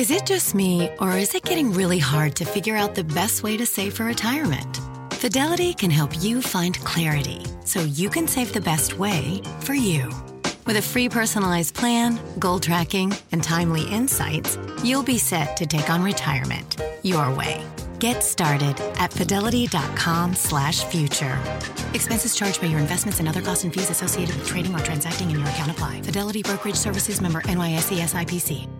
Is 0.00 0.10
it 0.10 0.24
just 0.24 0.54
me, 0.54 0.88
or 0.98 1.18
is 1.18 1.34
it 1.34 1.44
getting 1.44 1.74
really 1.74 1.98
hard 1.98 2.34
to 2.36 2.46
figure 2.46 2.74
out 2.74 2.94
the 2.94 3.04
best 3.04 3.42
way 3.42 3.58
to 3.58 3.66
save 3.66 3.92
for 3.92 4.04
retirement? 4.04 4.80
Fidelity 5.12 5.74
can 5.74 5.90
help 5.90 6.22
you 6.22 6.40
find 6.40 6.74
clarity 6.86 7.44
so 7.66 7.80
you 7.80 8.08
can 8.08 8.26
save 8.26 8.54
the 8.54 8.62
best 8.62 8.98
way 8.98 9.42
for 9.60 9.74
you. 9.74 10.10
With 10.64 10.78
a 10.78 10.80
free 10.80 11.10
personalized 11.10 11.74
plan, 11.74 12.18
goal 12.38 12.58
tracking, 12.60 13.12
and 13.32 13.44
timely 13.44 13.82
insights, 13.90 14.56
you'll 14.82 15.02
be 15.02 15.18
set 15.18 15.54
to 15.58 15.66
take 15.66 15.90
on 15.90 16.02
retirement 16.02 16.80
your 17.02 17.30
way. 17.34 17.62
Get 17.98 18.24
started 18.24 18.80
at 18.96 19.12
fidelity.com 19.12 20.34
slash 20.34 20.82
future. 20.84 21.38
Expenses 21.92 22.34
charged 22.34 22.62
by 22.62 22.68
your 22.68 22.80
investments 22.80 23.18
and 23.18 23.28
other 23.28 23.42
costs 23.42 23.64
and 23.64 23.74
fees 23.74 23.90
associated 23.90 24.34
with 24.34 24.48
trading 24.48 24.74
or 24.74 24.78
transacting 24.78 25.30
in 25.30 25.40
your 25.40 25.48
account 25.50 25.72
apply. 25.72 26.00
Fidelity 26.00 26.42
Brokerage 26.42 26.76
Services 26.76 27.20
member 27.20 27.42
NYSE 27.42 28.00
SIPC. 28.00 28.79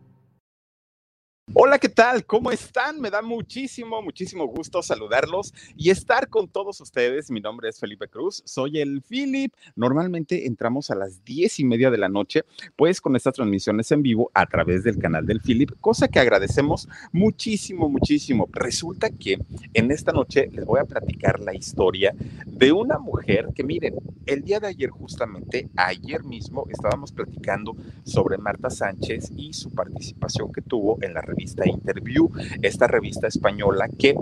Hola, 1.53 1.79
¿qué 1.79 1.89
tal? 1.89 2.25
¿Cómo 2.25 2.49
están? 2.49 3.01
Me 3.01 3.09
da 3.09 3.21
muchísimo, 3.21 4.01
muchísimo 4.01 4.47
gusto 4.47 4.81
saludarlos 4.81 5.53
y 5.75 5.89
estar 5.89 6.29
con 6.29 6.47
todos 6.47 6.79
ustedes. 6.79 7.29
Mi 7.29 7.41
nombre 7.41 7.67
es 7.67 7.77
Felipe 7.77 8.07
Cruz, 8.07 8.41
soy 8.45 8.79
el 8.79 9.01
Philip. 9.01 9.53
Normalmente 9.75 10.47
entramos 10.47 10.91
a 10.91 10.95
las 10.95 11.25
diez 11.25 11.59
y 11.59 11.65
media 11.65 11.91
de 11.91 11.97
la 11.97 12.07
noche, 12.07 12.43
pues 12.77 13.01
con 13.01 13.17
estas 13.17 13.33
transmisiones 13.33 13.91
en 13.91 14.01
vivo 14.01 14.31
a 14.33 14.45
través 14.45 14.85
del 14.85 14.97
canal 14.97 15.25
del 15.25 15.41
Philip, 15.41 15.71
cosa 15.81 16.07
que 16.07 16.19
agradecemos 16.21 16.87
muchísimo, 17.11 17.89
muchísimo. 17.89 18.47
Resulta 18.53 19.09
que 19.09 19.37
en 19.73 19.91
esta 19.91 20.13
noche 20.13 20.49
les 20.53 20.63
voy 20.63 20.79
a 20.79 20.85
platicar 20.85 21.41
la 21.41 21.53
historia 21.53 22.15
de 22.45 22.71
una 22.71 22.97
mujer 22.97 23.49
que 23.53 23.65
miren, 23.65 23.95
el 24.25 24.43
día 24.43 24.61
de 24.61 24.67
ayer 24.67 24.89
justamente, 24.89 25.69
ayer 25.75 26.23
mismo 26.23 26.65
estábamos 26.69 27.11
platicando 27.11 27.75
sobre 28.03 28.37
Marta 28.37 28.69
Sánchez 28.69 29.31
y 29.35 29.51
su 29.51 29.71
participación 29.71 30.53
que 30.53 30.61
tuvo 30.61 30.97
en 31.01 31.13
la 31.13 31.19
revista 31.19 31.40
Interview, 31.65 32.29
esta 32.61 32.87
revista 32.87 33.27
española 33.27 33.87
que 33.87 34.15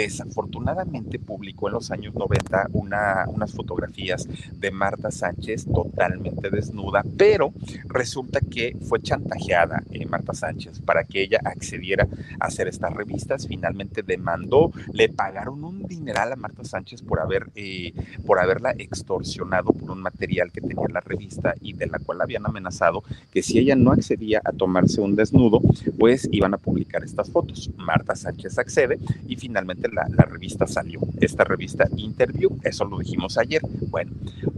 desafortunadamente 0.00 1.18
publicó 1.18 1.68
en 1.68 1.74
los 1.74 1.90
años 1.90 2.14
90 2.14 2.68
una, 2.72 3.24
unas 3.28 3.52
fotografías 3.52 4.26
de 4.52 4.70
Marta 4.70 5.10
Sánchez 5.10 5.66
totalmente 5.66 6.48
desnuda, 6.48 7.04
pero 7.18 7.52
resulta 7.86 8.40
que 8.40 8.76
fue 8.80 9.02
chantajeada 9.02 9.82
eh, 9.90 10.06
Marta 10.06 10.32
Sánchez 10.32 10.80
para 10.80 11.04
que 11.04 11.22
ella 11.22 11.40
accediera 11.44 12.08
a 12.38 12.46
hacer 12.46 12.66
estas 12.68 12.94
revistas. 12.94 13.46
Finalmente 13.46 14.02
demandó, 14.02 14.72
le 14.92 15.10
pagaron 15.10 15.62
un 15.64 15.82
dineral 15.82 16.32
a 16.32 16.36
Marta 16.36 16.64
Sánchez 16.64 17.02
por, 17.02 17.20
haber, 17.20 17.50
eh, 17.54 17.92
por 18.24 18.38
haberla 18.38 18.74
extorsionado 18.78 19.72
por 19.72 19.90
un 19.90 20.00
material 20.00 20.50
que 20.50 20.62
tenía 20.62 20.86
la 20.90 21.00
revista 21.00 21.54
y 21.60 21.74
de 21.74 21.86
la 21.86 21.98
cual 21.98 22.22
habían 22.22 22.46
amenazado 22.46 23.02
que 23.30 23.42
si 23.42 23.58
ella 23.58 23.76
no 23.76 23.92
accedía 23.92 24.40
a 24.44 24.52
tomarse 24.52 25.02
un 25.02 25.14
desnudo, 25.14 25.60
pues 25.98 26.26
iban 26.32 26.54
a 26.54 26.58
publicar 26.58 27.04
estas 27.04 27.30
fotos. 27.30 27.70
Marta 27.76 28.16
Sánchez 28.16 28.58
accede 28.58 28.98
y 29.28 29.36
finalmente 29.36 29.89
la, 29.90 30.06
la 30.08 30.24
revista 30.24 30.66
salió. 30.66 31.00
Esta 31.20 31.44
revista 31.44 31.88
Interview, 31.96 32.58
eso 32.62 32.84
lo 32.84 32.98
dijimos 32.98 33.38
ayer. 33.38 33.62
Bueno, 33.88 34.12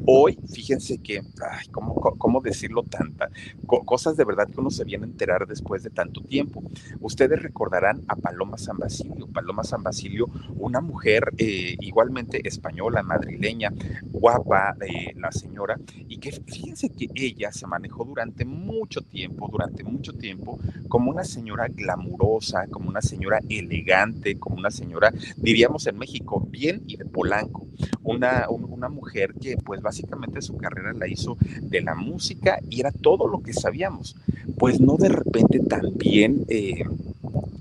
hoy 0.06 0.38
fíjense 0.52 0.98
que, 0.98 1.18
ay, 1.18 1.68
¿cómo, 1.70 1.94
cómo 1.94 2.40
decirlo 2.40 2.82
tanta? 2.82 3.30
Co 3.66 3.84
cosas 3.84 4.16
de 4.16 4.24
verdad 4.24 4.48
que 4.48 4.60
uno 4.60 4.70
se 4.70 4.84
viene 4.84 5.04
a 5.04 5.08
enterar 5.08 5.46
después 5.46 5.82
de 5.82 5.90
tanto 5.90 6.20
tiempo. 6.22 6.62
Ustedes 7.00 7.42
recordarán 7.42 8.02
a 8.08 8.16
Paloma 8.16 8.58
San 8.58 8.78
Basilio. 8.78 9.26
Paloma 9.32 9.64
San 9.64 9.82
Basilio, 9.82 10.28
una 10.56 10.80
mujer 10.80 11.32
eh, 11.38 11.76
igualmente 11.80 12.46
española, 12.46 13.02
madrileña, 13.02 13.72
guapa, 14.10 14.76
eh, 14.86 15.14
la 15.16 15.32
señora, 15.32 15.78
y 16.08 16.18
que 16.18 16.32
fíjense 16.32 16.90
que 16.90 17.08
ella 17.14 17.52
se 17.52 17.66
manejó 17.66 18.04
durante 18.04 18.44
mucho 18.44 19.00
tiempo, 19.00 19.48
durante 19.50 19.82
mucho 19.84 20.12
tiempo, 20.12 20.58
como 20.88 21.10
una 21.10 21.24
señora 21.24 21.68
glamurosa, 21.68 22.66
como 22.68 22.88
una 22.88 23.02
señora 23.02 23.40
elegante, 23.48 24.38
como 24.38 24.56
una 24.56 24.70
señora, 24.70 25.11
diríamos 25.36 25.86
en 25.86 25.98
México, 25.98 26.46
bien 26.50 26.82
y 26.86 26.96
de 26.96 27.04
Polanco. 27.04 27.66
Una, 28.02 28.46
una 28.48 28.88
mujer 28.88 29.34
que 29.34 29.56
pues 29.56 29.80
básicamente 29.80 30.42
su 30.42 30.56
carrera 30.56 30.92
la 30.92 31.08
hizo 31.08 31.36
de 31.60 31.80
la 31.80 31.94
música 31.94 32.58
y 32.68 32.80
era 32.80 32.92
todo 32.92 33.26
lo 33.28 33.42
que 33.42 33.52
sabíamos. 33.52 34.16
Pues 34.58 34.80
no 34.80 34.96
de 34.96 35.08
repente 35.08 35.60
también... 35.60 36.44
Eh, 36.48 36.84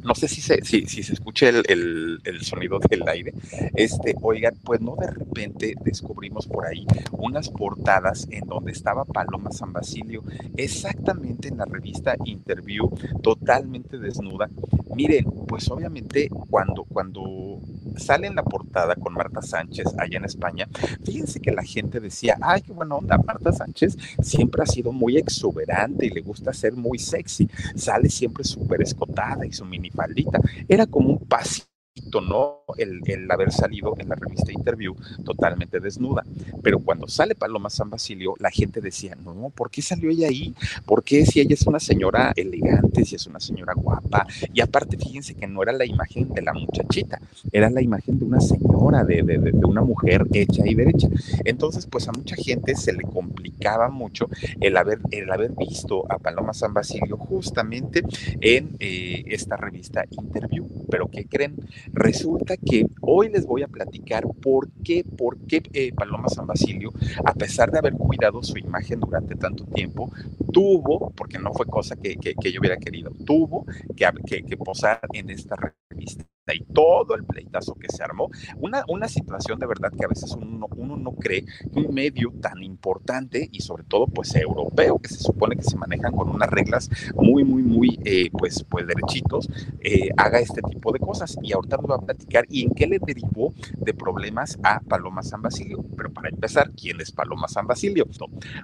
no 0.04 0.16
sé 0.16 0.28
si 0.28 0.42
se, 0.42 0.64
si, 0.64 0.88
si 0.88 1.04
se 1.04 1.14
escucha 1.14 1.50
el, 1.50 1.64
el, 1.68 2.20
el, 2.24 2.42
sonido 2.42 2.80
del 2.80 3.08
aire. 3.08 3.34
Este, 3.76 4.16
oigan, 4.22 4.56
pues 4.64 4.82
no 4.82 4.96
de 4.96 5.08
repente 5.08 5.76
descubrimos 5.84 6.48
por 6.48 6.66
ahí 6.66 6.86
unas 7.12 7.50
portadas 7.50 8.28
en 8.32 8.48
donde 8.48 8.72
estaba 8.72 9.06
Paloma 9.06 9.52
San 9.52 9.74
Basilio, 9.74 10.24
exactamente 10.58 11.50
en 11.50 11.58
la 11.58 11.66
revista 11.66 12.16
Interview, 12.26 12.90
totalmente 13.22 13.98
desnuda. 13.98 14.50
Miren, 14.96 15.26
pues 15.52 15.70
obviamente 15.70 16.30
cuando, 16.50 16.86
cuando 16.86 17.60
sale 17.98 18.26
en 18.28 18.36
la 18.36 18.44
portada 18.44 18.96
con 18.96 19.14
Marta 19.14 19.42
Sánchez 19.42 19.86
allá 19.98 20.18
en 20.18 20.24
España, 20.24 20.66
fíjense 21.04 21.42
que 21.42 21.52
la 21.52 21.62
gente 21.62 22.00
decía, 22.00 22.38
ay, 22.40 22.62
qué 22.62 22.72
buena 22.72 22.96
onda, 22.96 23.18
Marta 23.18 23.52
Sánchez 23.52 23.98
siempre 24.22 24.64
ha 24.64 24.66
sido 24.66 24.94
muy 24.94 25.18
exuberante 25.18 26.06
y 26.06 26.10
le 26.10 26.22
gusta 26.22 26.54
ser 26.54 26.72
muy 26.72 27.00
sexy, 27.00 27.50
sale 27.76 28.08
siempre 28.08 28.46
súper 28.46 28.82
escotada 28.82 29.46
y 29.46 29.52
su 29.52 29.66
minifaldita, 29.66 30.40
era 30.70 30.86
como 30.86 31.10
un 31.10 31.20
pasito 31.20 31.71
¿no? 32.20 32.64
El, 32.78 33.02
haber 33.32 33.52
salido 33.52 33.96
en 33.98 34.10
la 34.10 34.16
revista 34.16 34.52
Interview 34.52 34.96
totalmente 35.24 35.80
desnuda. 35.80 36.24
Pero 36.62 36.80
cuando 36.80 37.08
sale 37.08 37.36
Paloma 37.36 37.70
San 37.70 37.90
Basilio, 37.90 38.34
la 38.40 38.50
gente 38.50 38.82
decía, 38.82 39.16
no, 39.16 39.52
¿por 39.56 39.70
qué 39.70 39.82
salió 39.82 40.10
ella 40.10 40.28
ahí? 40.28 40.54
¿Por 40.86 41.04
qué 41.04 41.26
si 41.26 41.40
ella 41.40 41.54
es 41.54 41.66
una 41.68 41.80
señora 41.80 42.34
elegante, 42.36 43.06
si 43.06 43.16
es 43.16 43.28
una 43.28 43.40
señora 43.40 43.74
guapa? 43.74 44.28
Y 44.54 44.62
aparte, 44.62 44.98
fíjense 44.98 45.36
que 45.36 45.48
no 45.48 45.64
era 45.64 45.72
la 45.72 45.86
imagen 45.86 46.30
de 46.34 46.42
la 46.42 46.54
muchachita, 46.54 47.22
era 47.52 47.70
la 47.70 47.82
imagen 47.82 48.20
de 48.20 48.26
una 48.26 48.42
señora, 48.42 49.04
de, 49.04 49.22
de, 49.22 49.38
de 49.38 49.66
una 49.66 49.82
mujer 49.82 50.26
hecha 50.34 50.64
y 50.66 50.76
derecha. 50.76 51.08
Entonces, 51.46 51.86
pues 51.86 52.08
a 52.08 52.12
mucha 52.12 52.36
gente 52.36 52.76
se 52.76 52.94
le 52.94 53.04
complicaba 53.04 53.90
mucho 53.90 54.28
el 54.60 54.78
haber, 54.78 55.00
el 55.12 55.32
haber 55.32 55.52
visto 55.52 56.12
a 56.12 56.18
Paloma 56.18 56.54
San 56.54 56.74
Basilio 56.74 57.18
justamente 57.18 58.04
en 58.40 58.76
eh, 58.80 59.24
esta 59.28 59.58
revista 59.58 60.06
Interview. 60.10 60.68
Pero 60.90 61.08
¿qué 61.08 61.26
creen? 61.26 61.56
Resulta 62.02 62.58
que 62.58 62.88
hoy 63.02 63.30
les 63.30 63.46
voy 63.46 63.62
a 63.62 63.68
platicar 63.68 64.24
por 64.42 64.72
qué, 64.84 65.04
por 65.04 65.38
qué 65.46 65.62
eh, 65.72 65.94
Paloma 65.94 66.30
San 66.30 66.48
Basilio, 66.48 66.92
a 67.24 67.36
pesar 67.36 67.70
de 67.70 67.78
haber 67.78 67.94
cuidado 67.94 68.42
su 68.42 68.58
imagen 68.58 69.00
durante 69.00 69.36
tanto 69.36 69.66
tiempo, 69.66 70.12
tuvo, 70.52 71.12
porque 71.12 71.38
no 71.38 71.54
fue 71.54 71.68
cosa 71.68 71.96
que, 71.96 72.16
que, 72.16 72.52
yo 72.52 72.60
hubiera 72.60 72.78
querido, 72.78 73.12
tuvo 73.24 73.68
que, 73.96 74.44
que 74.44 74.58
posar 74.58 75.02
en 75.14 75.30
esta 75.30 75.56
revista 75.56 76.26
y 76.54 76.64
todo 76.74 77.16
el 77.16 77.24
pleitazo 77.24 77.76
que 77.76 77.88
se 77.90 78.04
armó, 78.04 78.30
una, 78.58 78.84
una 78.88 79.08
situación 79.08 79.60
de 79.60 79.68
verdad 79.68 79.92
que 79.98 80.06
a 80.06 80.08
veces 80.08 80.32
uno, 80.34 80.68
uno 80.76 80.98
no 80.98 81.14
cree 81.14 81.46
que 81.46 81.80
un 81.80 81.94
medio 81.94 82.34
tan 82.42 82.64
importante 82.64 83.48
y 83.52 83.62
sobre 83.62 83.84
todo 83.84 84.08
pues 84.08 84.36
europeo, 84.36 85.00
que 85.00 85.10
se 85.10 85.20
supone 85.20 85.56
que 85.56 85.64
se 85.64 85.78
manejan 85.78 86.14
con 86.14 86.30
unas 86.30 86.50
reglas 86.50 86.90
muy, 87.16 87.44
muy, 87.44 87.64
muy 87.64 88.00
eh, 88.06 88.30
pues, 88.32 88.66
pues 88.68 88.88
derechitos, 88.88 89.50
eh, 89.82 90.10
haga 90.18 90.40
este 90.40 90.62
tipo 90.62 90.92
de 90.92 91.00
cosas. 91.00 91.38
Y 91.42 91.54
ahorita 91.54 91.78
a 91.94 92.02
platicar 92.02 92.46
y 92.50 92.64
en 92.64 92.72
qué 92.72 92.88
le 92.88 93.00
derivó 93.00 93.54
de 93.78 93.94
problemas 93.94 94.60
a 94.64 94.80
Paloma 94.80 95.24
San 95.24 95.42
Basilio. 95.42 95.84
Pero 95.96 96.12
para 96.12 96.30
empezar, 96.30 96.72
¿quién 96.72 97.00
es 97.02 97.12
Paloma 97.12 97.48
San 97.48 97.68
Basilio? 97.68 98.08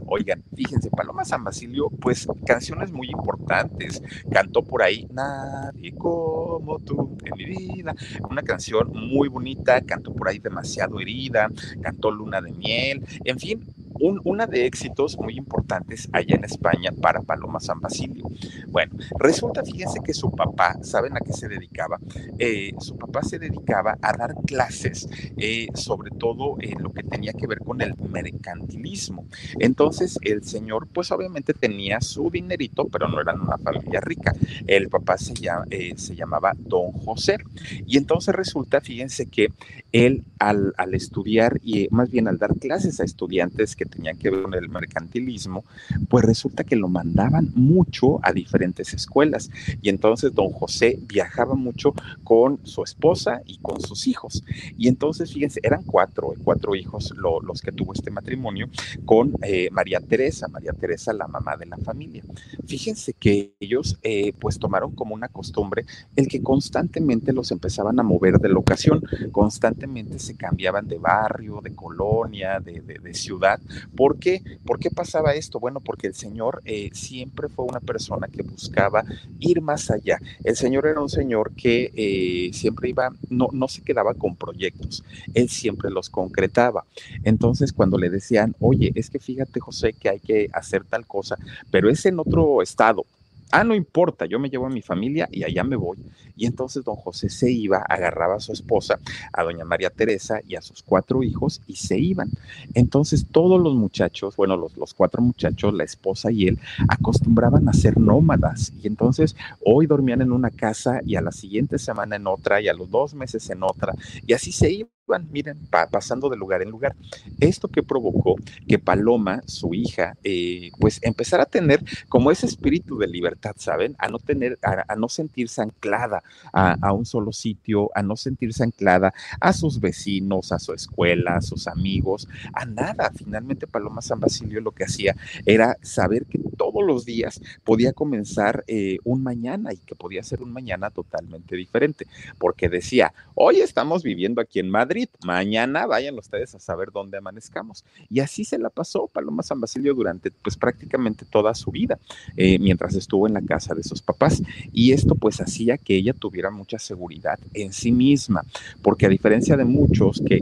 Oigan, 0.06 0.44
fíjense, 0.56 0.90
Paloma 0.90 1.26
San 1.26 1.44
Basilio, 1.44 1.90
pues 1.90 2.28
canciones 2.46 2.92
muy 2.92 3.10
importantes. 3.10 4.02
Cantó 4.32 4.64
por 4.64 4.84
ahí 4.84 5.08
Nadie 5.12 5.94
como 5.96 6.80
tú 6.80 7.18
en 7.24 7.38
mi 7.38 7.46
vida 7.46 7.96
una 8.30 8.42
canción 8.44 8.92
muy 8.94 9.28
bonita, 9.28 9.82
cantó 9.82 10.14
por 10.14 10.28
ahí 10.28 10.40
demasiado 10.40 11.00
herida, 11.00 11.50
cantó 11.82 12.12
Luna 12.12 12.42
de 12.42 12.52
Miel, 12.52 13.04
en 13.24 13.40
fin, 13.40 13.62
una 14.00 14.48
de 14.48 14.66
éxitos 14.66 15.18
muy 15.18 15.38
importantes 15.38 16.08
allá 16.12 16.36
en 16.36 16.44
España 16.44 16.92
para 17.02 17.22
Paloma 17.22 17.60
San 17.60 17.80
Basilio. 17.80 18.30
Bueno, 18.68 18.94
resulta, 19.20 19.64
fíjense 19.64 20.00
que 20.04 20.14
su 20.14 20.32
papá, 20.32 20.78
¿saben 20.84 21.16
a 21.16 21.20
qué 21.20 21.34
se 21.34 21.48
dedicaba? 21.48 22.00
Eh, 22.40 22.74
su 22.80 22.96
papá 22.98 23.24
se 23.24 23.40
dedicaba 23.40 23.98
a 24.02 24.16
dar 24.16 24.36
clases, 24.46 25.08
eh, 25.38 25.68
sobre 25.74 26.12
todo 26.12 26.58
en 26.60 26.82
lo 26.82 26.94
que 26.94 27.04
tenía 27.04 27.34
que 27.34 27.48
ver 27.48 27.60
con 27.60 27.82
el 27.82 27.96
mercantilismo. 27.96 29.26
Entonces, 29.60 30.18
el 30.22 30.44
señor, 30.44 30.88
pues 30.88 31.12
obviamente 31.12 31.54
tenía 31.54 32.02
su 32.02 32.30
dinerito, 32.30 32.86
pero 32.86 33.08
no 33.08 33.20
eran 33.20 33.42
una 33.42 33.58
familia 33.58 34.00
rica. 34.02 34.34
El 34.66 34.90
papá 34.90 35.18
se, 35.18 35.34
eh, 35.70 35.94
se 35.98 36.16
llamaba 36.16 36.54
Don 36.58 36.92
José. 36.92 37.38
Y 37.86 37.98
entonces 37.98 38.36
resulta, 38.36 38.82
fíjense 38.82 39.28
que 39.28 39.52
él 39.92 40.24
al, 40.40 40.74
al 40.78 40.94
estudiar 40.94 41.60
y 41.64 41.88
más 41.92 42.12
bien 42.12 42.28
al 42.28 42.38
dar 42.38 42.56
clases 42.56 43.00
a 43.00 43.04
estudiantes 43.04 43.76
que 43.76 43.86
tenían 43.88 44.18
que 44.18 44.30
ver 44.30 44.44
con 44.44 44.54
el 44.54 44.70
mercantilismo, 44.70 45.64
pues 46.10 46.26
resulta 46.26 46.64
que 46.64 46.76
lo 46.76 46.88
mandaban 46.88 47.52
mucho 47.56 48.20
a 48.24 48.34
diferentes 48.34 48.94
escuelas. 48.94 49.50
Y 49.82 49.90
entonces 49.90 50.34
don 50.34 50.52
José 50.52 51.00
viajaba 51.08 51.56
mucho 51.56 51.94
con 52.24 52.60
su 52.64 52.84
esposa 52.84 53.42
y 53.46 53.58
con 53.60 53.82
sus 53.82 54.08
hijos. 54.08 54.44
Y 54.78 54.88
entonces, 54.88 55.34
fíjense, 55.34 55.60
eran 55.64 55.84
cuatro, 55.84 56.34
cuatro 56.44 56.76
hijos 56.76 57.14
los 57.18 57.62
que 57.62 57.72
tuvo 57.72 57.94
este 57.94 58.12
matrimonio 58.12 58.70
con 59.06 59.34
eh, 59.42 59.70
María 59.72 60.00
Teresa, 60.00 60.48
María 60.48 60.74
Teresa, 60.74 61.14
la 61.14 61.28
mamá 61.28 61.58
de 61.58 61.66
la 61.66 61.78
familia. 61.78 62.24
Fíjense 62.66 63.14
que 63.14 63.54
ellos 63.60 63.98
eh, 64.04 64.34
pues 64.40 64.60
tomaron 64.60 64.94
como 64.94 65.16
una 65.16 65.28
costumbre 65.28 65.86
el 66.16 66.28
que 66.28 66.42
constantemente 66.42 67.34
los 67.34 67.52
empezaban 67.52 68.00
a 68.00 68.04
mover 68.04 68.40
de 68.40 68.50
locación, 68.50 69.02
constantemente 69.32 70.20
se 70.20 70.36
cambiaban 70.36 70.88
de 70.88 70.98
barrio, 70.98 71.62
de 71.62 71.74
colonia, 71.76 72.60
de, 72.60 72.82
de 72.82 73.14
ciudad. 73.14 73.60
¿Por 73.96 74.18
qué? 74.20 74.42
¿Por 74.66 74.80
qué 74.80 74.90
pasaba 74.90 75.34
esto? 75.34 75.60
Bueno, 75.60 75.80
porque 75.80 76.08
el 76.08 76.14
Señor 76.14 76.62
eh, 76.66 76.90
siempre 76.94 77.48
fue 77.50 77.66
una 77.66 77.80
persona 77.80 78.28
que 78.28 78.44
buscaba 78.44 79.04
ir 79.40 79.62
más 79.62 79.90
allá. 79.92 80.20
El 80.44 80.56
Señor 80.56 80.88
era 80.88 81.02
un 81.02 81.10
Señor 81.10 81.52
que 81.52 81.92
eh, 81.96 82.54
siempre 82.54 82.90
iba, 82.90 83.10
no, 83.30 83.50
no 83.52 83.68
se 83.68 83.82
quedaba 83.82 84.14
con 84.14 84.36
proyectos, 84.36 85.04
Él 85.34 85.50
siempre 85.50 85.90
los 85.90 86.10
concretaba. 86.10 86.86
Entonces, 87.24 87.74
cuando 87.74 87.98
le 87.98 88.10
decían, 88.10 88.56
oye, 88.60 88.92
es 88.96 89.10
que 89.10 89.20
fíjate, 89.20 89.60
José, 89.60 89.94
que 89.94 90.10
hay 90.10 90.20
que 90.20 90.50
hacer 90.54 90.84
tal 90.84 91.06
cosa, 91.06 91.38
pero 91.72 91.90
es 91.90 92.06
en 92.06 92.20
otro 92.20 92.62
estado, 92.62 93.06
Ah, 93.52 93.64
no 93.64 93.76
importa, 93.76 94.26
yo 94.26 94.40
me 94.40 94.50
llevo 94.50 94.66
a 94.66 94.70
mi 94.70 94.82
familia 94.82 95.28
y 95.32 95.44
allá 95.44 95.64
me 95.64 95.76
voy. 95.78 95.98
Y 96.36 96.46
entonces 96.46 96.84
don 96.84 96.96
José 96.96 97.30
se 97.30 97.50
iba, 97.50 97.78
agarraba 97.78 98.36
a 98.36 98.40
su 98.40 98.52
esposa, 98.52 99.00
a 99.34 99.44
doña 99.44 99.66
María 99.66 99.90
Teresa 99.90 100.42
y 100.46 100.56
a 100.56 100.62
sus 100.62 100.84
cuatro 100.84 101.24
hijos 101.24 101.62
y 101.66 101.78
se 101.78 101.98
iban. 101.98 102.30
Entonces 102.74 103.26
todos 103.32 103.60
los 103.60 103.74
muchachos, 103.74 104.36
bueno, 104.36 104.58
los, 104.58 104.76
los 104.78 104.94
cuatro 104.94 105.22
muchachos, 105.22 105.74
la 105.74 105.84
esposa 105.86 106.32
y 106.32 106.48
él, 106.48 106.60
acostumbraban 106.90 107.68
a 107.70 107.74
ser 107.74 107.98
nómadas. 107.98 108.74
Y 108.84 108.88
entonces 108.88 109.36
hoy 109.66 109.88
dormían 109.88 110.22
en 110.22 110.32
una 110.32 110.52
casa 110.52 111.00
y 111.06 111.16
a 111.16 111.22
la 111.22 111.32
siguiente 111.32 111.80
semana 111.80 112.18
en 112.18 112.28
otra 112.28 112.62
y 112.62 112.68
a 112.68 112.74
los 112.74 112.92
dos 112.92 113.14
meses 113.14 113.50
en 113.50 113.64
otra. 113.64 113.94
Y 114.26 114.34
así 114.34 114.52
se 114.52 114.72
iban 114.72 114.97
miren, 115.32 115.58
pasando 115.92 116.30
de 116.30 116.38
lugar 116.38 116.62
en 116.62 116.70
lugar. 116.70 116.96
Esto 117.40 117.68
que 117.68 117.84
provocó 117.84 118.36
que 118.68 118.80
Paloma, 118.80 119.42
su 119.46 119.74
hija, 119.74 120.18
eh, 120.24 120.72
pues 120.80 121.00
empezara 121.02 121.44
a 121.44 121.46
tener 121.46 121.84
como 122.10 122.32
ese 122.32 122.46
espíritu 122.46 122.98
de 122.98 123.08
libertad, 123.08 123.56
¿saben? 123.58 123.96
A 124.00 124.10
no 124.10 124.20
tener, 124.20 124.58
a, 124.62 124.96
no 124.96 125.08
sentirse 125.08 125.62
anclada 125.62 126.24
a, 126.52 126.92
un 126.94 127.06
solo 127.06 127.32
sitio, 127.32 127.90
a 127.96 128.02
no 128.02 128.16
sentirse 128.16 128.64
anclada 128.64 129.14
a 129.40 129.54
sus 129.54 129.80
vecinos, 129.80 130.52
a 130.52 130.60
su 130.60 130.74
escuela, 130.74 131.36
a 131.36 131.42
sus 131.42 131.68
amigos, 131.68 132.28
a 132.54 132.66
nada. 132.66 133.12
Finalmente 133.16 133.68
Paloma 133.68 134.02
San 134.02 134.20
Basilio 134.20 134.62
lo 134.62 134.72
que 134.72 134.84
hacía 134.84 135.16
era 135.46 135.78
saber 135.82 136.26
que 136.26 136.40
todos 136.58 136.86
los 136.86 137.06
días 137.06 137.42
podía 137.64 137.94
comenzar 137.94 138.64
eh, 138.68 138.98
un 139.04 139.24
mañana 139.24 139.74
y 139.74 139.78
que 139.78 139.96
podía 139.96 140.24
ser 140.24 140.42
un 140.42 140.52
mañana 140.52 140.90
totalmente 140.90 141.56
diferente, 141.56 142.08
porque 142.38 142.70
decía, 142.70 143.14
hoy 143.36 143.62
estamos 143.62 144.04
viviendo 144.04 144.42
aquí 144.42 144.60
en 144.60 144.70
Madrid, 144.70 144.97
Mañana 145.24 145.86
vayan 145.86 146.18
ustedes 146.18 146.56
a 146.56 146.60
saber 146.60 146.92
dónde 146.92 147.18
amanezcamos. 147.18 147.84
Y 148.10 148.20
así 148.20 148.44
se 148.44 148.58
la 148.58 148.70
pasó 148.70 149.08
Paloma 149.08 149.44
San 149.44 149.62
Basilio 149.62 149.94
durante 149.94 150.32
pues 150.32 150.56
prácticamente 150.56 151.26
toda 151.26 151.54
su 151.56 151.72
vida, 151.72 152.00
eh, 152.36 152.60
mientras 152.60 152.96
estuvo 152.96 153.28
en 153.28 153.34
la 153.34 153.42
casa 153.42 153.76
de 153.76 153.84
sus 153.84 154.02
papás. 154.02 154.42
Y 154.72 154.94
esto 154.94 155.16
pues 155.16 155.42
hacía 155.42 155.78
que 155.78 155.96
ella 155.96 156.14
tuviera 156.14 156.50
mucha 156.50 156.80
seguridad 156.80 157.40
en 157.54 157.74
sí 157.74 157.92
misma, 157.92 158.44
porque 158.82 159.06
a 159.06 159.10
diferencia 159.10 159.58
de 159.58 159.66
muchos 159.66 160.22
que, 160.26 160.38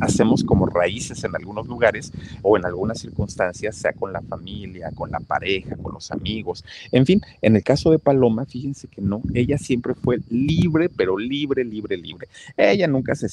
hacemos 0.00 0.44
como 0.44 0.66
raíces 0.66 1.24
en 1.24 1.34
algunos 1.34 1.66
lugares 1.66 2.12
o 2.42 2.56
en 2.56 2.66
algunas 2.66 2.98
circunstancias, 2.98 3.76
sea 3.76 3.92
con 3.92 4.12
la 4.12 4.20
familia, 4.20 4.90
con 4.94 5.10
la 5.10 5.20
pareja, 5.20 5.76
con 5.76 5.94
los 5.94 6.10
amigos, 6.10 6.64
en 6.90 7.06
fin, 7.06 7.20
en 7.40 7.56
el 7.56 7.64
caso 7.64 7.90
de 7.90 7.98
Paloma, 7.98 8.44
fíjense 8.44 8.88
que 8.88 9.00
no, 9.00 9.22
ella 9.34 9.58
siempre 9.58 9.94
fue 9.94 10.20
libre, 10.28 10.88
pero 10.88 11.16
libre, 11.18 11.64
libre, 11.64 11.96
libre. 11.96 12.28
Ella 12.56 12.86
nunca 12.86 13.14
se 13.14 13.28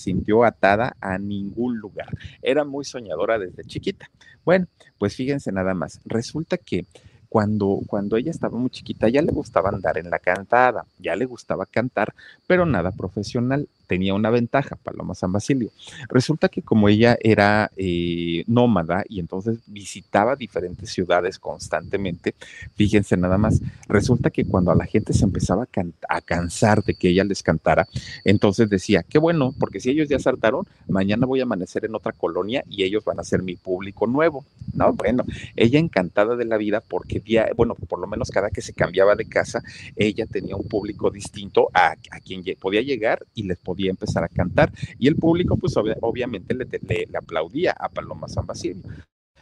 atada 0.46 0.96
a 1.02 1.18
ningún 1.18 1.78
lugar. 1.78 2.08
Era 2.42 2.64
muy 2.64 2.86
soñadora 2.86 3.40
desde 3.40 3.64
chiquita. 3.64 4.10
Bueno, 4.46 4.68
pues 4.98 5.16
fíjense 5.16 5.52
nada 5.52 5.74
más. 5.74 6.00
Resulta 6.06 6.58
que 6.58 6.86
cuando, 7.30 7.80
cuando 7.88 8.18
ella 8.18 8.32
estaba 8.32 8.58
muy 8.58 8.72
chiquita 8.72 9.08
ya 9.08 9.22
le 9.22 9.32
gustaba 9.32 9.70
andar 9.70 9.98
en 9.98 10.10
la 10.10 10.20
cantada, 10.20 10.86
ya 10.98 11.16
le 11.16 11.26
gustaba 11.26 11.66
cantar, 11.66 12.14
pero 12.48 12.66
nada 12.66 12.92
profesional 12.92 13.68
tenía 13.90 14.14
una 14.14 14.30
ventaja, 14.30 14.76
Paloma 14.76 15.16
San 15.16 15.32
Basilio. 15.32 15.72
Resulta 16.10 16.48
que 16.48 16.62
como 16.62 16.90
ella 16.90 17.18
era 17.20 17.72
eh, 17.76 18.44
nómada 18.46 19.04
y 19.10 19.20
entonces 19.20 19.58
visitaba 19.66 20.36
diferentes 20.36 20.92
ciudades 20.92 21.40
constantemente, 21.40 22.36
fíjense 22.76 23.18
nada 23.18 23.40
más, 23.40 23.62
resulta 23.88 24.30
que 24.30 24.46
cuando 24.46 24.70
a 24.70 24.76
la 24.76 24.86
gente 24.86 25.12
se 25.12 25.26
empezaba 25.26 25.68
a, 26.08 26.22
cansar 26.22 26.84
de 26.84 26.94
que 26.94 27.10
ella 27.10 27.24
les 27.24 27.42
cantara, 27.42 27.88
entonces 28.24 28.70
decía, 28.70 29.04
qué 29.10 29.18
bueno, 29.18 29.56
porque 29.60 29.80
si 29.80 29.90
ellos 29.90 30.08
ya 30.08 30.20
saltaron, 30.20 30.68
mañana 30.88 31.26
voy 31.26 31.40
a 31.40 31.44
amanecer 31.44 31.86
en 31.86 31.96
otra 31.96 32.12
colonia 32.12 32.64
y 32.70 32.84
ellos 32.84 33.04
van 33.04 33.20
a 33.20 33.24
ser 33.24 33.42
mi 33.42 33.56
público 33.56 34.06
nuevo. 34.06 34.46
No, 34.72 34.94
bueno, 34.94 35.26
ella 35.56 35.80
encantada 35.80 36.36
de 36.36 36.46
la 36.46 36.58
vida 36.58 36.80
porque, 36.80 37.24
bueno, 37.56 37.74
por 37.74 38.00
lo 38.00 38.06
menos 38.06 38.30
cada 38.30 38.52
que 38.52 38.62
se 38.62 38.74
cambiaba 38.74 39.16
de 39.16 39.26
casa, 39.26 39.64
ella 39.96 40.28
tenía 40.28 40.56
un 40.56 40.68
público 40.68 41.10
distinto 41.10 41.70
a, 41.74 41.96
a 42.12 42.20
quien 42.20 42.44
podía 42.60 42.82
llegar 42.82 43.26
y 43.34 43.44
les 43.44 43.58
podía 43.58 43.79
empezar 43.88 44.24
a 44.24 44.28
cantar. 44.28 44.72
Y 44.98 45.08
el 45.08 45.16
público, 45.16 45.56
pues 45.58 45.74
obviamente 45.78 46.54
le, 46.54 46.66
le, 46.66 47.18
aplaudía 47.18 47.72
a 47.72 47.90
Paloma 47.90 48.28
San 48.28 48.46
Basilio. 48.46 48.84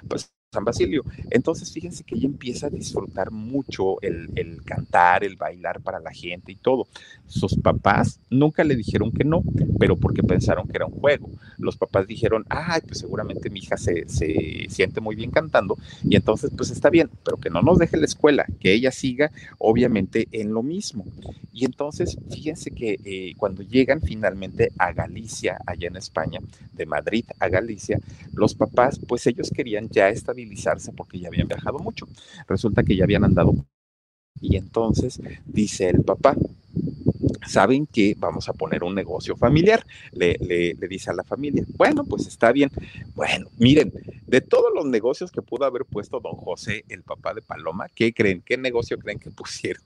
Pues 0.07 0.29
San 0.53 0.63
Basilio. 0.63 1.03
Entonces, 1.29 1.73
fíjense 1.73 2.05
que 2.05 2.15
ella 2.15 2.25
empieza 2.25 2.67
a 2.67 2.69
disfrutar 2.69 3.31
mucho 3.31 4.01
el, 4.01 4.61
cantar, 4.63 5.25
el 5.25 5.35
bailar 5.35 5.81
para 5.81 5.99
la 5.99 6.13
gente 6.13 6.53
y 6.53 6.55
todo. 6.55 6.87
Sus 7.25 7.55
papás 7.57 8.21
nunca 8.29 8.63
le 8.63 8.77
dijeron 8.77 9.11
que 9.11 9.25
no, 9.25 9.41
pero 9.77 9.97
porque 9.97 10.23
pensaron 10.23 10.67
que 10.69 10.77
era 10.77 10.85
un 10.85 10.93
juego. 10.93 11.29
Los 11.57 11.75
papás 11.75 12.07
dijeron, 12.07 12.45
ay, 12.47 12.79
pues 12.87 12.99
seguramente 12.99 13.49
mi 13.49 13.59
hija 13.59 13.75
se, 13.75 14.07
se 14.07 14.67
siente 14.69 15.01
muy 15.01 15.15
bien 15.17 15.31
cantando 15.31 15.77
y 16.03 16.15
entonces, 16.15 16.49
pues 16.55 16.69
está 16.69 16.89
bien, 16.89 17.09
pero 17.25 17.35
que 17.37 17.49
no 17.49 17.61
nos 17.61 17.77
deje 17.77 17.97
la 17.97 18.05
escuela, 18.05 18.45
que 18.61 18.73
ella 18.73 18.91
siga, 18.91 19.31
obviamente, 19.57 20.29
en 20.31 20.53
lo 20.53 20.63
mismo. 20.63 21.05
Y 21.51 21.65
entonces, 21.65 22.17
fíjense 22.29 22.71
que 22.71 22.99
eh, 23.03 23.33
cuando 23.35 23.63
llegan 23.63 24.01
finalmente 24.01 24.71
a 24.77 24.93
Galicia, 24.93 25.57
allá 25.65 25.87
en 25.87 25.97
España, 25.97 26.39
de 26.73 26.85
Madrid 26.85 27.25
a 27.39 27.49
Galicia, 27.49 27.99
los 28.33 28.53
papás, 28.53 28.99
pues 29.07 29.25
ellos 29.27 29.49
querían 29.49 29.89
ya 29.89 30.09
estar 30.09 30.36
porque 30.95 31.19
ya 31.19 31.27
habían 31.27 31.47
viajado 31.47 31.79
mucho. 31.79 32.07
Resulta 32.47 32.83
que 32.83 32.95
ya 32.95 33.03
habían 33.03 33.23
andado. 33.23 33.53
Y 34.39 34.55
entonces 34.55 35.19
dice 35.45 35.89
el 35.89 36.03
papá, 36.03 36.35
saben 37.47 37.87
que 37.87 38.15
vamos 38.17 38.49
a 38.49 38.53
poner 38.53 38.83
un 38.83 38.93
negocio 38.93 39.35
familiar, 39.35 39.85
le, 40.11 40.37
le, 40.39 40.87
dice 40.87 41.09
a 41.09 41.13
la 41.13 41.23
familia. 41.23 41.63
Bueno, 41.75 42.03
pues 42.03 42.27
está 42.27 42.51
bien. 42.51 42.69
Bueno, 43.15 43.47
miren, 43.57 43.91
de 44.27 44.41
todos 44.41 44.71
los 44.75 44.85
negocios 44.85 45.31
que 45.31 45.41
pudo 45.41 45.65
haber 45.65 45.85
puesto 45.85 46.19
don 46.19 46.35
José, 46.35 46.83
el 46.89 47.03
papá 47.03 47.33
de 47.33 47.41
Paloma, 47.41 47.87
¿qué 47.93 48.13
creen? 48.13 48.41
¿Qué 48.45 48.57
negocio 48.57 48.97
creen 48.99 49.19
que 49.19 49.31
pusieron? 49.31 49.81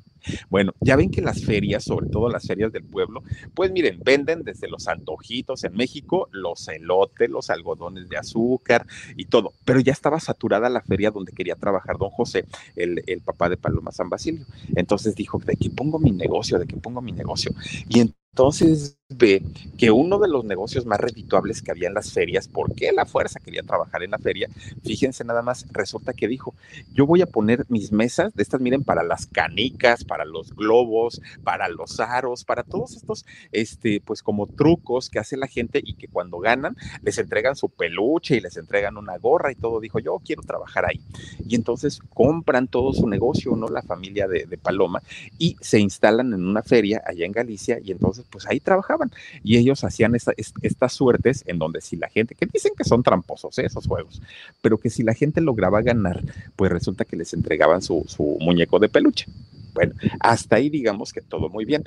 Bueno, 0.49 0.73
ya 0.81 0.95
ven 0.95 1.11
que 1.11 1.21
las 1.21 1.43
ferias, 1.43 1.83
sobre 1.83 2.07
todo 2.07 2.29
las 2.29 2.45
ferias 2.47 2.71
del 2.71 2.83
pueblo, 2.83 3.23
pues 3.53 3.71
miren, 3.71 3.99
venden 4.03 4.43
desde 4.43 4.67
los 4.69 4.87
antojitos 4.87 5.63
en 5.63 5.73
México, 5.75 6.29
los 6.31 6.67
elotes, 6.67 7.29
los 7.29 7.49
algodones 7.49 8.09
de 8.09 8.17
azúcar 8.17 8.85
y 9.17 9.25
todo, 9.25 9.53
pero 9.65 9.79
ya 9.79 9.93
estaba 9.93 10.19
saturada 10.19 10.69
la 10.69 10.81
feria 10.81 11.11
donde 11.11 11.31
quería 11.33 11.55
trabajar 11.55 11.97
don 11.97 12.09
José, 12.11 12.45
el, 12.75 13.03
el 13.07 13.21
papá 13.21 13.49
de 13.49 13.57
Paloma 13.57 13.91
San 13.91 14.09
Basilio. 14.09 14.45
Entonces 14.75 15.15
dijo, 15.15 15.39
¿de 15.39 15.55
qué 15.55 15.69
pongo 15.69 15.99
mi 15.99 16.11
negocio? 16.11 16.59
¿De 16.59 16.67
qué 16.67 16.77
pongo 16.77 17.01
mi 17.01 17.11
negocio? 17.11 17.51
Y 17.89 17.99
entonces 18.01 18.97
ve 19.17 19.43
que 19.77 19.91
uno 19.91 20.19
de 20.19 20.27
los 20.27 20.45
negocios 20.45 20.85
más 20.85 20.99
redituables 20.99 21.61
que 21.61 21.71
había 21.71 21.87
en 21.87 21.93
las 21.93 22.11
ferias, 22.11 22.47
porque 22.47 22.91
la 22.91 23.05
fuerza 23.05 23.39
quería 23.39 23.63
trabajar 23.63 24.03
en 24.03 24.11
la 24.11 24.17
feria, 24.17 24.49
fíjense 24.83 25.23
nada 25.23 25.41
más, 25.41 25.65
resulta 25.71 26.13
que 26.13 26.27
dijo, 26.27 26.53
yo 26.93 27.05
voy 27.05 27.21
a 27.21 27.25
poner 27.25 27.65
mis 27.69 27.91
mesas 27.91 28.33
de 28.33 28.43
estas, 28.43 28.61
miren, 28.61 28.83
para 28.83 29.03
las 29.03 29.27
canicas, 29.27 30.03
para 30.03 30.25
los 30.25 30.55
globos, 30.55 31.21
para 31.43 31.67
los 31.69 31.99
aros, 31.99 32.43
para 32.43 32.63
todos 32.63 32.95
estos, 32.95 33.25
este, 33.51 34.01
pues 34.03 34.21
como 34.21 34.47
trucos 34.47 35.09
que 35.09 35.19
hace 35.19 35.37
la 35.37 35.47
gente 35.47 35.81
y 35.83 35.93
que 35.93 36.07
cuando 36.07 36.39
ganan 36.39 36.75
les 37.01 37.17
entregan 37.17 37.55
su 37.55 37.69
peluche 37.69 38.35
y 38.35 38.41
les 38.41 38.57
entregan 38.57 38.97
una 38.97 39.17
gorra 39.17 39.51
y 39.51 39.55
todo, 39.55 39.79
dijo, 39.79 39.99
yo 39.99 40.21
quiero 40.23 40.41
trabajar 40.43 40.85
ahí. 40.85 41.01
Y 41.47 41.55
entonces 41.55 41.99
compran 42.13 42.67
todo 42.67 42.93
su 42.93 43.07
negocio, 43.07 43.55
¿no? 43.55 43.67
La 43.67 43.81
familia 43.81 44.27
de, 44.27 44.45
de 44.45 44.57
Paloma 44.57 45.01
y 45.37 45.55
se 45.61 45.79
instalan 45.79 46.33
en 46.33 46.45
una 46.45 46.63
feria 46.63 47.01
allá 47.05 47.25
en 47.25 47.31
Galicia 47.31 47.79
y 47.83 47.91
entonces 47.91 48.25
pues 48.29 48.45
ahí 48.47 48.59
trabajaban 48.59 49.00
y 49.43 49.57
ellos 49.57 49.83
hacían 49.83 50.15
estas 50.15 50.93
suertes 50.93 51.43
en 51.47 51.59
donde 51.59 51.81
si 51.81 51.95
la 51.95 52.09
gente, 52.09 52.35
que 52.35 52.45
dicen 52.45 52.73
que 52.77 52.83
son 52.83 53.03
tramposos 53.03 53.57
¿eh? 53.59 53.65
esos 53.65 53.87
juegos, 53.87 54.21
pero 54.61 54.77
que 54.77 54.89
si 54.89 55.03
la 55.03 55.13
gente 55.13 55.41
lograba 55.41 55.81
ganar, 55.81 56.21
pues 56.55 56.71
resulta 56.71 57.05
que 57.05 57.15
les 57.15 57.33
entregaban 57.33 57.81
su, 57.81 58.05
muñeco 58.39 58.79
de 58.79 58.89
peluche. 58.89 59.25
Bueno, 59.73 59.93
hasta 60.19 60.57
ahí 60.57 60.69
digamos 60.69 61.13
que 61.13 61.21
todo 61.21 61.49
muy 61.49 61.65
bien. 61.65 61.83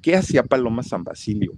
¿Qué 0.00 0.16
hacía 0.16 0.42
Paloma 0.42 0.82
San 0.82 1.04
Basilio? 1.04 1.52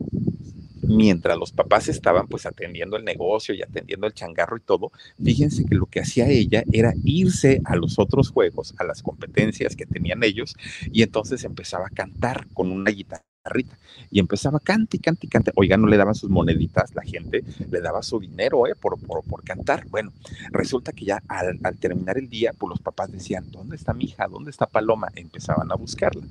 mientras 0.87 1.39
los 1.39 1.53
papás 1.53 1.89
estaban 1.89 2.29
pues 2.29 2.47
atendiendo 2.47 2.97
el 2.97 3.05
negocio 3.05 3.55
y 3.55 3.63
atendiendo 3.63 4.07
el 4.07 4.15
changarro 4.15 4.57
y 4.57 4.61
todo, 4.61 4.93
fíjense 5.23 5.65
que 5.65 5.75
lo 5.75 5.87
que 5.87 6.01
hacía 6.01 6.29
ella 6.29 6.63
era 6.73 6.93
irse 7.05 7.61
a 7.65 7.77
los 7.77 7.99
otros 7.99 8.31
juegos, 8.31 8.75
a 8.79 8.85
las 8.85 9.03
competencias 9.03 9.77
que 9.77 9.87
tenían 9.87 10.23
ellos, 10.23 10.55
y 10.93 11.03
entonces 11.03 11.45
empezaba 11.45 11.87
a 11.87 11.91
cantar 11.91 12.47
con 12.53 12.71
una 12.71 12.91
guitarra 12.91 13.25
Rita. 13.51 13.77
Y 14.11 14.21
empezaba 14.21 14.59
cante 14.59 14.97
y 14.97 15.01
cante 15.01 15.27
y 15.27 15.29
cante. 15.29 15.53
Oiga, 15.57 15.77
no 15.77 15.87
le 15.87 15.99
daban 15.99 16.15
sus 16.15 16.31
moneditas, 16.31 16.95
la 16.95 17.03
gente 17.03 17.45
le 17.71 17.81
daba 17.81 18.03
su 18.03 18.19
dinero 18.19 18.67
¿eh? 18.67 18.75
por, 18.75 18.99
por, 18.99 19.23
por 19.23 19.45
cantar. 19.45 19.87
Bueno, 19.91 20.13
resulta 20.51 20.93
que 20.93 21.05
ya 21.05 21.23
al, 21.29 21.59
al, 21.63 21.77
terminar 21.77 22.17
el 22.17 22.29
día, 22.29 22.53
pues 22.57 22.71
los 22.71 22.81
papás 22.81 23.13
decían, 23.13 23.51
¿dónde 23.51 23.77
está 23.77 23.93
mi 23.93 24.05
hija? 24.05 24.29
¿Dónde 24.29 24.51
está 24.51 24.67
Paloma? 24.67 25.09
Empezaban 25.15 25.71
a 25.71 25.75
buscarla. 25.75 26.23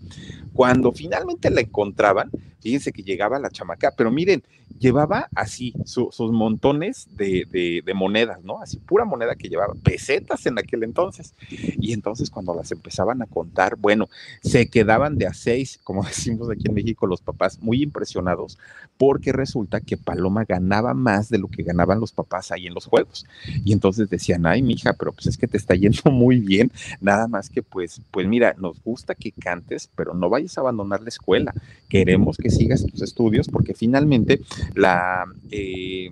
Cuando 0.54 0.92
finalmente 0.92 1.52
la 1.52 1.62
encontraban, 1.62 2.32
fíjense 2.62 2.92
que 2.92 3.04
llegaba 3.04 3.38
la 3.38 3.50
chamaca, 3.50 3.94
pero 3.96 4.10
miren, 4.10 4.44
llevaba 4.80 5.30
así 5.36 5.74
su, 5.86 6.10
sus 6.12 6.32
montones 6.32 7.08
de, 7.16 7.46
de, 7.50 7.82
de, 7.86 7.94
monedas, 7.94 8.44
¿no? 8.44 8.60
Así 8.60 8.78
pura 8.78 9.06
moneda 9.06 9.36
que 9.36 9.50
llevaba, 9.50 9.74
pesetas 9.76 10.46
en 10.46 10.58
aquel 10.58 10.84
entonces. 10.84 11.34
Y 11.50 11.94
entonces 11.94 12.30
cuando 12.30 12.54
las 12.56 12.72
empezaban 12.72 13.22
a 13.22 13.26
contar, 13.26 13.76
bueno, 13.76 14.10
se 14.42 14.68
quedaban 14.70 15.18
de 15.18 15.28
a 15.28 15.34
seis, 15.34 15.80
como 15.84 16.04
decimos 16.08 16.50
aquí 16.50 16.68
en 16.68 16.74
México, 16.74 17.03
los 17.10 17.22
papás 17.22 17.60
muy 17.62 17.84
impresionados, 17.84 18.58
porque 18.98 19.32
resulta 19.32 19.82
que 19.82 19.98
Paloma 19.98 20.46
ganaba 20.46 20.94
más 20.94 21.30
de 21.30 21.38
lo 21.38 21.48
que 21.48 21.64
ganaban 21.64 22.00
los 22.00 22.12
papás 22.12 22.52
ahí 22.52 22.68
en 22.68 22.74
los 22.74 22.86
juegos. 22.86 23.26
Y 23.64 23.74
entonces 23.74 24.10
decían, 24.10 24.46
ay, 24.46 24.62
mija, 24.62 24.94
pero 24.94 25.12
pues 25.12 25.28
es 25.28 25.38
que 25.38 25.48
te 25.48 25.58
está 25.58 25.76
yendo 25.76 26.02
muy 26.12 26.40
bien, 26.40 26.72
nada 27.02 27.28
más 27.28 27.50
que 27.50 27.64
pues, 27.64 28.02
pues 28.12 28.28
mira, 28.28 28.56
nos 28.58 28.82
gusta 28.84 29.16
que 29.16 29.32
cantes, 29.32 29.90
pero 29.96 30.14
no 30.14 30.30
vayas 30.30 30.58
a 30.58 30.62
abandonar 30.62 31.02
la 31.02 31.10
escuela. 31.10 31.54
Queremos 31.90 32.38
que 32.38 32.50
sigas 32.50 32.86
tus 32.86 33.02
estudios 33.02 33.48
porque 33.48 33.74
finalmente 33.74 34.42
la... 34.76 35.26
Eh, 35.52 36.12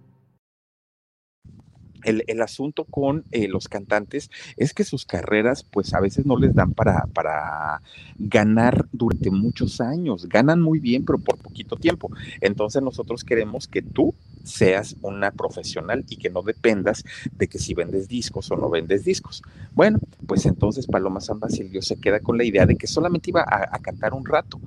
El, 2.03 2.23
el, 2.27 2.41
asunto 2.41 2.85
con 2.85 3.23
eh, 3.31 3.47
los 3.47 3.67
cantantes 3.67 4.29
es 4.57 4.73
que 4.73 4.83
sus 4.83 5.05
carreras 5.05 5.63
pues 5.63 5.93
a 5.93 5.99
veces 5.99 6.25
no 6.25 6.37
les 6.37 6.53
dan 6.53 6.73
para, 6.73 7.05
para 7.13 7.81
ganar 8.17 8.87
durante 8.91 9.31
muchos 9.31 9.81
años, 9.81 10.27
ganan 10.27 10.61
muy 10.61 10.79
bien 10.79 11.05
pero 11.05 11.19
por 11.19 11.37
poquito 11.37 11.75
tiempo. 11.75 12.11
Entonces 12.41 12.81
nosotros 12.81 13.23
queremos 13.23 13.67
que 13.67 13.81
tú 13.81 14.13
seas 14.43 14.95
una 15.01 15.31
profesional 15.31 16.03
y 16.09 16.17
que 16.17 16.29
no 16.29 16.41
dependas 16.41 17.03
de 17.31 17.47
que 17.47 17.59
si 17.59 17.73
vendes 17.73 18.07
discos 18.07 18.49
o 18.51 18.57
no 18.57 18.69
vendes 18.69 19.05
discos. 19.05 19.41
Bueno, 19.73 19.99
pues 20.27 20.45
entonces 20.45 20.87
Paloma 20.87 21.21
San 21.21 21.39
Basilio 21.39 21.81
se 21.81 21.99
queda 21.99 22.19
con 22.19 22.37
la 22.37 22.43
idea 22.43 22.65
de 22.65 22.75
que 22.75 22.87
solamente 22.87 23.29
iba 23.29 23.41
a, 23.41 23.69
a 23.71 23.79
cantar 23.79 24.13
un 24.13 24.25
rato, 24.25 24.59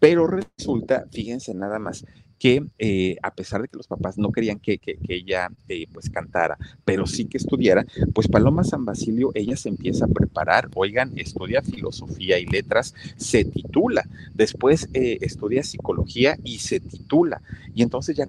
pero 0.00 0.26
resulta, 0.26 1.06
fíjense 1.10 1.54
nada 1.54 1.78
más, 1.78 2.04
que 2.38 2.64
eh, 2.78 3.16
a 3.22 3.34
pesar 3.34 3.62
de 3.62 3.68
que 3.68 3.76
los 3.76 3.86
papás 3.86 4.18
no 4.18 4.30
querían 4.32 4.58
que, 4.58 4.80
ella 5.08 5.48
eh, 5.68 5.86
pues 5.92 6.10
cantara, 6.10 6.56
pero 6.84 7.06
sí 7.06 7.26
que 7.26 7.38
estudiara, 7.38 7.84
pues 8.14 8.28
Paloma 8.28 8.64
San 8.64 8.84
Basilio, 8.84 9.30
ella 9.34 9.56
se 9.56 9.68
empieza 9.68 10.04
a 10.04 10.08
preparar, 10.08 10.68
oigan, 10.74 11.12
estudia 11.16 11.62
filosofía 11.62 12.38
y 12.38 12.46
letras, 12.46 12.94
se 13.16 13.44
titula, 13.44 14.08
después 14.34 14.88
eh, 14.94 15.18
estudia 15.20 15.62
psicología 15.62 16.36
y 16.44 16.58
se 16.58 16.80
titula, 16.80 17.42
y 17.74 17.82
entonces 17.82 18.16
ya 18.16 18.28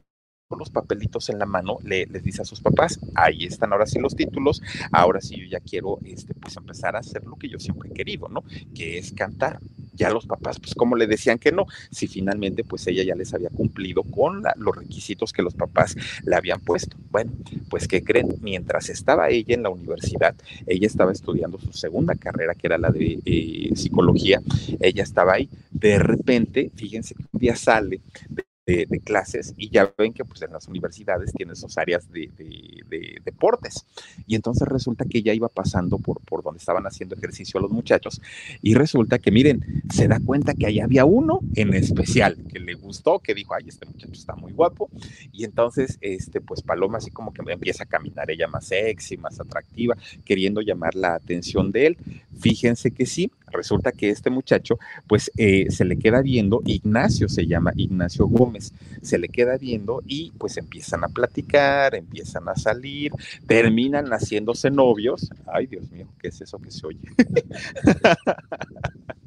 los 0.58 0.70
papelitos 0.70 1.30
en 1.30 1.40
la 1.40 1.46
mano, 1.46 1.78
le, 1.84 2.06
les 2.08 2.24
dice 2.24 2.42
a 2.42 2.46
sus 2.46 2.62
papás, 2.62 3.00
ahí 3.16 3.46
están 3.46 3.72
ahora 3.72 3.86
sí 3.86 4.00
los 4.00 4.16
títulos, 4.16 4.62
ahora 4.92 5.22
sí 5.22 5.38
yo 5.38 5.46
ya 5.46 5.60
quiero 5.60 6.00
este, 6.04 6.34
pues 6.34 6.58
empezar 6.58 6.96
a 6.96 7.00
hacer 7.00 7.24
lo 7.26 7.36
que 7.36 7.50
yo 7.50 7.60
siempre 7.60 7.90
he 7.90 7.94
querido, 7.94 8.28
¿no? 8.30 8.44
Que 8.74 8.98
es 8.98 9.12
cantar. 9.12 9.60
Ya 9.94 10.10
los 10.12 10.26
papás, 10.26 10.60
pues 10.62 10.76
como 10.76 10.96
le 10.96 11.08
decían 11.08 11.40
que 11.40 11.52
no, 11.52 11.66
si 11.92 12.08
finalmente 12.08 12.64
pues 12.64 12.88
ella 12.88 13.04
ya 13.04 13.16
les 13.16 13.34
había 13.34 13.50
cumplido 13.50 14.04
con 14.04 14.44
los 14.56 14.76
requisitos 14.76 15.34
que 15.34 15.42
los 15.42 15.56
papás 15.56 15.98
le 16.24 16.38
habían 16.38 16.62
puesto. 16.62 16.96
Bueno, 17.12 17.34
pues 17.70 17.86
que 17.86 18.02
creen, 18.02 18.36
mientras 18.42 18.90
estaba 18.90 19.28
ella 19.28 19.56
en 19.56 19.64
la 19.64 19.70
universidad, 19.70 20.36
ella 20.68 20.88
estaba 20.88 21.12
estudiando 21.12 21.60
su 21.60 21.74
segunda 21.74 22.16
carrera, 22.16 22.56
que 22.56 22.68
era 22.68 22.78
la 22.78 22.92
de 22.92 23.20
eh, 23.26 23.72
psicología, 23.76 24.42
ella 24.80 25.04
estaba 25.04 25.34
ahí, 25.34 25.50
de 25.70 26.00
repente, 26.00 26.72
fíjense 26.76 27.14
que 27.14 27.24
un 27.34 27.40
día 27.40 27.58
sale 27.58 28.00
de 28.30 28.49
de, 28.90 29.00
clases 29.00 29.54
y 29.58 29.70
ya 29.70 29.92
ven 29.98 30.14
que 30.14 30.26
pues 30.26 30.42
en 30.42 30.52
las 30.52 30.68
universidades 30.68 31.32
tienen 31.34 31.56
sus 31.56 31.78
áreas 31.78 32.12
de, 32.12 32.30
de, 32.38 32.84
de, 32.88 33.22
deportes. 33.24 33.86
Y 34.28 34.36
entonces 34.36 34.68
resulta 34.68 35.06
que 35.06 35.20
ella 35.20 35.34
iba 35.34 35.48
pasando 35.48 35.98
por, 35.98 36.20
por 36.22 36.44
donde 36.44 36.60
estaban 36.60 36.86
haciendo 36.86 37.16
ejercicio 37.16 37.60
los 37.60 37.72
muchachos 37.72 38.22
y 38.62 38.74
resulta 38.74 39.20
que 39.20 39.32
miren, 39.32 39.84
se 39.92 40.08
da 40.08 40.20
cuenta 40.20 40.54
que 40.54 40.66
ahí 40.68 40.80
había 40.80 41.06
uno 41.06 41.40
en 41.56 41.74
especial 41.74 42.38
que 42.52 42.60
le 42.60 42.74
gustó, 42.74 43.20
que 43.20 43.34
dijo, 43.34 43.54
ay, 43.54 43.66
este 43.68 43.86
muchacho 43.86 44.14
está 44.14 44.36
muy 44.36 44.52
guapo. 44.52 44.90
Y 45.32 45.44
entonces, 45.44 45.98
este, 46.02 46.42
pues 46.42 46.62
Paloma 46.62 46.98
así 46.98 47.12
como 47.12 47.34
que 47.34 47.42
empieza 47.52 47.84
a 47.84 47.88
caminar 47.88 48.30
ella 48.30 48.48
más 48.48 48.66
sexy, 48.68 49.18
más 49.18 49.40
atractiva, 49.40 49.98
queriendo 50.26 50.62
llamar 50.62 50.96
la 50.96 51.16
atención 51.16 51.72
de 51.72 51.88
él. 51.88 51.98
Fíjense 52.40 52.92
que 52.92 53.06
sí, 53.06 53.32
resulta 53.52 53.92
que 53.92 54.10
este 54.10 54.30
muchacho 54.30 54.78
pues 55.08 55.32
eh, 55.38 55.68
se 55.70 55.86
le 55.86 55.98
queda 55.98 56.22
viendo, 56.22 56.62
Ignacio 56.66 57.30
se 57.30 57.48
llama, 57.48 57.72
Ignacio 57.76 58.28
Gómez, 58.28 58.74
se 59.02 59.18
le 59.18 59.30
queda 59.30 59.58
viendo 59.58 60.02
y 60.06 60.32
pues 60.38 60.58
empiezan 60.58 61.04
a 61.04 61.08
platicar, 61.08 61.96
empiezan 61.96 62.48
a 62.50 62.56
salir, 62.56 63.12
terminan 63.48 64.10
haciéndose 64.10 64.72
novios. 64.72 65.30
Ay, 65.46 65.68
Dios 65.68 65.90
mío, 65.92 66.08
¿qué 66.20 66.30
es 66.30 66.42
eso 66.42 66.60
que 66.60 66.72
se 66.72 66.88
oye? 66.88 67.00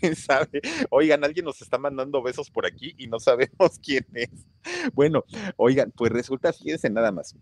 quién 0.00 0.16
sabe. 0.16 0.60
Oigan, 0.90 1.24
alguien 1.24 1.44
nos 1.44 1.60
está 1.62 1.78
mandando 1.78 2.22
besos 2.22 2.50
por 2.50 2.66
aquí 2.66 2.94
y 2.98 3.06
no 3.06 3.18
sabemos 3.18 3.78
quién 3.82 4.06
es. 4.14 4.30
Bueno, 4.92 5.24
oigan, 5.56 5.92
pues 5.96 6.12
resulta, 6.12 6.52
fíjense 6.52 6.90
nada 6.90 7.12
más. 7.12 7.34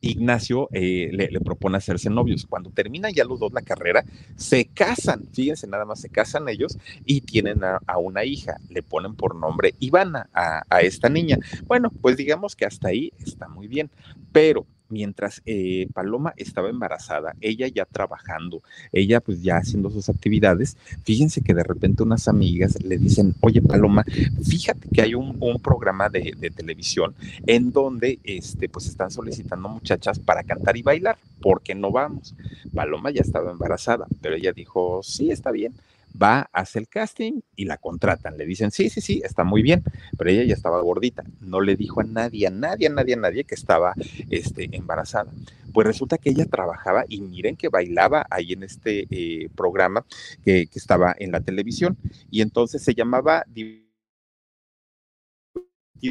Ignacio 0.00 0.68
eh, 0.72 1.10
le, 1.12 1.40
propone 1.40 1.76
hacerse 1.76 2.10
novios. 2.10 2.46
Cuando 2.46 2.70
terminan 2.70 3.12
ya 3.12 3.24
los 3.24 3.40
dos 3.40 3.52
la 3.52 3.62
carrera, 3.62 4.04
se 4.36 4.66
casan, 4.66 5.24
fíjense, 5.32 5.66
nada 5.66 5.84
más 5.84 6.00
se 6.00 6.08
casan 6.08 6.48
ellos 6.48 6.78
y 7.04 7.20
tienen 7.22 7.64
a, 7.64 7.80
a 7.86 7.98
una 7.98 8.24
hija, 8.24 8.56
le 8.68 8.82
ponen 8.82 9.14
por 9.14 9.34
nombre 9.34 9.74
Ivana 9.78 10.28
a, 10.32 10.62
a, 10.68 10.80
esta 10.80 11.08
niña. 11.08 11.38
Bueno, 11.66 11.90
pues 12.00 12.16
digamos 12.16 12.56
que 12.56 12.64
hasta 12.64 12.88
ahí 12.88 13.12
está 13.18 13.48
muy 13.48 13.66
bien, 13.68 13.90
pero 14.32 14.66
mientras 14.88 15.42
eh, 15.46 15.88
Paloma 15.92 16.34
estaba 16.36 16.68
embarazada, 16.68 17.34
ella 17.40 17.68
ya 17.68 17.84
trabajando, 17.84 18.62
ella 18.92 19.20
pues 19.20 19.42
ya 19.42 19.56
haciendo 19.56 19.90
sus 19.90 20.08
actividades, 20.08 20.76
fíjense 21.04 21.40
que 21.40 21.54
de 21.54 21.62
repente 21.62 22.02
unas 22.02 22.28
amigas 22.28 22.82
le 22.82 22.98
dicen, 22.98 23.34
oye 23.40 23.62
Paloma, 23.62 24.04
fíjate 24.44 24.88
que 24.88 25.02
hay 25.02 25.14
un, 25.14 25.36
programa 25.62 26.08
de, 26.08 26.34
de, 26.38 26.50
televisión 26.50 27.14
en 27.46 27.72
donde 27.72 28.18
este, 28.24 28.68
pues 28.68 28.86
están 28.86 29.10
solicitando 29.10 29.68
muchachas 29.68 30.18
para 30.18 30.42
cantar 30.42 30.76
y 30.76 30.82
bailar, 30.82 31.16
¿por 31.40 31.62
qué 31.62 31.74
no 31.74 31.90
vamos? 31.90 32.34
Paloma 32.74 33.10
ya 33.10 33.22
estaba 33.22 33.50
embarazada, 33.50 34.06
pero 34.20 34.36
ella 34.36 34.52
dijo, 34.52 35.00
sí, 35.02 35.30
está 35.30 35.50
bien 35.50 35.72
Va, 36.20 36.48
hace 36.52 36.78
el 36.78 36.88
casting 36.88 37.40
y 37.54 37.64
la 37.66 37.76
contratan. 37.76 38.36
Le 38.36 38.46
dicen, 38.46 38.70
sí, 38.70 38.88
sí, 38.88 39.00
sí, 39.00 39.20
está 39.24 39.44
muy 39.44 39.62
bien, 39.62 39.82
pero 40.16 40.30
ella 40.30 40.44
ya 40.44 40.54
estaba 40.54 40.80
gordita. 40.80 41.24
No 41.40 41.60
le 41.60 41.76
dijo 41.76 42.00
a 42.00 42.04
nadie, 42.04 42.46
a 42.46 42.50
nadie, 42.50 42.86
a 42.86 42.90
nadie, 42.90 43.14
a 43.14 43.18
nadie 43.18 43.44
que 43.44 43.54
estaba 43.54 43.94
este, 44.30 44.68
embarazada. 44.76 45.30
Pues 45.72 45.86
resulta 45.86 46.18
que 46.18 46.30
ella 46.30 46.46
trabajaba 46.46 47.04
y 47.08 47.20
miren 47.20 47.56
que 47.56 47.68
bailaba 47.68 48.26
ahí 48.30 48.52
en 48.52 48.62
este 48.62 49.06
eh, 49.10 49.48
programa 49.54 50.06
que, 50.44 50.66
que 50.66 50.78
estaba 50.78 51.14
en 51.18 51.32
la 51.32 51.40
televisión. 51.40 51.96
Y 52.30 52.40
entonces 52.40 52.82
se 52.82 52.94
llamaba 52.94 53.44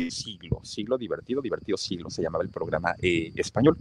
siglo, 0.10 0.60
siglo 0.64 0.98
divertido, 0.98 1.42
divertido 1.42 1.78
siglo, 1.78 2.10
se 2.10 2.22
llamaba 2.22 2.44
el 2.44 2.50
programa 2.50 2.96
eh, 3.02 3.32
español. 3.36 3.78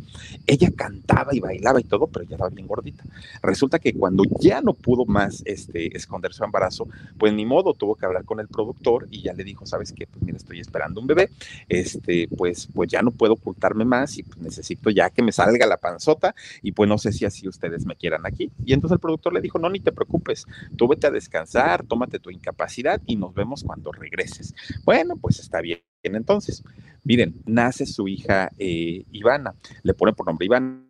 Ella 0.46 0.70
cantaba 0.76 1.34
y 1.34 1.40
bailaba 1.40 1.80
y 1.80 1.84
todo, 1.84 2.06
pero 2.06 2.24
ya 2.24 2.36
estaba 2.36 2.50
bien 2.50 2.66
gordita. 2.66 3.04
Resulta 3.42 3.78
que 3.78 3.92
cuando 3.94 4.24
ya 4.40 4.60
no 4.60 4.74
pudo 4.74 5.04
más 5.06 5.42
este, 5.44 5.96
esconder 5.96 6.32
su 6.32 6.44
embarazo, 6.44 6.88
pues 7.18 7.32
ni 7.32 7.44
modo, 7.46 7.74
tuvo 7.74 7.94
que 7.96 8.06
hablar 8.06 8.24
con 8.24 8.40
el 8.40 8.48
productor 8.48 9.08
y 9.10 9.22
ya 9.22 9.32
le 9.32 9.44
dijo, 9.44 9.66
¿sabes 9.66 9.92
qué? 9.92 10.06
Pues 10.06 10.22
mira, 10.22 10.36
estoy 10.36 10.60
esperando 10.60 11.00
un 11.00 11.06
bebé, 11.06 11.30
este, 11.68 12.28
pues, 12.36 12.68
pues 12.74 12.90
ya 12.90 13.02
no 13.02 13.10
puedo 13.10 13.34
ocultarme 13.34 13.84
más 13.84 14.18
y 14.18 14.22
pues 14.22 14.38
necesito 14.38 14.90
ya 14.90 15.10
que 15.10 15.22
me 15.22 15.32
salga 15.32 15.66
la 15.66 15.76
panzota 15.76 16.34
y 16.62 16.72
pues 16.72 16.88
no 16.88 16.98
sé 16.98 17.12
si 17.12 17.24
así 17.24 17.48
ustedes 17.48 17.86
me 17.86 17.96
quieran 17.96 18.26
aquí. 18.26 18.50
Y 18.64 18.72
entonces 18.72 18.94
el 18.96 19.00
productor 19.00 19.32
le 19.34 19.40
dijo, 19.40 19.58
no, 19.58 19.70
ni 19.70 19.80
te 19.80 19.92
preocupes, 19.92 20.46
tú 20.76 20.88
vete 20.88 21.06
a 21.06 21.10
descansar, 21.10 21.84
tómate 21.86 22.18
tu 22.18 22.30
incapacidad 22.30 23.00
y 23.06 23.16
nos 23.16 23.34
vemos 23.34 23.62
cuando 23.64 23.92
regreses. 23.92 24.54
Bueno, 24.84 25.16
pues 25.16 25.38
está 25.38 25.60
bien 25.60 25.80
entonces. 26.04 26.62
Miren, 27.04 27.34
nace 27.46 27.86
su 27.86 28.08
hija 28.08 28.50
eh, 28.58 29.04
Ivana, 29.12 29.54
le 29.82 29.94
pone 29.94 30.12
por 30.12 30.26
nombre 30.26 30.46
Ivana. 30.46 30.84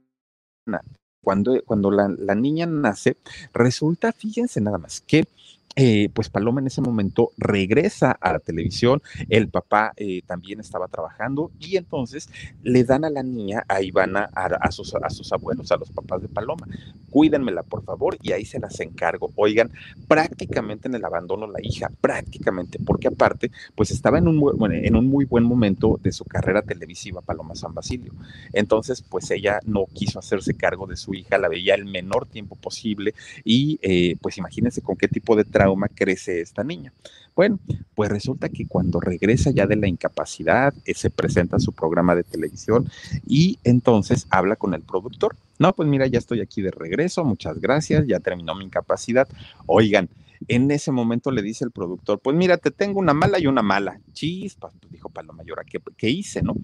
Cuando, 1.22 1.60
cuando 1.64 1.90
la, 1.90 2.08
la 2.18 2.34
niña 2.34 2.66
nace, 2.66 3.16
resulta, 3.52 4.12
fíjense 4.12 4.60
nada 4.60 4.78
más, 4.78 5.00
que 5.00 5.26
eh, 5.76 6.08
pues 6.12 6.28
Paloma 6.28 6.60
en 6.60 6.68
ese 6.68 6.80
momento 6.80 7.32
regresa 7.36 8.12
a 8.12 8.32
la 8.32 8.38
televisión, 8.38 9.02
el 9.28 9.48
papá 9.48 9.92
eh, 9.96 10.22
también 10.24 10.60
estaba 10.60 10.86
trabajando 10.86 11.50
y 11.58 11.76
entonces 11.76 12.30
le 12.62 12.84
dan 12.84 13.04
a 13.04 13.10
la 13.10 13.24
niña, 13.24 13.64
a 13.66 13.82
Ivana, 13.82 14.30
a, 14.34 14.70
sus, 14.70 14.94
abuelos, 15.32 15.72
a 15.72 15.76
los 15.76 15.90
papás 15.90 16.22
de 16.22 16.28
Paloma, 16.28 16.68
cuídenmela 17.10 17.64
por 17.64 17.82
favor 17.82 18.16
y 18.22 18.30
ahí 18.30 18.44
se 18.44 18.60
las 18.60 18.78
encargo. 18.78 19.32
Oigan, 19.34 19.72
prácticamente 20.06 20.86
en 20.86 20.94
el 20.94 21.04
abandono 21.04 21.48
la 21.48 21.58
hija, 21.60 21.90
prácticamente, 22.00 22.78
porque 22.78 23.08
aparte, 23.08 23.50
pues 23.74 23.90
estaba 23.90 24.18
en 24.18 24.28
un, 24.28 24.72
en 24.72 24.94
un 24.94 25.08
muy 25.08 25.24
buen 25.24 25.42
momento 25.42 25.98
de 26.02 26.12
su 26.12 26.24
carrera 26.24 26.62
televisiva 26.62 27.20
Paloma 27.20 27.56
San 27.56 27.74
Basilio. 27.74 28.12
Entonces, 28.52 29.02
pues 29.02 29.28
ella 29.32 29.58
no 29.66 29.86
quiso 29.92 30.20
hacerse 30.20 30.54
cargo 30.54 30.86
de 30.86 30.96
su 30.96 31.14
hija, 31.14 31.38
la 31.38 31.48
veía 31.48 31.74
el 31.74 31.84
menor 31.84 32.26
tiempo 32.26 32.54
posible 32.54 33.14
y 33.44 33.78
eh, 33.82 34.16
pues 34.20 34.38
imagínense 34.38 34.80
con 34.80 34.96
qué 34.96 35.08
tipo 35.08 35.34
de 35.34 35.44
trabajo 35.44 35.63
crece 35.88 36.40
esta 36.40 36.64
niña. 36.64 36.92
Bueno, 37.34 37.58
pues 37.94 38.10
resulta 38.10 38.48
que 38.48 38.66
cuando 38.66 39.00
regresa 39.00 39.50
ya 39.50 39.66
de 39.66 39.76
la 39.76 39.88
incapacidad, 39.88 40.72
eh, 40.84 40.94
se 40.94 41.10
presenta 41.10 41.58
su 41.58 41.72
programa 41.72 42.14
de 42.14 42.22
televisión 42.22 42.88
y 43.26 43.58
entonces 43.64 44.26
habla 44.30 44.54
con 44.56 44.72
el 44.74 44.82
productor. 44.82 45.34
No, 45.58 45.72
pues 45.72 45.88
mira, 45.88 46.06
ya 46.06 46.18
estoy 46.18 46.40
aquí 46.40 46.62
de 46.62 46.70
regreso, 46.70 47.24
muchas 47.24 47.60
gracias, 47.60 48.06
ya 48.06 48.20
terminó 48.20 48.54
mi 48.54 48.64
incapacidad. 48.64 49.28
Oigan, 49.66 50.08
en 50.48 50.70
ese 50.70 50.92
momento 50.92 51.30
le 51.30 51.42
dice 51.42 51.64
el 51.64 51.70
productor, 51.70 52.20
pues 52.20 52.36
mira, 52.36 52.56
te 52.56 52.70
tengo 52.70 53.00
una 53.00 53.14
mala 53.14 53.38
y 53.38 53.46
una 53.46 53.62
mala. 53.62 54.00
Chispas, 54.12 54.74
pues 54.80 54.92
dijo 54.92 55.08
Paloma 55.08 55.38
Mayora, 55.38 55.64
¿qué, 55.64 55.80
¿qué 55.96 56.10
hice, 56.10 56.42
no? 56.42 56.54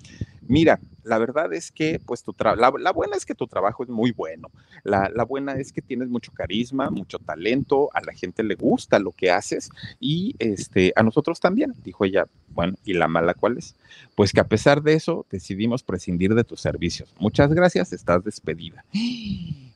Mira, 0.47 0.81
la 1.05 1.19
verdad 1.19 1.53
es 1.53 1.71
que, 1.71 2.01
pues, 2.05 2.23
tu 2.23 2.35
la, 2.41 2.73
la, 2.77 2.93
buena 2.93 3.17
es 3.17 3.25
que 3.25 3.35
tu 3.35 3.47
trabajo 3.47 3.85
es 3.85 3.89
muy 3.89 4.11
bueno. 4.11 4.51
La, 4.83 5.09
la, 5.15 5.25
buena 5.25 5.55
es 5.55 5.73
que 5.73 5.81
tienes 5.81 6.09
mucho 6.09 6.33
carisma, 6.33 6.91
mucho 6.91 7.19
talento, 7.19 7.89
a 7.95 8.01
la 8.01 8.13
gente 8.13 8.43
le 8.43 8.57
gusta 8.57 8.99
lo 8.99 9.13
que 9.13 9.31
haces 9.31 9.71
y 10.01 10.35
este, 10.41 10.93
a 10.97 11.03
nosotros 11.03 11.39
también, 11.39 11.75
dijo 11.85 12.05
ella. 12.05 12.27
Bueno, 12.49 12.75
¿y 12.85 12.95
la 12.95 13.07
mala 13.07 13.35
cuál 13.35 13.59
es? 13.59 13.77
Pues 14.17 14.33
que 14.33 14.41
a 14.41 14.49
pesar 14.49 14.83
de 14.83 14.95
eso 14.95 15.25
decidimos 15.31 15.85
prescindir 15.85 16.35
de 16.35 16.43
tus 16.43 16.61
servicios. 16.61 17.15
Muchas 17.21 17.53
gracias, 17.55 17.93
estás 17.93 18.25
despedida 18.25 18.85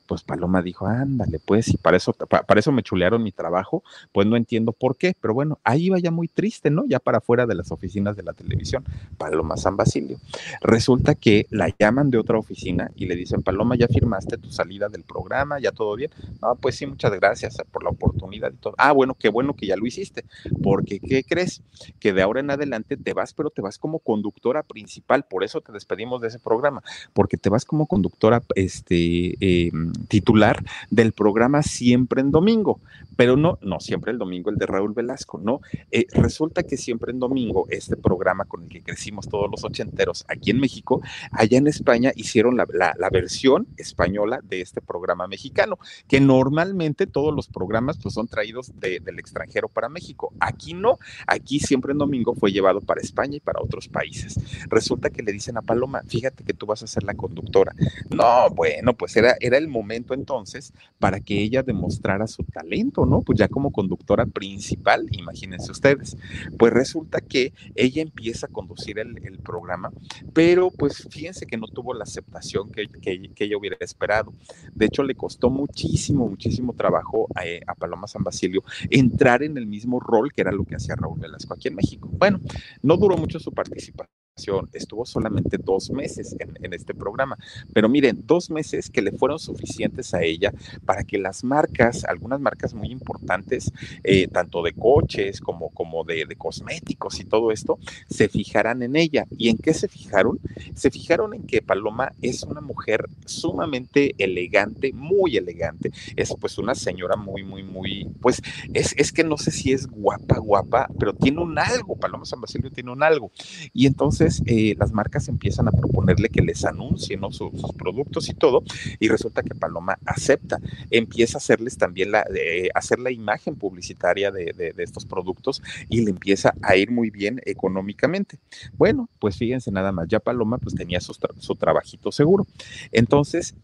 pues 0.07 0.23
Paloma 0.23 0.61
dijo, 0.61 0.87
ándale, 0.87 1.39
pues, 1.39 1.69
y 1.69 1.77
para 1.77 1.97
eso, 1.97 2.13
para 2.13 2.59
eso 2.59 2.71
me 2.71 2.83
chulearon 2.83 3.23
mi 3.23 3.31
trabajo, 3.31 3.83
pues 4.11 4.27
no 4.27 4.35
entiendo 4.35 4.71
por 4.71 4.97
qué, 4.97 5.15
pero 5.19 5.33
bueno, 5.33 5.59
ahí 5.63 5.85
iba 5.85 5.99
ya 5.99 6.11
muy 6.11 6.27
triste, 6.27 6.69
¿no? 6.69 6.85
Ya 6.87 6.99
para 6.99 7.19
afuera 7.19 7.45
de 7.45 7.55
las 7.55 7.71
oficinas 7.71 8.15
de 8.15 8.23
la 8.23 8.33
televisión, 8.33 8.83
Paloma 9.17 9.57
San 9.57 9.77
Basilio. 9.77 10.17
Resulta 10.61 11.15
que 11.15 11.47
la 11.49 11.73
llaman 11.77 12.09
de 12.11 12.17
otra 12.17 12.37
oficina 12.37 12.91
y 12.95 13.05
le 13.05 13.15
dicen, 13.15 13.41
Paloma, 13.41 13.75
¿ya 13.75 13.87
firmaste 13.87 14.37
tu 14.37 14.51
salida 14.51 14.89
del 14.89 15.03
programa? 15.03 15.59
¿Ya 15.59 15.71
todo 15.71 15.95
bien? 15.95 16.11
No, 16.41 16.55
pues 16.55 16.75
sí, 16.75 16.85
muchas 16.85 17.11
gracias 17.13 17.57
por 17.71 17.83
la 17.83 17.89
oportunidad 17.89 18.51
y 18.51 18.57
todo. 18.57 18.75
Ah, 18.77 18.91
bueno, 18.91 19.15
qué 19.15 19.29
bueno 19.29 19.55
que 19.55 19.67
ya 19.67 19.75
lo 19.75 19.85
hiciste, 19.85 20.25
porque 20.63 20.99
¿qué 20.99 21.23
crees? 21.23 21.61
Que 21.99 22.13
de 22.13 22.21
ahora 22.21 22.39
en 22.39 22.51
adelante 22.51 22.97
te 22.97 23.13
vas, 23.13 23.33
pero 23.33 23.49
te 23.49 23.61
vas 23.61 23.77
como 23.77 23.99
conductora 23.99 24.63
principal, 24.63 25.25
por 25.25 25.43
eso 25.43 25.61
te 25.61 25.71
despedimos 25.71 26.21
de 26.21 26.27
ese 26.27 26.39
programa, 26.39 26.83
porque 27.13 27.37
te 27.37 27.49
vas 27.49 27.65
como 27.65 27.87
conductora, 27.87 28.41
este, 28.55 29.35
eh, 29.39 29.71
titular 30.07 30.63
del 30.89 31.11
programa 31.11 31.63
Siempre 31.63 32.21
en 32.21 32.31
Domingo, 32.31 32.79
pero 33.15 33.37
no, 33.37 33.57
no 33.61 33.79
siempre 33.79 34.11
el 34.11 34.17
domingo 34.17 34.49
el 34.49 34.57
de 34.57 34.65
Raúl 34.65 34.93
Velasco, 34.93 35.39
no. 35.41 35.61
Eh, 35.91 36.05
resulta 36.11 36.63
que 36.63 36.77
siempre 36.77 37.11
en 37.11 37.19
domingo, 37.19 37.65
este 37.69 37.95
programa 37.95 38.45
con 38.45 38.63
el 38.63 38.69
que 38.69 38.81
crecimos 38.81 39.27
todos 39.27 39.49
los 39.49 39.63
ochenteros 39.63 40.25
aquí 40.27 40.51
en 40.51 40.59
México, 40.59 41.01
allá 41.31 41.57
en 41.57 41.67
España 41.67 42.11
hicieron 42.15 42.57
la, 42.57 42.65
versión 43.11 43.67
española 43.77 44.39
de 44.43 44.61
este 44.61 44.81
programa 44.81 45.27
mexicano, 45.27 45.77
que 46.07 46.19
normalmente 46.19 47.07
todos 47.07 47.33
los 47.33 47.47
programas 47.47 47.97
pues, 48.01 48.13
son 48.13 48.27
traídos 48.27 48.71
del 48.79 49.19
extranjero 49.19 49.69
para 49.69 49.87
México. 49.87 50.33
Aquí 50.39 50.73
no, 50.73 50.99
aquí 51.27 51.59
siempre 51.59 51.93
en 51.93 51.99
domingo 51.99 52.35
fue 52.35 52.51
llevado 52.51 52.81
para 52.81 53.01
España 53.01 53.37
y 53.37 53.39
para 53.39 53.61
otros 53.61 53.87
países. 53.87 54.37
Resulta 54.69 55.09
que 55.09 55.23
le 55.23 55.31
dicen 55.31 55.57
a 55.57 55.61
Paloma, 55.61 56.01
fíjate 56.07 56.43
que 56.43 56.53
tú 56.53 56.65
vas 56.65 56.83
a 56.83 56.87
ser 56.87 57.03
la 57.03 57.13
conductora. 57.13 57.73
No, 58.09 58.49
bueno, 58.49 58.93
pues 58.93 59.15
era, 59.15 59.35
era 59.39 59.57
el 59.57 59.67
momento 59.67 59.84
momento 59.85 60.15
entonces 60.15 60.73
para 60.97 61.19
que 61.19 61.39
ella 61.41 61.61
demostrara 61.61 62.25
su 62.25 62.43
talento, 62.43 63.05
¿no? 63.05 63.21
Pues 63.21 63.37
ya 63.37 63.47
como 63.47 63.71
conductora 63.71 64.25
principal, 64.25 65.07
imagínense 65.11 65.71
ustedes. 65.71 66.17
Pues 66.57 66.73
resulta 66.73 67.21
que 67.21 67.53
ella 67.75 68.01
empieza 68.01 68.47
a 68.47 68.49
conducir 68.49 68.97
el, 68.99 69.15
programa, 69.45 69.91
pero 70.33 70.71
pues 70.71 71.07
fíjense 71.09 71.45
que 71.45 71.57
no 71.57 71.67
tuvo 71.67 71.93
la 71.93 72.03
aceptación 72.03 72.71
que, 72.71 72.89
ella 73.37 73.57
hubiera 73.57 73.77
esperado. 73.79 74.33
De 74.73 74.85
hecho, 74.85 75.03
le 75.03 75.13
costó 75.13 75.49
muchísimo, 75.49 76.27
muchísimo 76.27 76.73
trabajo 76.73 77.27
a, 77.35 77.45
eh, 77.45 77.61
a 77.67 77.75
Paloma 77.75 78.07
San 78.07 78.23
Basilio 78.23 78.63
entrar 78.89 79.43
en 79.43 79.57
el 79.57 79.67
mismo 79.67 79.99
rol 79.99 80.31
que 80.33 80.41
era 80.41 80.51
lo 80.51 80.63
que 80.63 80.75
hacía 80.75 80.95
Raúl 80.95 81.19
Velasco 81.19 81.53
aquí 81.53 81.67
en 81.67 81.75
México. 81.75 82.09
Bueno, 82.11 82.39
no 82.81 82.97
duró 82.97 83.17
mucho 83.17 83.39
su 83.39 83.51
participación 83.51 84.24
estuvo 84.73 85.05
solamente 85.05 85.57
dos 85.57 85.89
meses 85.91 86.35
en, 86.39 86.73
este 86.73 86.93
programa. 86.93 87.37
Pero 87.73 87.87
miren, 87.87 88.21
dos 88.25 88.49
meses 88.49 88.89
que 88.89 89.01
le 89.01 89.13
fueron 89.13 89.39
suficientes 89.39 90.13
a 90.13 90.23
ella 90.23 90.51
para 90.83 91.05
que 91.05 91.17
las 91.17 91.43
marcas, 91.43 92.03
algunas 92.03 92.41
marcas 92.41 92.73
muy 92.73 92.89
importantes, 92.89 93.71
eh, 94.03 94.27
tanto 94.27 94.61
de 94.61 94.73
coches 94.73 95.39
como, 95.39 95.69
como 95.69 96.03
de, 96.03 96.25
de, 96.25 96.35
cosméticos 96.35 97.19
y 97.21 97.23
todo 97.23 97.51
esto, 97.51 97.79
se 98.09 98.27
fijaran 98.27 98.83
en 98.83 98.97
ella. 98.97 99.25
¿Y 99.37 99.47
en 99.47 99.57
qué 99.57 99.73
se 99.73 99.87
fijaron? 99.87 100.39
Se 100.73 100.91
fijaron 100.91 101.33
en 101.33 101.43
que 101.43 101.61
Paloma 101.61 102.11
es 102.21 102.43
una 102.43 102.59
mujer 102.59 103.07
sumamente 103.25 104.15
elegante, 104.17 104.91
muy 104.91 105.37
elegante. 105.37 105.91
Es 106.17 106.33
pues 106.39 106.57
una 106.57 106.75
señora 106.75 107.15
muy, 107.15 107.43
muy, 107.43 107.63
muy, 107.63 108.11
pues 108.19 108.41
es, 108.73 108.93
es 108.97 109.13
que 109.13 109.23
no 109.23 109.37
sé 109.37 109.51
si 109.51 109.71
es 109.71 109.87
guapa, 109.87 110.39
guapa, 110.39 110.89
pero 110.99 111.13
tiene 111.13 111.39
un 111.39 111.57
algo. 111.57 111.95
Paloma 111.95 112.25
San 112.25 112.41
Basilio 112.41 112.69
tiene 112.69 112.91
un 112.91 113.01
algo. 113.01 113.31
Y 113.73 113.87
entonces 113.87 114.24
eh, 114.45 114.75
las 114.77 114.91
marcas 114.91 115.27
empiezan 115.27 115.67
a 115.67 115.71
proponerle 115.71 116.29
que 116.29 116.41
les 116.41 116.65
anuncien 116.65 117.21
sus, 117.31 117.51
productos 117.77 118.29
y 118.29 118.33
todo, 118.33 118.63
y 118.99 119.07
resulta 119.07 119.43
que 119.43 119.55
Paloma 119.55 119.97
acepta, 120.05 120.59
empieza 120.91 121.37
a 121.37 121.39
hacerles 121.39 121.77
también 121.77 122.11
la, 122.11 122.25
hacer 122.73 122.99
la 122.99 123.11
imagen 123.11 123.55
publicitaria 123.55 124.31
de, 124.31 124.73
estos 124.77 125.05
productos 125.05 125.61
y 125.89 126.01
le 126.01 126.11
empieza 126.11 126.53
a 126.61 126.75
ir 126.75 126.91
muy 126.91 127.09
bien 127.09 127.41
económicamente. 127.45 128.37
Bueno, 128.77 129.09
pues 129.19 129.37
fíjense 129.37 129.71
nada 129.71 129.91
más, 129.91 130.07
ya 130.07 130.19
Paloma 130.19 130.57
pues 130.57 130.75
tenía 130.75 130.99
su, 131.01 131.15
su 131.39 131.55
trabajito 131.55 132.11
seguro. 132.11 132.45
Entonces, 132.91 133.55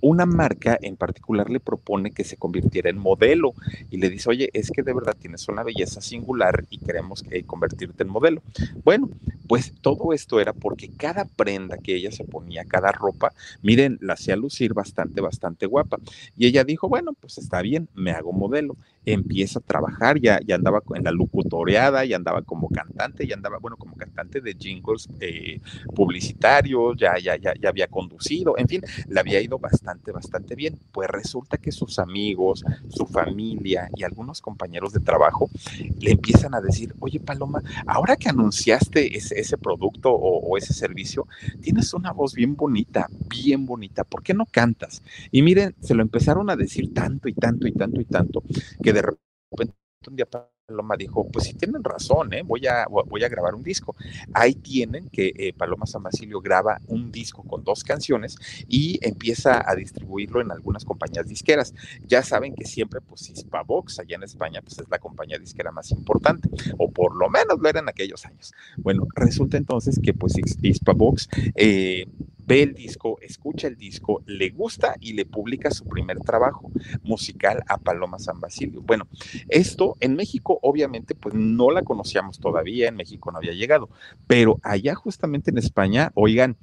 una 0.00 0.26
marca 0.26 0.78
en 0.80 0.96
particular 0.96 1.50
le 1.50 1.60
propone 1.60 2.10
que 2.10 2.24
se 2.24 2.36
convirtiera 2.36 2.90
en 2.90 2.98
modelo 2.98 3.54
y 3.90 3.96
le 3.96 4.10
dice, 4.10 4.28
oye, 4.28 4.50
es 4.52 4.70
que 4.70 4.82
de 4.82 4.92
verdad 4.92 5.16
tienes 5.18 5.48
una 5.48 5.62
belleza 5.62 6.00
singular 6.00 6.64
y 6.70 6.78
queremos 6.78 7.22
que 7.22 7.42
convertirte 7.44 8.02
en 8.02 8.10
modelo. 8.10 8.42
Bueno, 8.84 9.08
pues 9.48 9.72
todo 9.80 10.12
esto 10.12 10.40
era 10.40 10.52
porque 10.52 10.90
cada 10.90 11.24
prenda 11.24 11.78
que 11.78 11.94
ella 11.94 12.10
se 12.10 12.24
ponía, 12.24 12.64
cada 12.64 12.92
ropa, 12.92 13.32
miren, 13.62 13.98
la 14.00 14.14
hacía 14.14 14.36
lucir 14.36 14.74
bastante, 14.74 15.20
bastante 15.20 15.66
guapa. 15.66 15.98
Y 16.36 16.46
ella 16.46 16.64
dijo, 16.64 16.88
bueno, 16.88 17.12
pues 17.12 17.38
está 17.38 17.62
bien, 17.62 17.88
me 17.94 18.10
hago 18.10 18.32
modelo. 18.32 18.76
Empieza 19.04 19.60
a 19.60 19.62
trabajar, 19.62 20.20
ya, 20.20 20.40
ya 20.44 20.56
andaba 20.56 20.82
en 20.94 21.04
la 21.04 21.12
locutoreada, 21.12 22.04
ya 22.04 22.16
andaba 22.16 22.42
como 22.42 22.68
cantante, 22.68 23.26
ya 23.26 23.36
andaba, 23.36 23.58
bueno, 23.58 23.76
como 23.76 23.94
cantante 23.94 24.40
de 24.40 24.54
jingles 24.54 25.08
eh, 25.20 25.60
publicitarios, 25.94 26.96
ya, 26.98 27.16
ya, 27.18 27.36
ya, 27.36 27.54
ya 27.54 27.68
había 27.68 27.86
conducido, 27.86 28.58
en 28.58 28.66
fin, 28.66 28.82
le 29.08 29.20
había 29.20 29.40
ido 29.40 29.58
bastante 29.60 29.85
bastante, 29.86 30.12
bastante 30.12 30.54
bien. 30.56 30.78
Pues 30.92 31.08
resulta 31.08 31.58
que 31.58 31.70
sus 31.70 31.98
amigos, 31.98 32.64
su 32.88 33.06
familia 33.06 33.88
y 33.94 34.02
algunos 34.02 34.40
compañeros 34.40 34.92
de 34.92 35.00
trabajo 35.00 35.48
le 36.00 36.12
empiezan 36.12 36.54
a 36.54 36.60
decir, 36.60 36.94
oye 36.98 37.20
Paloma, 37.20 37.62
ahora 37.86 38.16
que 38.16 38.28
anunciaste 38.28 39.16
ese, 39.16 39.58
producto 39.58 40.10
o, 40.12 40.56
ese 40.58 40.74
servicio, 40.74 41.26
tienes 41.60 41.94
una 41.94 42.12
voz 42.12 42.34
bien 42.34 42.56
bonita, 42.56 43.08
bien 43.28 43.64
bonita, 43.64 44.02
¿por 44.04 44.22
qué 44.22 44.34
no 44.34 44.46
cantas? 44.46 45.02
Y 45.30 45.42
miren, 45.42 45.74
se 45.80 45.94
lo 45.94 46.02
empezaron 46.02 46.50
a 46.50 46.56
decir 46.56 46.92
tanto 46.92 47.28
y 47.28 47.34
tanto 47.34 47.68
y 47.68 47.72
tanto 47.72 48.00
y 48.00 48.04
tanto, 48.04 48.42
que 48.82 48.92
de 48.92 49.02
repente 49.02 49.74
un 50.08 50.16
día 50.16 50.26
Paloma 50.66 50.96
dijo, 50.96 51.28
pues 51.30 51.44
sí 51.44 51.54
tienen 51.54 51.84
razón, 51.84 52.32
¿eh? 52.32 52.42
voy, 52.42 52.66
a, 52.66 52.88
grabar 53.28 53.54
un 53.54 53.62
disco. 53.62 53.94
Ahí 54.34 54.56
tienen 54.56 55.08
que 55.10 55.32
eh, 55.36 55.52
Paloma 55.52 55.86
San 55.86 56.02
Basilio 56.02 56.40
graba 56.40 56.80
un 56.88 57.12
disco 57.12 57.44
con 57.44 57.62
dos 57.62 57.84
canciones 57.84 58.36
y 58.66 58.98
empieza 59.00 59.62
a 59.64 59.76
distribuirlo 59.76 60.40
en 60.40 60.50
algunas 60.50 60.84
compañías 60.84 61.28
disqueras. 61.28 61.72
Ya 62.08 62.24
saben 62.24 62.56
que 62.56 62.64
siempre, 62.64 63.00
pues 63.00 63.30
Hispavox, 63.30 64.00
allá 64.00 64.16
en 64.16 64.24
España, 64.24 64.60
pues 64.60 64.80
es 64.80 64.88
la 64.90 64.98
compañía 64.98 65.38
disquera 65.38 65.70
más 65.70 65.92
importante, 65.92 66.48
o 66.78 66.90
por 66.90 67.14
lo 67.14 67.30
menos 67.30 67.60
lo 67.60 67.68
era 67.68 67.78
en 67.78 67.88
aquellos 67.88 68.26
años. 68.26 68.52
Bueno, 68.76 69.06
resulta 69.14 69.58
entonces 69.58 70.00
que 70.02 70.14
pues 70.14 70.34
Hispavox 70.36 71.28
eh, 71.54 72.06
ve 72.46 72.62
el 72.62 72.74
disco, 72.74 73.18
escucha 73.20 73.66
el 73.66 73.76
disco, 73.76 74.22
le 74.26 74.50
gusta 74.50 74.96
y 75.00 75.12
le 75.12 75.26
publica 75.26 75.70
su 75.70 75.84
primer 75.84 76.20
trabajo 76.20 76.70
musical 77.02 77.62
a 77.68 77.76
Paloma 77.78 78.18
San 78.18 78.40
Basilio. 78.40 78.82
Bueno, 78.82 79.08
esto 79.48 79.96
en 80.00 80.14
México 80.14 80.55
obviamente 80.62 81.14
pues 81.14 81.34
no 81.34 81.70
la 81.70 81.82
conocíamos 81.82 82.38
todavía, 82.38 82.88
en 82.88 82.96
México 82.96 83.30
no 83.30 83.38
había 83.38 83.52
llegado, 83.52 83.88
pero 84.26 84.58
allá 84.62 84.94
justamente 84.94 85.50
en 85.50 85.58
España, 85.58 86.10
oigan, 86.14 86.56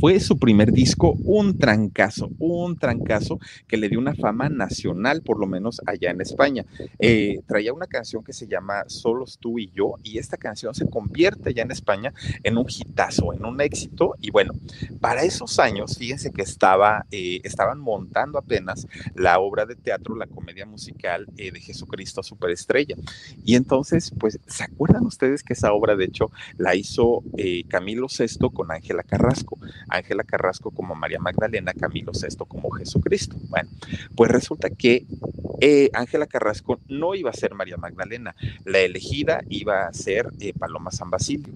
fue 0.00 0.20
su 0.20 0.38
primer 0.38 0.72
disco 0.72 1.14
un 1.24 1.58
trancazo, 1.58 2.30
un 2.38 2.76
trancazo 2.76 3.38
que 3.66 3.76
le 3.76 3.88
dio 3.88 3.98
una 3.98 4.14
fama 4.14 4.48
nacional, 4.48 5.22
por 5.22 5.38
lo 5.38 5.46
menos 5.46 5.80
allá 5.86 6.10
en 6.10 6.20
España. 6.20 6.64
Eh, 6.98 7.40
traía 7.46 7.72
una 7.72 7.86
canción 7.86 8.24
que 8.24 8.32
se 8.32 8.46
llama 8.46 8.84
Solos 8.86 9.38
tú 9.40 9.58
y 9.58 9.70
yo, 9.74 9.94
y 10.02 10.18
esta 10.18 10.36
canción 10.36 10.74
se 10.74 10.88
convierte 10.88 11.54
ya 11.54 11.62
en 11.62 11.70
España 11.70 12.12
en 12.42 12.58
un 12.58 12.66
hitazo, 12.68 13.32
en 13.32 13.44
un 13.44 13.60
éxito. 13.60 14.14
Y 14.20 14.30
bueno, 14.30 14.52
para 15.00 15.22
esos 15.22 15.58
años, 15.58 15.96
fíjense 15.98 16.32
que 16.32 16.42
estaba, 16.42 17.06
eh, 17.10 17.40
estaban 17.44 17.80
montando 17.80 18.38
apenas 18.38 18.86
la 19.14 19.38
obra 19.38 19.66
de 19.66 19.76
teatro, 19.76 20.16
la 20.16 20.26
comedia 20.26 20.66
musical 20.66 21.26
eh, 21.36 21.52
de 21.52 21.60
Jesucristo 21.60 22.22
Superestrella. 22.22 22.96
Y 23.44 23.54
entonces, 23.54 24.12
pues, 24.18 24.38
¿se 24.46 24.64
acuerdan 24.64 25.06
ustedes 25.06 25.42
que 25.42 25.52
esa 25.52 25.72
obra, 25.72 25.96
de 25.96 26.04
hecho, 26.04 26.30
la 26.56 26.74
hizo 26.74 27.22
Camilo 27.68 28.06
VI 28.08 28.50
con 28.52 28.70
Ángela 28.70 29.02
Carrasco? 29.02 29.58
Ángela 29.88 30.24
Carrasco 30.24 30.70
como 30.70 30.94
María 30.94 31.18
Magdalena, 31.18 31.72
Camilo 31.72 32.12
VI 32.12 32.44
como 32.48 32.70
Jesucristo. 32.70 33.36
Bueno, 33.48 33.70
pues 34.14 34.30
resulta 34.30 34.70
que 34.70 35.06
eh, 35.60 35.90
Ángela 35.92 36.26
Carrasco 36.26 36.80
no 36.88 37.14
iba 37.14 37.30
a 37.30 37.34
ser 37.34 37.54
María 37.54 37.76
Magdalena, 37.76 38.34
la 38.64 38.80
elegida 38.80 39.42
iba 39.48 39.86
a 39.86 39.92
ser 39.92 40.30
eh, 40.40 40.52
Paloma 40.52 40.90
San 40.90 41.10
Basilio. 41.10 41.52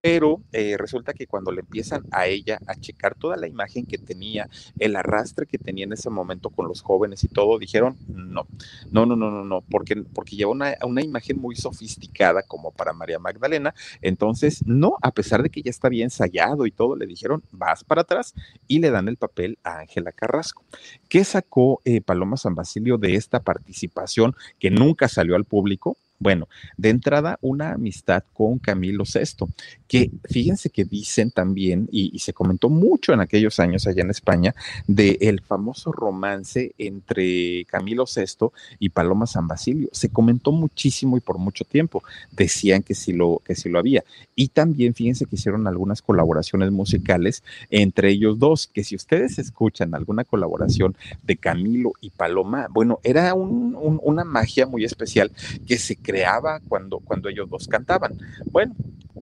Pero 0.00 0.42
eh, 0.52 0.76
resulta 0.76 1.12
que 1.12 1.26
cuando 1.26 1.52
le 1.52 1.60
empiezan 1.60 2.02
a 2.10 2.26
ella 2.26 2.58
a 2.66 2.74
checar 2.74 3.14
toda 3.14 3.36
la 3.36 3.46
imagen 3.46 3.86
que 3.86 3.98
tenía, 3.98 4.48
el 4.78 4.96
arrastre 4.96 5.46
que 5.46 5.58
tenía 5.58 5.84
en 5.84 5.92
ese 5.92 6.10
momento 6.10 6.50
con 6.50 6.66
los 6.68 6.82
jóvenes 6.82 7.22
y 7.24 7.28
todo, 7.28 7.58
dijeron, 7.58 7.96
no, 8.08 8.46
no, 8.90 9.06
no, 9.06 9.16
no, 9.16 9.30
no, 9.30 9.44
no, 9.44 9.60
porque, 9.62 9.96
porque 9.96 10.36
lleva 10.36 10.50
una, 10.50 10.76
una 10.84 11.02
imagen 11.02 11.38
muy 11.38 11.54
sofisticada 11.56 12.42
como 12.42 12.72
para 12.72 12.92
María 12.92 13.18
Magdalena. 13.18 13.74
Entonces, 14.00 14.66
no, 14.66 14.96
a 15.02 15.12
pesar 15.12 15.42
de 15.42 15.50
que 15.50 15.62
ya 15.62 15.70
está 15.70 15.88
bien 15.88 16.04
ensayado 16.04 16.66
y 16.66 16.72
todo, 16.72 16.96
le 16.96 17.06
dijeron, 17.06 17.41
vas 17.50 17.84
para 17.84 18.02
atrás 18.02 18.34
y 18.68 18.78
le 18.78 18.90
dan 18.90 19.08
el 19.08 19.16
papel 19.16 19.58
a 19.64 19.78
Ángela 19.78 20.12
Carrasco. 20.12 20.64
¿Qué 21.08 21.24
sacó 21.24 21.80
Paloma 22.04 22.36
San 22.36 22.54
Basilio 22.54 22.98
de 22.98 23.16
esta 23.16 23.40
participación 23.40 24.34
que 24.58 24.70
nunca 24.70 25.08
salió 25.08 25.36
al 25.36 25.44
público? 25.44 25.96
Bueno, 26.22 26.48
de 26.76 26.90
entrada, 26.90 27.36
una 27.42 27.72
amistad 27.72 28.22
con 28.32 28.60
Camilo 28.60 29.02
VI, 29.02 29.46
que 29.88 30.12
fíjense 30.30 30.70
que 30.70 30.84
dicen 30.84 31.32
también, 31.32 31.88
y, 31.90 32.16
se 32.20 32.32
comentó 32.32 32.68
mucho 32.68 33.12
en 33.12 33.18
aquellos 33.18 33.58
años 33.58 33.88
allá 33.88 34.02
en 34.02 34.10
España, 34.10 34.54
del 34.86 35.16
el 35.20 35.40
famoso 35.40 35.90
romance 35.90 36.74
entre 36.78 37.64
Camilo 37.64 38.04
VI 38.04 38.50
y 38.78 38.90
Paloma 38.90 39.26
San 39.26 39.48
Basilio. 39.48 39.88
Se 39.90 40.10
comentó 40.10 40.52
muchísimo 40.52 41.16
y 41.16 41.20
por 41.20 41.38
mucho 41.38 41.64
tiempo. 41.64 42.04
Decían 42.30 42.84
que 42.84 42.94
sí 42.94 43.12
lo, 43.12 43.42
que 43.44 43.56
sí 43.56 43.68
lo 43.68 43.80
había. 43.80 44.04
Y 44.36 44.48
también 44.48 44.94
fíjense 44.94 45.26
que 45.26 45.34
hicieron 45.34 45.66
algunas 45.66 46.02
colaboraciones 46.02 46.70
musicales 46.70 47.42
entre 47.70 48.10
ellos 48.10 48.38
dos, 48.38 48.68
que 48.68 48.84
si 48.84 48.94
ustedes 48.94 49.40
escuchan 49.40 49.96
alguna 49.96 50.22
colaboración 50.22 50.96
de 51.24 51.36
Camilo 51.36 51.94
y 52.00 52.10
Paloma, 52.10 52.68
bueno, 52.70 53.00
era 53.02 53.34
una 53.34 54.22
magia 54.24 54.66
muy 54.66 54.84
especial 54.84 55.32
que 55.66 55.78
se 55.78 55.96
creó 55.96 56.11
creaba 56.12 56.60
cuando, 56.68 56.98
cuando 56.98 57.30
ellos 57.30 57.48
dos 57.48 57.66
cantaban. 57.66 58.12
Bueno, 58.50 58.74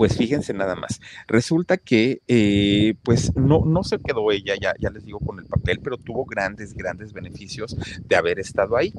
Pues 0.00 0.16
fíjense 0.16 0.54
nada 0.54 0.76
más. 0.76 0.98
Resulta 1.28 1.76
que, 1.76 2.22
eh, 2.26 2.94
pues 3.02 3.36
no, 3.36 3.66
no 3.66 3.84
se 3.84 3.98
quedó 3.98 4.32
ella, 4.32 4.54
ya, 4.58 4.72
ya 4.80 4.88
les 4.88 5.04
digo, 5.04 5.18
con 5.18 5.38
el 5.38 5.44
papel, 5.44 5.80
pero 5.84 5.98
tuvo 5.98 6.24
grandes, 6.24 6.72
grandes 6.72 7.12
beneficios 7.12 7.76
de 8.08 8.16
haber 8.16 8.38
estado 8.38 8.78
ahí. 8.78 8.94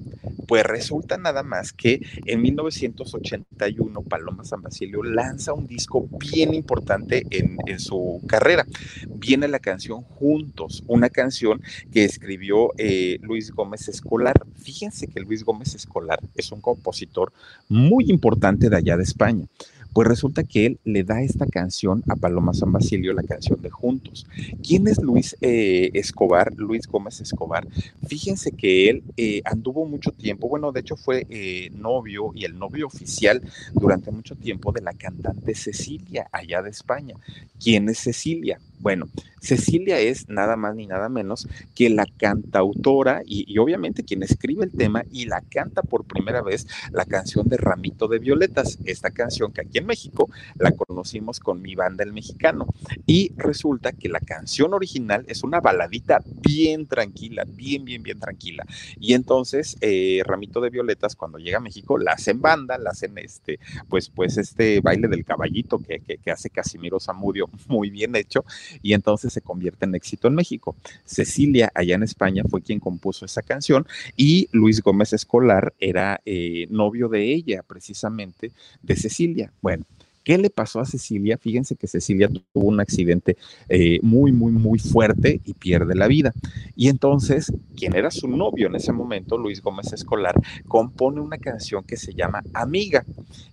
Pues 0.47 0.63
resulta 0.63 1.17
nada 1.17 1.41
más 1.41 1.73
que 1.73 2.05
en 2.27 2.43
1981 2.43 4.03
Paloma 4.03 4.43
San 4.43 4.61
Basilio 4.61 5.01
lanza 5.01 5.53
un 5.53 5.65
disco 5.65 6.07
bien 6.19 6.53
importante 6.53 7.25
en, 7.31 7.79
su 7.79 8.21
carrera. 8.27 8.67
Viene 9.09 9.47
la 9.47 9.57
canción 9.57 10.03
Juntos, 10.03 10.83
una 10.85 11.09
canción 11.09 11.63
que 11.91 12.05
escribió 12.05 12.73
eh, 12.77 13.17
Luis 13.23 13.49
Gómez 13.49 13.87
Escolar. 13.87 14.35
Fíjense 14.55 15.07
que 15.07 15.21
Luis 15.21 15.43
Gómez 15.43 15.73
Escolar 15.73 16.19
es 16.35 16.51
un 16.51 16.61
compositor 16.61 17.33
muy 17.69 18.11
importante 18.11 18.69
de 18.69 18.77
allá 18.77 18.97
de 18.97 19.03
España. 19.03 19.47
Pues 19.93 20.07
resulta 20.07 20.43
que 20.43 20.65
él 20.65 20.79
le 20.83 21.03
da 21.03 21.21
esta 21.21 21.45
canción 21.45 22.03
a 22.07 22.15
Paloma 22.15 22.53
San 22.53 22.71
Basilio, 22.71 23.13
la 23.13 23.23
canción 23.23 23.61
de 23.61 23.69
Juntos. 23.69 24.25
¿Quién 24.65 24.87
es 24.87 25.01
Luis 25.01 25.35
eh, 25.41 25.89
Escobar? 25.93 26.53
Luis 26.55 26.87
Gómez 26.87 27.19
Escobar. 27.21 27.67
Fíjense 28.07 28.51
que 28.51 28.89
él 28.89 29.03
eh, 29.17 29.41
anduvo 29.45 29.85
mucho 29.85 30.11
tiempo, 30.11 30.47
bueno, 30.47 30.71
de 30.71 30.79
hecho 30.79 30.95
fue 30.95 31.27
eh, 31.29 31.69
novio 31.73 32.31
y 32.33 32.45
el 32.45 32.57
novio 32.57 32.87
oficial 32.87 33.41
durante 33.73 34.11
mucho 34.11 34.35
tiempo 34.35 34.71
de 34.71 34.81
la 34.81 34.93
cantante 34.93 35.55
Cecilia, 35.55 36.27
allá 36.31 36.61
de 36.61 36.69
España. 36.69 37.15
¿Quién 37.59 37.89
es 37.89 37.99
Cecilia? 37.99 38.59
Bueno, 38.81 39.07
Cecilia 39.41 39.99
es 39.99 40.27
nada 40.27 40.55
más 40.55 40.75
ni 40.75 40.87
nada 40.87 41.07
menos 41.07 41.47
que 41.75 41.89
la 41.89 42.05
cantautora 42.05 43.21
y, 43.25 43.57
obviamente 43.59 44.03
quien 44.03 44.23
escribe 44.23 44.65
el 44.65 44.71
tema 44.71 45.03
y 45.11 45.25
la 45.25 45.41
canta 45.41 45.83
por 45.83 46.05
primera 46.05 46.41
vez 46.41 46.67
la 46.91 47.05
canción 47.05 47.47
de 47.47 47.57
Ramito 47.57 48.07
de 48.07 48.19
Violetas, 48.19 48.79
esta 48.85 49.11
canción 49.11 49.51
que 49.51 49.61
aquí 49.61 49.77
en 49.77 49.85
México 49.85 50.29
la 50.57 50.71
conocimos 50.71 51.39
con 51.39 51.61
mi 51.61 51.75
banda 51.75 52.03
el 52.03 52.13
mexicano. 52.13 52.67
Y 53.05 53.33
resulta 53.37 53.91
que 53.91 54.09
la 54.09 54.19
canción 54.19 54.73
original 54.73 55.25
es 55.27 55.43
una 55.43 55.59
baladita 55.59 56.19
bien 56.41 56.87
tranquila, 56.87 57.43
bien, 57.47 57.85
bien, 57.85 58.01
bien 58.01 58.19
tranquila. 58.19 58.65
Y 58.99 59.13
entonces 59.13 59.77
eh, 59.81 60.21
Ramito 60.25 60.59
de 60.59 60.71
Violetas 60.71 61.15
cuando 61.15 61.37
llega 61.37 61.57
a 61.57 61.61
México 61.61 61.97
la 61.97 62.13
hacen 62.13 62.41
banda, 62.41 62.77
la 62.77 62.91
hacen 62.91 63.17
este, 63.17 63.59
pues, 63.89 64.09
pues 64.09 64.37
este 64.37 64.81
baile 64.81 65.07
del 65.07 65.23
caballito 65.23 65.79
que, 65.79 65.99
que, 65.99 66.17
que 66.17 66.31
hace 66.31 66.49
Casimiro 66.49 66.99
Zamudio 66.99 67.47
muy 67.67 67.91
bien 67.91 68.15
hecho 68.15 68.43
y 68.81 68.93
entonces 68.93 69.33
se 69.33 69.41
convierte 69.41 69.85
en 69.85 69.95
éxito 69.95 70.27
en 70.27 70.35
México. 70.35 70.75
Cecilia, 71.05 71.71
allá 71.73 71.95
en 71.95 72.03
España, 72.03 72.43
fue 72.49 72.61
quien 72.61 72.79
compuso 72.79 73.25
esa 73.25 73.41
canción 73.41 73.87
y 74.15 74.47
Luis 74.51 74.81
Gómez 74.81 75.13
Escolar 75.13 75.73
era 75.79 76.21
eh, 76.25 76.67
novio 76.69 77.09
de 77.09 77.33
ella, 77.33 77.63
precisamente, 77.63 78.51
de 78.81 78.95
Cecilia. 78.95 79.51
Bueno. 79.61 79.85
¿Qué 80.23 80.37
le 80.37 80.49
pasó 80.49 80.79
a 80.79 80.85
Cecilia? 80.85 81.37
Fíjense 81.37 81.75
que 81.75 81.87
Cecilia 81.87 82.29
tuvo 82.29 82.67
un 82.67 82.79
accidente 82.79 83.37
eh, 83.69 83.99
muy, 84.01 84.31
muy, 84.31 84.51
muy 84.51 84.79
fuerte 84.79 85.41
y 85.45 85.53
pierde 85.53 85.95
la 85.95 86.07
vida. 86.07 86.31
Y 86.75 86.89
entonces, 86.89 87.51
quien 87.75 87.95
era 87.95 88.11
su 88.11 88.27
novio 88.27 88.67
en 88.67 88.75
ese 88.75 88.91
momento, 88.91 89.37
Luis 89.37 89.61
Gómez 89.61 89.93
Escolar, 89.93 90.35
compone 90.67 91.21
una 91.21 91.37
canción 91.37 91.83
que 91.83 91.97
se 91.97 92.13
llama 92.13 92.43
Amiga. 92.53 93.03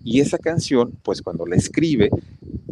Y 0.04 0.20
esa 0.20 0.38
canción, 0.38 0.92
pues 1.02 1.22
cuando 1.22 1.46
la 1.46 1.56
escribe, 1.56 2.10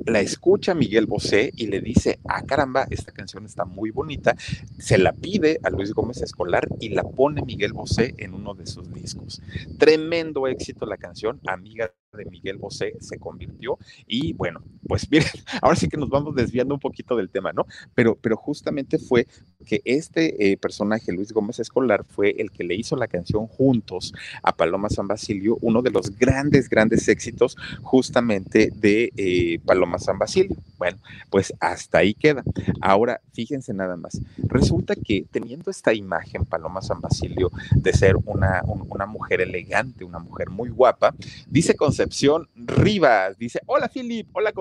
la 0.07 0.21
escucha 0.21 0.75
Miguel 0.75 1.07
Bosé 1.07 1.53
y 1.57 1.67
le 1.67 1.81
dice, 1.81 2.19
ah 2.29 2.43
caramba, 2.43 2.87
esta 2.91 3.13
canción 3.13 3.45
está 3.45 3.65
muy 3.65 3.91
bonita, 3.91 4.37
se 4.79 4.99
la 4.99 5.13
pide 5.13 5.59
a 5.63 5.71
Luis 5.71 5.93
Gómez 5.93 6.23
Escolar 6.23 6.69
y 6.81 6.91
la 6.91 7.03
pone 7.03 7.43
Miguel 7.43 7.73
Bosé 7.73 8.15
en 8.19 8.35
uno 8.35 8.55
de 8.55 8.67
sus 8.67 8.93
discos. 8.93 9.43
Tremendo 9.79 10.47
éxito 10.47 10.87
la 10.87 10.97
canción, 10.97 11.41
amiga 11.47 11.93
de 12.13 12.25
Miguel 12.25 12.57
Bosé 12.57 12.95
se 13.01 13.19
convirtió 13.19 13.79
y 14.07 14.33
bueno, 14.33 14.63
pues 14.87 15.09
miren, 15.11 15.29
ahora 15.61 15.77
sí 15.77 15.89
que 15.89 15.97
nos 15.97 16.09
vamos 16.09 16.35
desviando 16.35 16.75
un 16.75 16.81
poquito 16.81 17.17
del 17.17 17.31
tema, 17.31 17.53
¿no? 17.53 17.67
Pero, 17.95 18.17
pero 18.21 18.37
justamente 18.37 18.99
fue 18.99 19.27
que 19.65 19.83
este 19.85 20.53
eh, 20.53 20.57
personaje, 20.57 21.13
Luis 21.13 21.33
Gómez 21.33 21.59
Escolar, 21.59 22.05
fue 22.05 22.35
el 22.39 22.51
que 22.51 22.65
le 22.65 22.75
hizo 22.75 22.97
la 22.97 23.09
canción 23.09 23.47
Juntos 23.47 24.13
a 24.43 24.55
Paloma 24.55 24.89
San 24.89 25.09
Basilio, 25.09 25.59
uno 25.61 25.83
de 25.83 25.91
los 25.91 26.17
grandes, 26.17 26.69
grandes 26.69 27.09
éxitos 27.09 27.57
justamente 27.83 28.71
de 28.75 29.13
eh, 29.17 29.59
Paloma 29.65 29.99
San 29.99 30.19
Basilio. 30.19 30.57
Bueno, 30.79 30.99
pues 31.31 31.53
hasta 31.61 31.99
ahí 31.99 32.15
queda. 32.15 32.43
Ahora, 32.81 33.21
fíjense 33.33 33.73
nada 33.73 33.97
más. 33.97 34.21
Resulta 34.39 34.95
que 34.95 35.27
teniendo 35.31 35.71
esta 35.71 35.95
imagen, 35.95 36.45
Paloma 36.45 36.83
San 36.83 37.01
Basilio, 37.01 37.51
de 37.75 37.93
ser 37.93 38.17
una, 38.25 38.63
una 38.67 39.07
mujer 39.07 39.41
elegante, 39.41 40.05
una 40.05 40.19
mujer 40.19 40.51
muy 40.51 40.69
guapa, 40.69 41.15
dice 41.49 41.75
Concepción 41.97 42.47
Rivas, 42.55 43.39
dice, 43.39 43.61
hola 43.65 43.89
Filip, 43.89 44.29
hola 44.35 44.53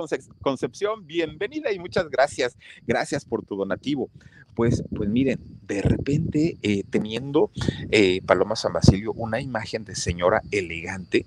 Concepción, 0.41 1.05
bienvenida 1.05 1.69
y 1.73 1.79
muchas 1.79 2.09
gracias. 2.09 2.57
Gracias 2.87 3.25
por 3.25 3.45
tu 3.45 3.57
donativo. 3.57 4.09
Pues, 4.53 4.85
pues 4.95 5.09
miren, 5.09 5.41
de 5.67 5.81
repente 5.81 6.57
eh, 6.61 6.83
teniendo 6.89 7.51
eh, 7.91 8.21
Paloma 8.25 8.55
San 8.55 8.71
Basilio 8.71 9.11
una 9.11 9.41
imagen 9.41 9.83
de 9.83 9.97
señora 9.97 10.43
elegante, 10.49 11.25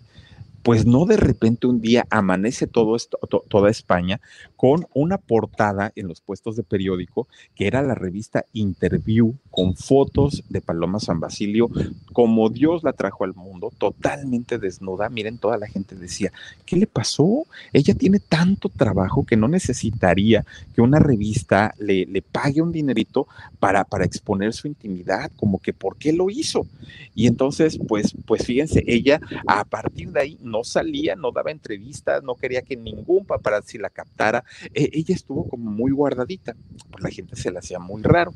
pues 0.68 0.84
no 0.84 1.06
de 1.06 1.16
repente 1.16 1.66
un 1.66 1.80
día 1.80 2.06
amanece 2.10 2.66
todo 2.66 2.94
esto, 2.94 3.18
toda 3.48 3.70
España 3.70 4.20
con 4.54 4.86
una 4.92 5.16
portada 5.16 5.92
en 5.96 6.08
los 6.08 6.20
puestos 6.20 6.56
de 6.56 6.62
periódico 6.62 7.26
que 7.54 7.66
era 7.66 7.80
la 7.80 7.94
revista 7.94 8.44
Interview 8.52 9.34
con 9.50 9.74
fotos 9.76 10.44
de 10.50 10.60
Paloma 10.60 11.00
San 11.00 11.20
Basilio 11.20 11.70
como 12.12 12.50
Dios 12.50 12.82
la 12.82 12.92
trajo 12.92 13.24
al 13.24 13.34
mundo, 13.34 13.72
totalmente 13.78 14.58
desnuda. 14.58 15.08
Miren, 15.08 15.38
toda 15.38 15.56
la 15.56 15.68
gente 15.68 15.94
decía, 15.94 16.32
¿qué 16.66 16.76
le 16.76 16.86
pasó? 16.86 17.46
Ella 17.72 17.94
tiene 17.94 18.18
tanto 18.18 18.68
trabajo 18.68 19.24
que 19.24 19.36
no 19.36 19.48
necesitaría 19.48 20.44
que 20.74 20.82
una 20.82 20.98
revista 20.98 21.74
le, 21.78 22.06
le 22.06 22.22
pague 22.22 22.60
un 22.60 22.72
dinerito 22.72 23.28
para, 23.60 23.84
para 23.84 24.04
exponer 24.04 24.52
su 24.52 24.66
intimidad, 24.66 25.30
como 25.36 25.60
que 25.60 25.72
¿por 25.72 25.96
qué 25.96 26.12
lo 26.12 26.28
hizo? 26.28 26.66
Y 27.14 27.26
entonces, 27.26 27.78
pues, 27.86 28.14
pues 28.26 28.44
fíjense, 28.44 28.82
ella 28.86 29.20
a 29.46 29.64
partir 29.64 30.10
de 30.10 30.20
ahí 30.20 30.38
no 30.42 30.57
salía, 30.64 31.16
no 31.16 31.32
daba 31.32 31.50
entrevistas, 31.50 32.22
no 32.22 32.34
quería 32.34 32.62
que 32.62 32.76
ningún 32.76 33.24
paparazzi 33.24 33.78
la 33.78 33.90
captara. 33.90 34.44
E, 34.74 34.90
ella 34.92 35.14
estuvo 35.14 35.48
como 35.48 35.70
muy 35.70 35.90
guardadita, 35.90 36.56
pues 36.90 37.02
la 37.02 37.10
gente 37.10 37.36
se 37.36 37.50
la 37.50 37.60
hacía 37.60 37.78
muy 37.78 38.02
raro. 38.02 38.32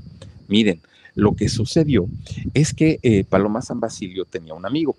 Miren, 0.48 0.80
lo 1.14 1.35
que 1.35 1.48
sucedió 1.48 2.08
es 2.54 2.72
que 2.72 2.98
eh, 3.02 3.24
Paloma 3.24 3.62
San 3.62 3.80
Basilio 3.80 4.24
tenía 4.24 4.54
un 4.54 4.66
amigo 4.66 4.96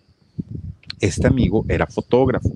este 1.00 1.28
amigo 1.28 1.66
era 1.70 1.88
fotógrafo. 1.88 2.52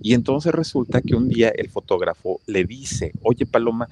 Y 0.00 0.14
entonces 0.14 0.52
resulta 0.52 1.00
que 1.00 1.14
un 1.14 1.28
día 1.28 1.50
el 1.50 1.68
fotógrafo 1.68 2.40
le 2.46 2.64
dice, 2.64 3.12
oye 3.22 3.46
Paloma, 3.46 3.88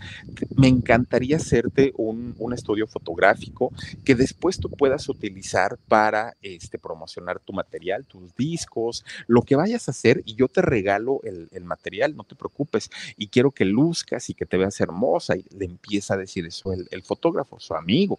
me 0.56 0.68
encantaría 0.68 1.36
hacerte 1.36 1.92
un, 1.96 2.34
estudio 2.52 2.86
fotográfico 2.86 3.72
que 4.04 4.14
después 4.14 4.58
tú 4.58 4.70
puedas 4.70 5.08
utilizar 5.10 5.76
para 5.86 6.34
este, 6.40 6.78
promocionar 6.78 7.38
tu 7.38 7.52
material, 7.52 8.06
tus 8.06 8.34
discos, 8.36 9.04
lo 9.26 9.42
que 9.42 9.54
vayas 9.54 9.86
a 9.86 9.90
hacer 9.90 10.22
y 10.24 10.34
yo 10.34 10.48
te 10.48 10.62
regalo 10.62 11.20
el, 11.24 11.64
material, 11.64 12.16
no 12.16 12.24
te 12.24 12.34
preocupes. 12.34 12.90
Y 13.18 13.28
quiero 13.28 13.50
que 13.50 13.66
luzcas 13.66 14.30
y 14.30 14.34
que 14.34 14.46
te 14.46 14.56
veas 14.56 14.80
hermosa. 14.80 15.36
Y 15.36 15.44
le 15.54 15.66
empieza 15.66 16.14
a 16.14 16.16
decir 16.16 16.46
eso 16.46 16.72
el, 16.72 16.88
el 16.90 17.02
fotógrafo, 17.02 17.60
su 17.60 17.74
amigo. 17.74 18.18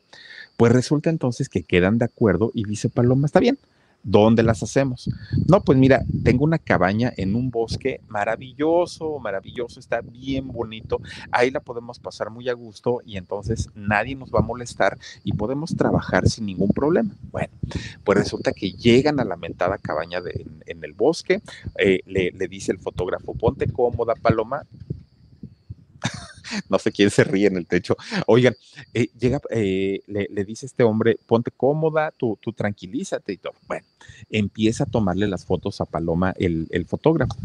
Pues 0.56 0.72
resulta 0.72 1.10
entonces 1.10 1.50
que 1.50 1.64
quedan 1.64 1.98
de 1.98 2.06
acuerdo 2.06 2.52
y 2.54 2.66
dice 2.66 2.90
Paloma, 2.90 3.26
está 3.26 3.40
bien 3.40 3.58
¿Dónde 4.04 4.44
las 4.44 4.64
hacemos? 4.64 5.10
No, 5.48 5.62
pues 5.62 5.78
mira, 5.78 6.04
tengo 6.24 6.46
una 6.46 6.58
cabaña 6.58 7.12
en 7.18 7.36
un 7.36 7.52
bosque 7.52 8.00
maravilloso, 8.08 9.20
maravilloso, 9.20 9.80
está 9.80 10.02
bien 10.02 10.48
bonito. 10.48 11.02
Ahí 11.32 11.52
la 11.52 11.60
podemos 11.60 12.00
pasar 12.00 12.30
muy 12.30 12.48
a 12.50 12.54
gusto 12.54 13.02
y 13.06 13.18
entonces 13.18 13.70
nadie 13.76 14.16
nos 14.16 14.32
va 14.32 14.40
a 14.40 14.44
molestar 14.44 14.98
y 15.24 15.34
podemos 15.34 15.76
trabajar 15.76 16.28
sin 16.28 16.46
ningún 16.46 16.70
problema. 16.70 17.14
Bueno, 17.32 17.54
pues 18.04 18.18
resulta 18.18 18.54
que 18.54 18.72
llegan 18.72 19.20
a 19.20 19.26
la 19.26 19.36
mentada 19.36 19.78
cabaña 19.78 20.20
en, 20.66 20.84
el 20.84 20.94
bosque, 20.94 21.42
eh, 21.78 22.00
le, 22.06 22.32
le 22.32 22.48
dice 22.48 22.72
el 22.72 22.80
fotógrafo, 22.80 23.34
ponte 23.34 23.68
cómoda, 23.68 24.16
Paloma, 24.16 24.66
no 26.70 26.80
sé 26.80 26.92
quién 26.92 27.10
se 27.10 27.24
ríe 27.24 27.48
en 27.48 27.58
el 27.58 27.66
techo. 27.66 27.96
Oigan, 28.28 28.56
eh, 28.94 29.10
llega, 29.20 29.42
eh, 29.52 30.02
le, 30.08 30.46
dice 30.46 30.66
este 30.66 30.84
hombre, 30.84 31.18
ponte 31.26 31.52
cómoda, 31.52 32.12
tú, 32.16 32.38
tú 32.42 32.54
tranquilízate. 32.54 33.40
Bueno, 33.68 33.86
empieza 34.30 34.84
a 34.84 34.88
tomarle 34.88 35.28
las 35.28 35.46
fotos 35.46 35.82
a 35.82 35.86
Paloma 35.86 36.34
el 36.38 36.86
fotógrafo 36.88 37.36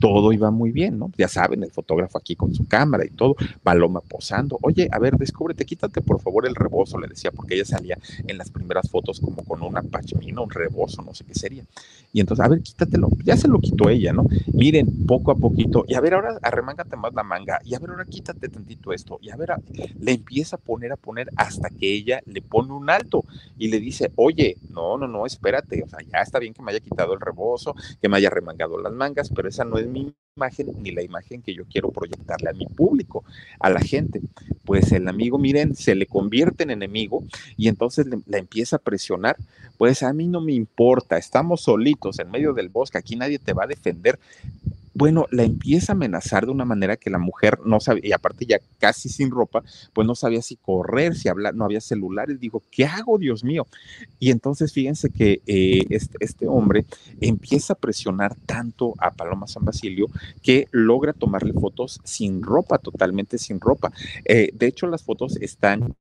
todo 0.00 0.32
iba 0.32 0.50
muy 0.50 0.72
bien, 0.72 0.98
¿no? 0.98 1.10
Ya 1.16 1.28
saben, 1.28 1.62
el 1.62 1.70
fotógrafo 1.70 2.18
aquí 2.18 2.36
con 2.36 2.54
su 2.54 2.66
cámara 2.66 3.04
y 3.04 3.10
todo, 3.10 3.36
Paloma 3.62 4.00
posando. 4.00 4.58
Oye, 4.62 4.88
a 4.90 4.98
ver, 4.98 5.16
descúbrete, 5.16 5.64
quítate 5.64 6.00
por 6.00 6.20
favor 6.20 6.46
el 6.46 6.54
rebozo, 6.54 6.98
le 6.98 7.08
decía, 7.08 7.30
porque 7.30 7.54
ella 7.54 7.64
salía 7.64 7.98
en 8.26 8.38
las 8.38 8.50
primeras 8.50 8.90
fotos 8.90 9.20
como 9.20 9.44
con 9.44 9.62
una 9.62 9.82
pachmina, 9.82 10.40
un 10.40 10.50
rebozo, 10.50 11.02
no 11.02 11.14
sé 11.14 11.24
qué 11.24 11.34
sería. 11.34 11.64
Y 12.12 12.20
entonces, 12.20 12.44
a 12.44 12.48
ver, 12.48 12.60
quítatelo. 12.60 13.08
Ya 13.24 13.36
se 13.36 13.48
lo 13.48 13.58
quitó 13.58 13.88
ella, 13.88 14.12
¿no? 14.12 14.26
Miren, 14.52 15.06
poco 15.06 15.30
a 15.30 15.34
poquito. 15.34 15.84
Y 15.88 15.94
a 15.94 16.00
ver, 16.00 16.14
ahora 16.14 16.38
arremángate 16.42 16.96
más 16.96 17.14
la 17.14 17.22
manga. 17.22 17.60
Y 17.64 17.74
a 17.74 17.78
ver, 17.78 17.90
ahora 17.90 18.04
quítate 18.04 18.48
tantito 18.48 18.92
esto. 18.92 19.18
Y 19.22 19.30
a 19.30 19.36
ver, 19.36 19.52
le 19.98 20.12
empieza 20.12 20.56
a 20.56 20.58
poner, 20.58 20.92
a 20.92 20.96
poner 20.96 21.28
hasta 21.36 21.70
que 21.70 21.90
ella 21.90 22.20
le 22.26 22.42
pone 22.42 22.72
un 22.72 22.90
alto 22.90 23.24
y 23.58 23.68
le 23.68 23.80
dice, 23.80 24.12
oye, 24.16 24.56
no, 24.70 24.98
no, 24.98 25.08
no, 25.08 25.24
espérate. 25.24 25.82
O 25.82 25.88
sea, 25.88 26.00
ya 26.00 26.18
está 26.18 26.38
bien 26.38 26.52
que 26.52 26.62
me 26.62 26.72
haya 26.72 26.80
quitado 26.80 27.14
el 27.14 27.20
rebozo, 27.20 27.74
que 28.00 28.08
me 28.08 28.18
haya 28.18 28.28
remangado 28.28 28.80
las 28.80 28.92
mangas, 28.92 29.30
pero 29.30 29.48
esa 29.48 29.64
no 29.64 29.78
es 29.78 29.81
mi 29.86 30.14
imagen 30.36 30.68
ni 30.82 30.90
la 30.92 31.02
imagen 31.02 31.42
que 31.42 31.54
yo 31.54 31.64
quiero 31.66 31.90
proyectarle 31.90 32.50
a 32.50 32.54
mi 32.54 32.66
público, 32.66 33.24
a 33.60 33.68
la 33.70 33.80
gente. 33.80 34.20
Pues 34.64 34.92
el 34.92 35.08
amigo, 35.08 35.38
miren, 35.38 35.74
se 35.74 35.94
le 35.94 36.06
convierte 36.06 36.62
en 36.62 36.70
enemigo 36.70 37.24
y 37.56 37.68
entonces 37.68 38.06
la 38.26 38.38
empieza 38.38 38.76
a 38.76 38.78
presionar. 38.78 39.36
Pues 39.76 40.02
a 40.02 40.12
mí 40.12 40.28
no 40.28 40.40
me 40.40 40.52
importa, 40.52 41.18
estamos 41.18 41.62
solitos 41.62 42.18
en 42.18 42.30
medio 42.30 42.54
del 42.54 42.68
bosque, 42.68 42.98
aquí 42.98 43.16
nadie 43.16 43.38
te 43.38 43.52
va 43.52 43.64
a 43.64 43.66
defender 43.68 44.18
bueno, 44.94 45.26
la 45.30 45.42
empieza 45.42 45.92
a 45.92 45.94
amenazar 45.94 46.46
de 46.46 46.52
una 46.52 46.64
manera 46.64 46.96
que 46.96 47.10
la 47.10 47.18
mujer 47.18 47.60
no 47.64 47.80
sabía, 47.80 48.02
y 48.04 48.12
aparte 48.12 48.46
ya 48.46 48.58
casi 48.78 49.08
sin 49.08 49.30
ropa, 49.30 49.62
pues 49.92 50.06
no 50.06 50.14
sabía 50.14 50.42
si 50.42 50.56
correr, 50.56 51.14
si 51.14 51.28
hablar, 51.28 51.54
no 51.54 51.64
había 51.64 51.80
celulares. 51.80 52.38
Digo, 52.40 52.62
¿qué 52.70 52.84
hago, 52.84 53.18
Dios 53.18 53.44
mío? 53.44 53.66
Y 54.18 54.30
entonces 54.30 54.72
fíjense 54.72 55.10
que 55.10 55.42
eh, 55.46 55.86
este, 55.90 56.16
este, 56.20 56.46
hombre 56.46 56.84
empieza 57.20 57.74
a 57.74 57.76
presionar 57.76 58.34
tanto 58.46 58.94
a 58.98 59.10
Paloma 59.10 59.46
San 59.46 59.64
Basilio 59.64 60.06
que 60.42 60.68
logra 60.72 61.12
tomarle 61.12 61.52
fotos 61.52 62.00
sin 62.04 62.42
ropa, 62.42 62.78
totalmente 62.78 63.38
sin 63.38 63.60
ropa. 63.60 63.92
Eh, 64.24 64.50
de 64.52 64.66
hecho, 64.66 64.86
las 64.86 65.02
fotos 65.02 65.36
están 65.40 65.94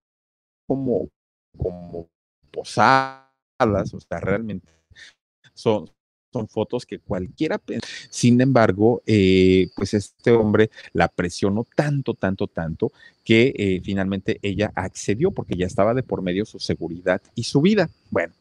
como, 0.68 1.10
como 1.58 2.10
posadas, 2.52 3.94
o 3.94 4.00
sea, 4.00 4.20
realmente 4.20 4.68
son, 5.54 5.90
son 6.32 6.48
fotos 6.48 6.86
que 6.86 7.00
cualquiera. 7.00 7.62
Sin 8.10 8.40
embargo, 8.42 9.02
eh, 9.06 9.70
pues 9.76 9.94
este 9.94 10.32
hombre 10.32 10.70
la 10.94 11.08
presionó 11.08 11.66
tanto, 11.76 12.14
tanto, 12.14 12.48
tanto 12.48 12.92
que 13.24 13.54
eh, 13.56 13.82
finalmente 13.84 14.40
ella 14.42 14.72
accedió 14.76 15.32
porque 15.32 15.56
ya 15.56 15.66
estaba 15.66 15.94
de 15.94 16.04
por 16.04 16.22
medio 16.22 16.46
su 16.46 16.60
seguridad 16.60 17.22
y 17.36 17.44
su 17.44 17.62
vida. 17.62 17.90
Bueno, 18.10 18.34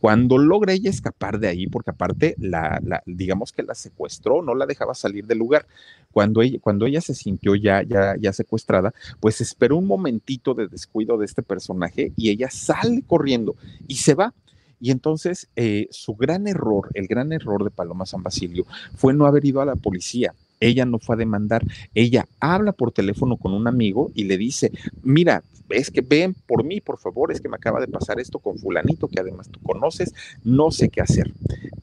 cuando 0.00 0.36
logra 0.36 0.72
ella 0.72 0.90
escapar 0.90 1.38
de 1.38 1.48
ahí, 1.48 1.66
porque 1.66 1.90
aparte 1.90 2.34
la, 2.38 2.80
digamos 3.06 3.52
que 3.52 3.62
la 3.62 3.74
secuestró, 3.74 4.42
no 4.42 4.54
la 4.54 4.66
dejaba 4.66 4.94
salir 4.94 5.26
del 5.26 5.38
lugar. 5.38 5.66
Cuando 6.12 6.42
ella, 6.42 6.58
cuando 6.60 6.86
ella 6.86 7.00
se 7.00 7.14
sintió 7.14 7.54
ya, 7.54 7.82
ya, 7.82 8.14
ya 8.18 8.32
secuestrada, 8.32 8.92
pues 9.20 9.40
esperó 9.40 9.76
un 9.76 9.86
momentito 9.86 10.54
de 10.54 10.68
descuido 10.68 11.16
de 11.16 11.24
este 11.24 11.42
personaje 11.42 12.12
y 12.16 12.30
ella 12.30 12.50
sale 12.50 13.02
corriendo 13.06 13.56
y 13.88 13.96
se 13.96 14.14
va 14.14 14.34
y 14.80 14.90
entonces 14.90 15.48
eh, 15.56 15.88
su 15.90 16.14
gran 16.14 16.46
error, 16.46 16.90
el 16.94 17.06
gran 17.06 17.32
error 17.32 17.64
de 17.64 17.70
Paloma 17.70 18.06
San 18.06 18.22
Basilio 18.22 18.66
fue 18.96 19.14
no 19.14 19.26
haber 19.26 19.44
ido 19.44 19.60
a 19.60 19.66
la 19.66 19.76
policía. 19.76 20.34
Ella 20.58 20.86
no 20.86 20.98
fue 20.98 21.16
a 21.16 21.18
demandar, 21.18 21.62
ella 21.94 22.26
habla 22.40 22.72
por 22.72 22.90
teléfono 22.90 23.36
con 23.36 23.52
un 23.52 23.68
amigo 23.68 24.10
y 24.14 24.24
le 24.24 24.38
dice, 24.38 24.72
mira, 25.02 25.42
es 25.68 25.90
que 25.90 26.00
ven 26.00 26.34
por 26.46 26.64
mí, 26.64 26.80
por 26.80 26.98
favor, 26.98 27.32
es 27.32 27.40
que 27.40 27.48
me 27.48 27.56
acaba 27.56 27.80
de 27.80 27.88
pasar 27.88 28.20
esto 28.20 28.38
con 28.38 28.58
fulanito 28.58 29.08
que 29.08 29.20
además 29.20 29.48
tú 29.50 29.60
conoces, 29.62 30.14
no 30.44 30.70
sé 30.70 30.88
qué 30.88 31.00
hacer. 31.00 31.32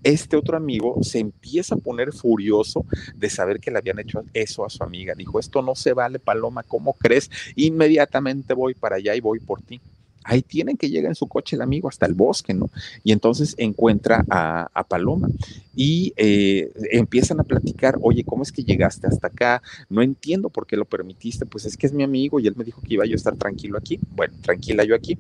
Este 0.04 0.36
otro 0.36 0.58
amigo 0.58 1.04
se 1.04 1.20
empieza 1.20 1.76
a 1.76 1.78
poner 1.78 2.14
furioso 2.14 2.86
de 3.16 3.30
saber 3.30 3.60
que 3.60 3.72
le 3.72 3.78
habían 3.78 4.00
hecho 4.00 4.24
eso 4.34 4.66
a 4.66 4.70
su 4.70 4.84
amiga. 4.84 5.14
Dijo, 5.16 5.40
esto 5.40 5.62
no 5.62 5.76
se 5.76 5.94
vale, 5.94 6.20
Paloma, 6.20 6.64
¿cómo 6.64 6.94
crees? 6.94 7.30
Inmediatamente 7.56 8.54
voy 8.54 8.74
para 8.74 8.98
allá 8.98 9.16
y 9.16 9.22
voy 9.22 9.40
por 9.40 9.62
ti. 9.62 9.82
Ahí 10.24 10.42
tienen 10.42 10.78
que 10.78 10.90
llegar 10.90 11.12
en 11.12 11.16
su 11.16 11.28
coche 11.28 11.56
el 11.56 11.62
amigo 11.62 11.90
hasta 11.90 12.06
el 12.06 12.14
bosque, 12.14 12.54
¿no? 12.54 12.70
Y 13.04 13.12
entonces 13.12 13.56
encuentra 13.58 14.24
a, 14.30 14.70
Paloma 14.88 15.30
y 15.76 16.14
eh, 16.18 16.72
empiezan 16.92 17.40
a 17.40 17.44
platicar, 17.44 17.98
oye, 18.02 18.24
¿cómo 18.24 18.44
es 18.44 18.52
que 18.52 18.64
llegaste 18.64 19.08
hasta 19.08 19.28
acá? 19.28 19.62
No 19.90 20.02
entiendo 20.02 20.50
por 20.50 20.68
qué 20.68 20.76
lo 20.76 20.86
permitiste, 20.86 21.46
pues 21.46 21.66
es 21.66 21.78
que 21.78 21.88
es 21.88 21.94
mi 21.94 22.04
amigo 22.04 22.40
y 22.40 22.48
él 22.48 22.56
me 22.56 22.64
dijo 22.64 22.82
que 22.82 22.94
iba 22.96 23.06
yo 23.06 23.14
a 23.14 23.16
estar 23.16 23.36
tranquilo 23.36 23.78
aquí. 23.78 24.00
Bueno, 24.16 24.34
tranquila 24.42 24.84
yo 24.84 24.94
aquí. 24.94 25.18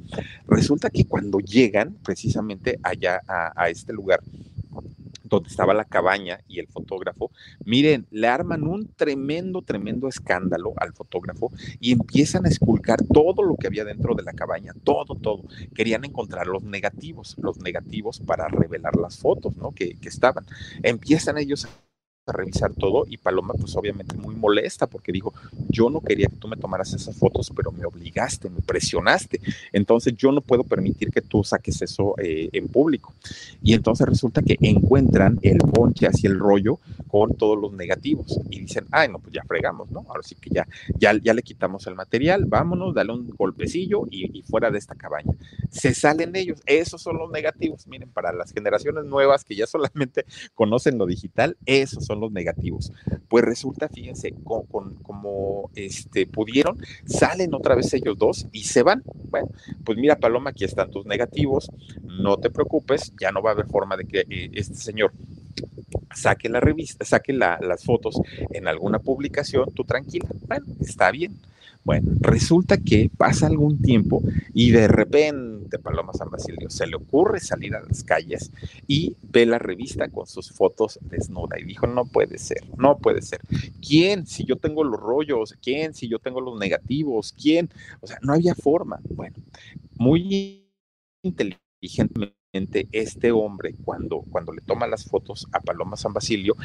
Resulta 0.47 0.89
que 0.89 1.05
cuando 1.05 1.39
llegan 1.39 1.95
precisamente 2.03 2.77
allá 2.83 3.21
a 3.27 3.69
este 3.69 3.93
lugar, 3.93 4.21
donde 5.35 5.49
estaba 5.49 5.73
la 5.73 5.85
cabaña 5.85 6.39
y 6.47 6.59
el 6.59 6.67
fotógrafo, 6.67 7.31
miren, 7.65 8.07
le 8.11 8.27
arman 8.27 8.63
un 8.63 8.87
tremendo, 8.95 9.61
tremendo 9.61 10.07
escándalo 10.07 10.73
al 10.77 10.93
fotógrafo 10.93 11.51
y 11.79 11.91
empiezan 11.91 12.45
a 12.45 12.49
esculcar 12.49 12.99
todo 13.05 13.43
lo 13.43 13.55
que 13.55 13.67
había 13.67 13.85
dentro 13.85 14.15
de 14.15 14.23
la 14.23 14.33
cabaña, 14.33 14.73
todo, 14.83 15.15
todo. 15.15 15.43
Querían 15.75 16.05
encontrar 16.05 16.47
los 16.47 16.63
negativos, 16.63 17.35
los 17.39 17.59
negativos 17.59 18.19
para 18.19 18.47
revelar 18.47 18.95
las 18.95 19.17
fotos, 19.17 19.57
¿no? 19.57 19.71
Que, 19.71 19.95
que 19.95 20.09
estaban. 20.09 20.45
Empiezan 20.81 21.37
ellos 21.37 21.65
a 21.65 21.69
a 22.25 22.31
revisar 22.31 22.73
todo 22.73 23.05
y 23.07 23.17
Paloma 23.17 23.53
pues 23.53 23.75
obviamente 23.75 24.15
muy 24.15 24.35
molesta 24.35 24.87
porque 24.87 25.11
dijo, 25.11 25.33
yo 25.69 25.89
no 25.89 25.99
quería 26.01 26.27
que 26.27 26.37
tú 26.37 26.47
me 26.47 26.55
tomaras 26.55 26.93
esas 26.93 27.17
fotos, 27.17 27.51
pero 27.55 27.71
me 27.71 27.85
obligaste, 27.85 28.49
me 28.49 28.61
presionaste, 28.61 29.41
entonces 29.71 30.15
yo 30.15 30.31
no 30.31 30.41
puedo 30.41 30.63
permitir 30.63 31.11
que 31.11 31.21
tú 31.21 31.43
saques 31.43 31.81
eso 31.81 32.15
eh, 32.17 32.49
en 32.53 32.67
público. 32.67 33.13
Y 33.61 33.73
entonces 33.73 34.07
resulta 34.07 34.41
que 34.41 34.57
encuentran 34.61 35.39
el 35.41 35.57
ponche 35.57 36.07
hacia 36.07 36.29
el 36.29 36.39
rollo 36.39 36.79
con 37.07 37.35
todos 37.35 37.59
los 37.59 37.73
negativos 37.73 38.39
y 38.49 38.59
dicen, 38.59 38.85
ay 38.91 39.09
no, 39.09 39.19
pues 39.19 39.33
ya 39.33 39.43
fregamos, 39.43 39.91
¿no? 39.91 40.05
Ahora 40.07 40.23
sí 40.23 40.35
que 40.35 40.49
ya, 40.49 40.67
ya, 40.97 41.13
ya 41.21 41.33
le 41.33 41.41
quitamos 41.41 41.85
el 41.87 41.95
material, 41.95 42.45
vámonos, 42.45 42.93
dale 42.93 43.11
un 43.11 43.27
golpecillo 43.29 44.07
y, 44.09 44.37
y 44.37 44.41
fuera 44.43 44.71
de 44.71 44.77
esta 44.77 44.95
cabaña. 44.95 45.33
Se 45.71 45.93
salen 45.93 46.35
ellos, 46.35 46.61
esos 46.65 47.01
son 47.01 47.17
los 47.17 47.31
negativos, 47.31 47.87
miren, 47.87 48.09
para 48.09 48.31
las 48.31 48.53
generaciones 48.53 49.05
nuevas 49.05 49.43
que 49.43 49.55
ya 49.55 49.67
solamente 49.67 50.25
conocen 50.53 50.97
lo 50.97 51.05
digital, 51.05 51.57
esos 51.65 52.05
son 52.05 52.12
los 52.19 52.31
negativos. 52.31 52.91
Pues 53.27 53.43
resulta, 53.43 53.89
fíjense, 53.89 54.33
con, 54.43 54.95
como 54.95 55.69
este, 55.75 56.25
pudieron, 56.25 56.77
salen 57.05 57.53
otra 57.53 57.75
vez 57.75 57.93
ellos 57.93 58.17
dos 58.17 58.47
y 58.51 58.63
se 58.63 58.83
van. 58.83 59.03
Bueno, 59.29 59.49
pues 59.83 59.97
mira, 59.97 60.17
Paloma, 60.17 60.51
aquí 60.51 60.63
están 60.63 60.91
tus 60.91 61.05
negativos, 61.05 61.71
no 62.03 62.37
te 62.37 62.49
preocupes, 62.49 63.13
ya 63.19 63.31
no 63.31 63.41
va 63.41 63.51
a 63.51 63.53
haber 63.53 63.67
forma 63.67 63.97
de 63.97 64.05
que 64.05 64.19
eh, 64.29 64.51
este 64.53 64.75
señor 64.75 65.13
saque 66.13 66.49
la 66.49 66.59
revista, 66.59 67.05
saque 67.05 67.33
las 67.33 67.83
fotos 67.83 68.21
en 68.51 68.67
alguna 68.67 68.99
publicación, 68.99 69.71
tú 69.73 69.83
tranquila, 69.83 70.27
bueno, 70.47 70.65
está 70.79 71.11
bien. 71.11 71.37
Bueno, 71.83 72.11
resulta 72.21 72.77
que 72.77 73.09
pasa 73.17 73.47
algún 73.47 73.81
tiempo 73.81 74.21
y 74.53 74.71
de 74.71 74.87
repente 74.87 75.79
Paloma 75.79 76.13
San 76.13 76.29
Basilio 76.29 76.69
se 76.69 76.87
le 76.87 76.95
ocurre 76.95 77.41
salir 77.41 77.75
a 77.75 77.81
las 77.81 78.03
calles 78.03 78.51
y 78.87 79.17
ve 79.21 79.45
la 79.45 79.59
revista 79.59 80.07
con 80.07 80.25
sus 80.25 80.51
fotos 80.51 80.97
desnuda 81.01 81.59
y 81.59 81.65
dijo, 81.65 81.85
no 81.87 82.05
puede 82.05 82.37
ser, 82.37 82.63
no 82.77 82.97
puede 82.97 83.21
ser. 83.21 83.41
¿Quién? 83.85 84.25
Si 84.25 84.45
yo 84.45 84.55
tengo 84.55 84.83
los 84.85 84.99
rollos, 84.99 85.57
¿quién? 85.61 85.93
Si 85.93 86.07
yo 86.07 86.19
tengo 86.19 86.39
los 86.39 86.57
negativos, 86.57 87.33
¿quién? 87.33 87.69
O 87.99 88.07
sea, 88.07 88.17
no 88.21 88.33
había 88.33 88.55
forma. 88.55 88.99
Bueno, 89.09 89.35
muy 89.97 90.69
inteligentemente 91.21 92.42
este 92.53 93.31
hombre, 93.31 93.73
cuando, 93.83 94.23
cuando 94.29 94.53
le 94.53 94.61
toma 94.61 94.85
las 94.85 95.05
fotos 95.05 95.47
a 95.51 95.59
Paloma 95.59 95.97
San 95.97 96.13
Basilio, 96.13 96.55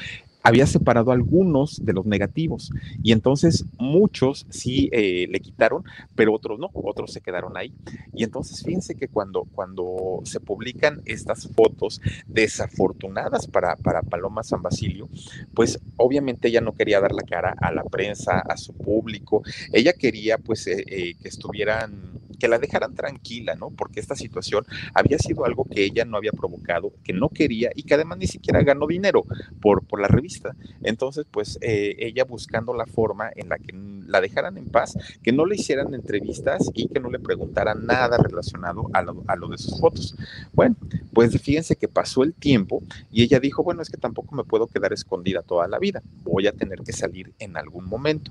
había 0.42 0.66
separado 0.66 1.12
algunos 1.12 1.82
de 1.82 1.94
los 1.94 2.04
negativos 2.04 2.70
y 3.02 3.12
entonces 3.12 3.64
muchos 3.78 4.46
sí 4.50 4.90
eh, 4.92 5.26
le 5.30 5.40
quitaron, 5.40 5.84
pero 6.14 6.34
otros 6.34 6.58
no, 6.58 6.68
otros 6.74 7.12
se 7.12 7.22
quedaron 7.22 7.56
ahí. 7.56 7.72
Y 8.12 8.24
entonces 8.24 8.62
fíjense 8.62 8.96
que 8.96 9.08
cuando, 9.08 9.46
cuando 9.54 10.20
se 10.24 10.40
publican 10.40 11.00
estas 11.06 11.48
fotos 11.48 12.02
desafortunadas 12.26 13.46
para, 13.46 13.76
para 13.76 14.02
Paloma 14.02 14.42
San 14.42 14.60
Basilio, 14.60 15.08
pues 15.54 15.80
obviamente 15.96 16.48
ella 16.48 16.60
no 16.60 16.74
quería 16.74 17.00
dar 17.00 17.12
la 17.12 17.22
cara 17.22 17.54
a 17.58 17.72
la 17.72 17.84
prensa, 17.84 18.40
a 18.40 18.58
su 18.58 18.74
público, 18.74 19.42
ella 19.72 19.94
quería 19.94 20.36
pues 20.36 20.66
eh, 20.66 20.84
eh, 20.86 21.14
que 21.14 21.28
estuvieran 21.28 22.18
que 22.38 22.48
la 22.48 22.58
dejaran 22.58 22.94
tranquila, 22.94 23.54
¿no? 23.54 23.70
Porque 23.70 24.00
esta 24.00 24.14
situación 24.14 24.64
había 24.94 25.18
sido 25.18 25.44
algo 25.44 25.64
que 25.64 25.84
ella 25.84 26.04
no 26.04 26.16
había 26.16 26.32
provocado, 26.32 26.92
que 27.04 27.12
no 27.12 27.28
quería 27.28 27.70
y 27.74 27.82
que 27.82 27.94
además 27.94 28.18
ni 28.18 28.26
siquiera 28.26 28.62
ganó 28.62 28.86
dinero 28.86 29.24
por, 29.60 29.84
por 29.84 30.00
la 30.00 30.08
revista. 30.08 30.54
Entonces, 30.82 31.26
pues 31.30 31.58
eh, 31.60 31.96
ella 31.98 32.24
buscando 32.24 32.74
la 32.74 32.86
forma 32.86 33.30
en 33.34 33.48
la 33.48 33.58
que 33.58 33.72
la 34.06 34.20
dejaran 34.20 34.56
en 34.56 34.66
paz, 34.66 34.96
que 35.22 35.32
no 35.32 35.44
le 35.44 35.56
hicieran 35.56 35.94
entrevistas 35.94 36.70
y 36.74 36.88
que 36.88 37.00
no 37.00 37.10
le 37.10 37.18
preguntaran 37.18 37.84
nada 37.86 38.16
relacionado 38.16 38.88
a 38.92 39.02
lo, 39.02 39.22
a 39.26 39.36
lo 39.36 39.48
de 39.48 39.58
sus 39.58 39.78
fotos. 39.78 40.16
Bueno, 40.52 40.76
pues 41.12 41.40
fíjense 41.40 41.76
que 41.76 41.88
pasó 41.88 42.22
el 42.22 42.32
tiempo 42.32 42.82
y 43.12 43.22
ella 43.22 43.38
dijo, 43.40 43.62
bueno, 43.62 43.82
es 43.82 43.90
que 43.90 43.96
tampoco 43.96 44.34
me 44.34 44.44
puedo 44.44 44.66
quedar 44.66 44.92
escondida 44.92 45.42
toda 45.42 45.68
la 45.68 45.78
vida, 45.78 46.02
voy 46.22 46.46
a 46.46 46.52
tener 46.52 46.80
que 46.80 46.92
salir 46.92 47.32
en 47.38 47.56
algún 47.56 47.86
momento. 47.86 48.30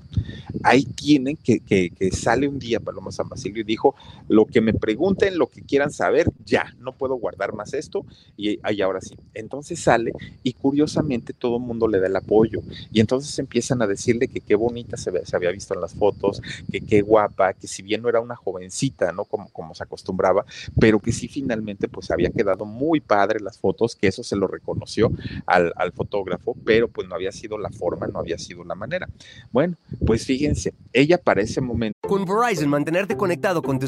Ahí 0.62 0.84
tienen 0.84 1.36
que, 1.36 1.60
que, 1.60 1.90
que 1.90 2.10
sale 2.10 2.48
un 2.48 2.58
día 2.58 2.80
Paloma 2.80 3.12
San 3.12 3.28
Basilio 3.28 3.60
y 3.60 3.64
dijo, 3.64 3.94
lo 4.28 4.46
que 4.46 4.60
me 4.60 4.74
pregunten, 4.74 5.38
lo 5.38 5.48
que 5.48 5.62
quieran 5.62 5.90
saber, 5.90 6.30
ya, 6.44 6.74
no 6.78 6.92
puedo 6.92 7.14
guardar 7.14 7.54
más 7.54 7.74
esto 7.74 8.04
y, 8.36 8.58
ahora 8.82 9.00
sí. 9.00 9.16
Entonces 9.34 9.80
sale 9.80 10.12
y 10.42 10.52
curiosamente 10.52 11.32
todo 11.32 11.56
el 11.56 11.62
mundo 11.62 11.88
le 11.88 12.00
da 12.00 12.06
el 12.06 12.16
apoyo 12.16 12.60
y 12.92 13.00
entonces 13.00 13.38
empiezan 13.38 13.82
a 13.82 13.86
decirle 13.86 14.28
que 14.28 14.40
qué 14.40 14.54
bonita 14.54 14.96
se, 14.96 15.10
había 15.32 15.50
visto 15.50 15.74
en 15.74 15.80
las 15.80 15.94
fotos, 15.94 16.42
que 16.70 16.80
qué 16.80 17.00
guapa, 17.00 17.54
que 17.54 17.66
si 17.66 17.82
bien 17.82 18.02
no 18.02 18.08
era 18.08 18.20
una 18.20 18.36
jovencita, 18.36 19.12
¿no? 19.12 19.24
Como, 19.24 19.48
como 19.50 19.74
se 19.74 19.82
acostumbraba, 19.82 20.44
pero 20.78 21.00
que 21.00 21.12
sí 21.12 21.28
finalmente 21.28 21.88
pues 21.88 22.10
había 22.10 22.30
quedado 22.30 22.64
muy 22.64 23.00
padre 23.00 23.40
las 23.40 23.58
fotos, 23.58 23.96
que 23.96 24.08
eso 24.08 24.22
se 24.22 24.36
lo 24.36 24.46
reconoció 24.46 25.10
al, 25.46 25.72
al 25.76 25.92
fotógrafo, 25.92 26.56
pero 26.64 26.88
pues 26.88 27.08
no 27.08 27.14
había 27.14 27.32
sido 27.32 27.58
la 27.58 27.70
forma, 27.70 28.06
no 28.06 28.18
había 28.18 28.38
sido 28.38 28.64
la 28.64 28.74
manera. 28.74 29.08
Bueno, 29.52 29.76
pues 30.06 30.24
fíjense, 30.24 30.74
ella 30.92 31.18
para 31.18 31.42
ese 31.42 31.60
momento... 31.60 31.98
Con 32.02 32.24
Verizon, 32.24 32.68
mantenerte 32.68 33.16
conectado 33.16 33.62
con 33.62 33.78
tu 33.78 33.87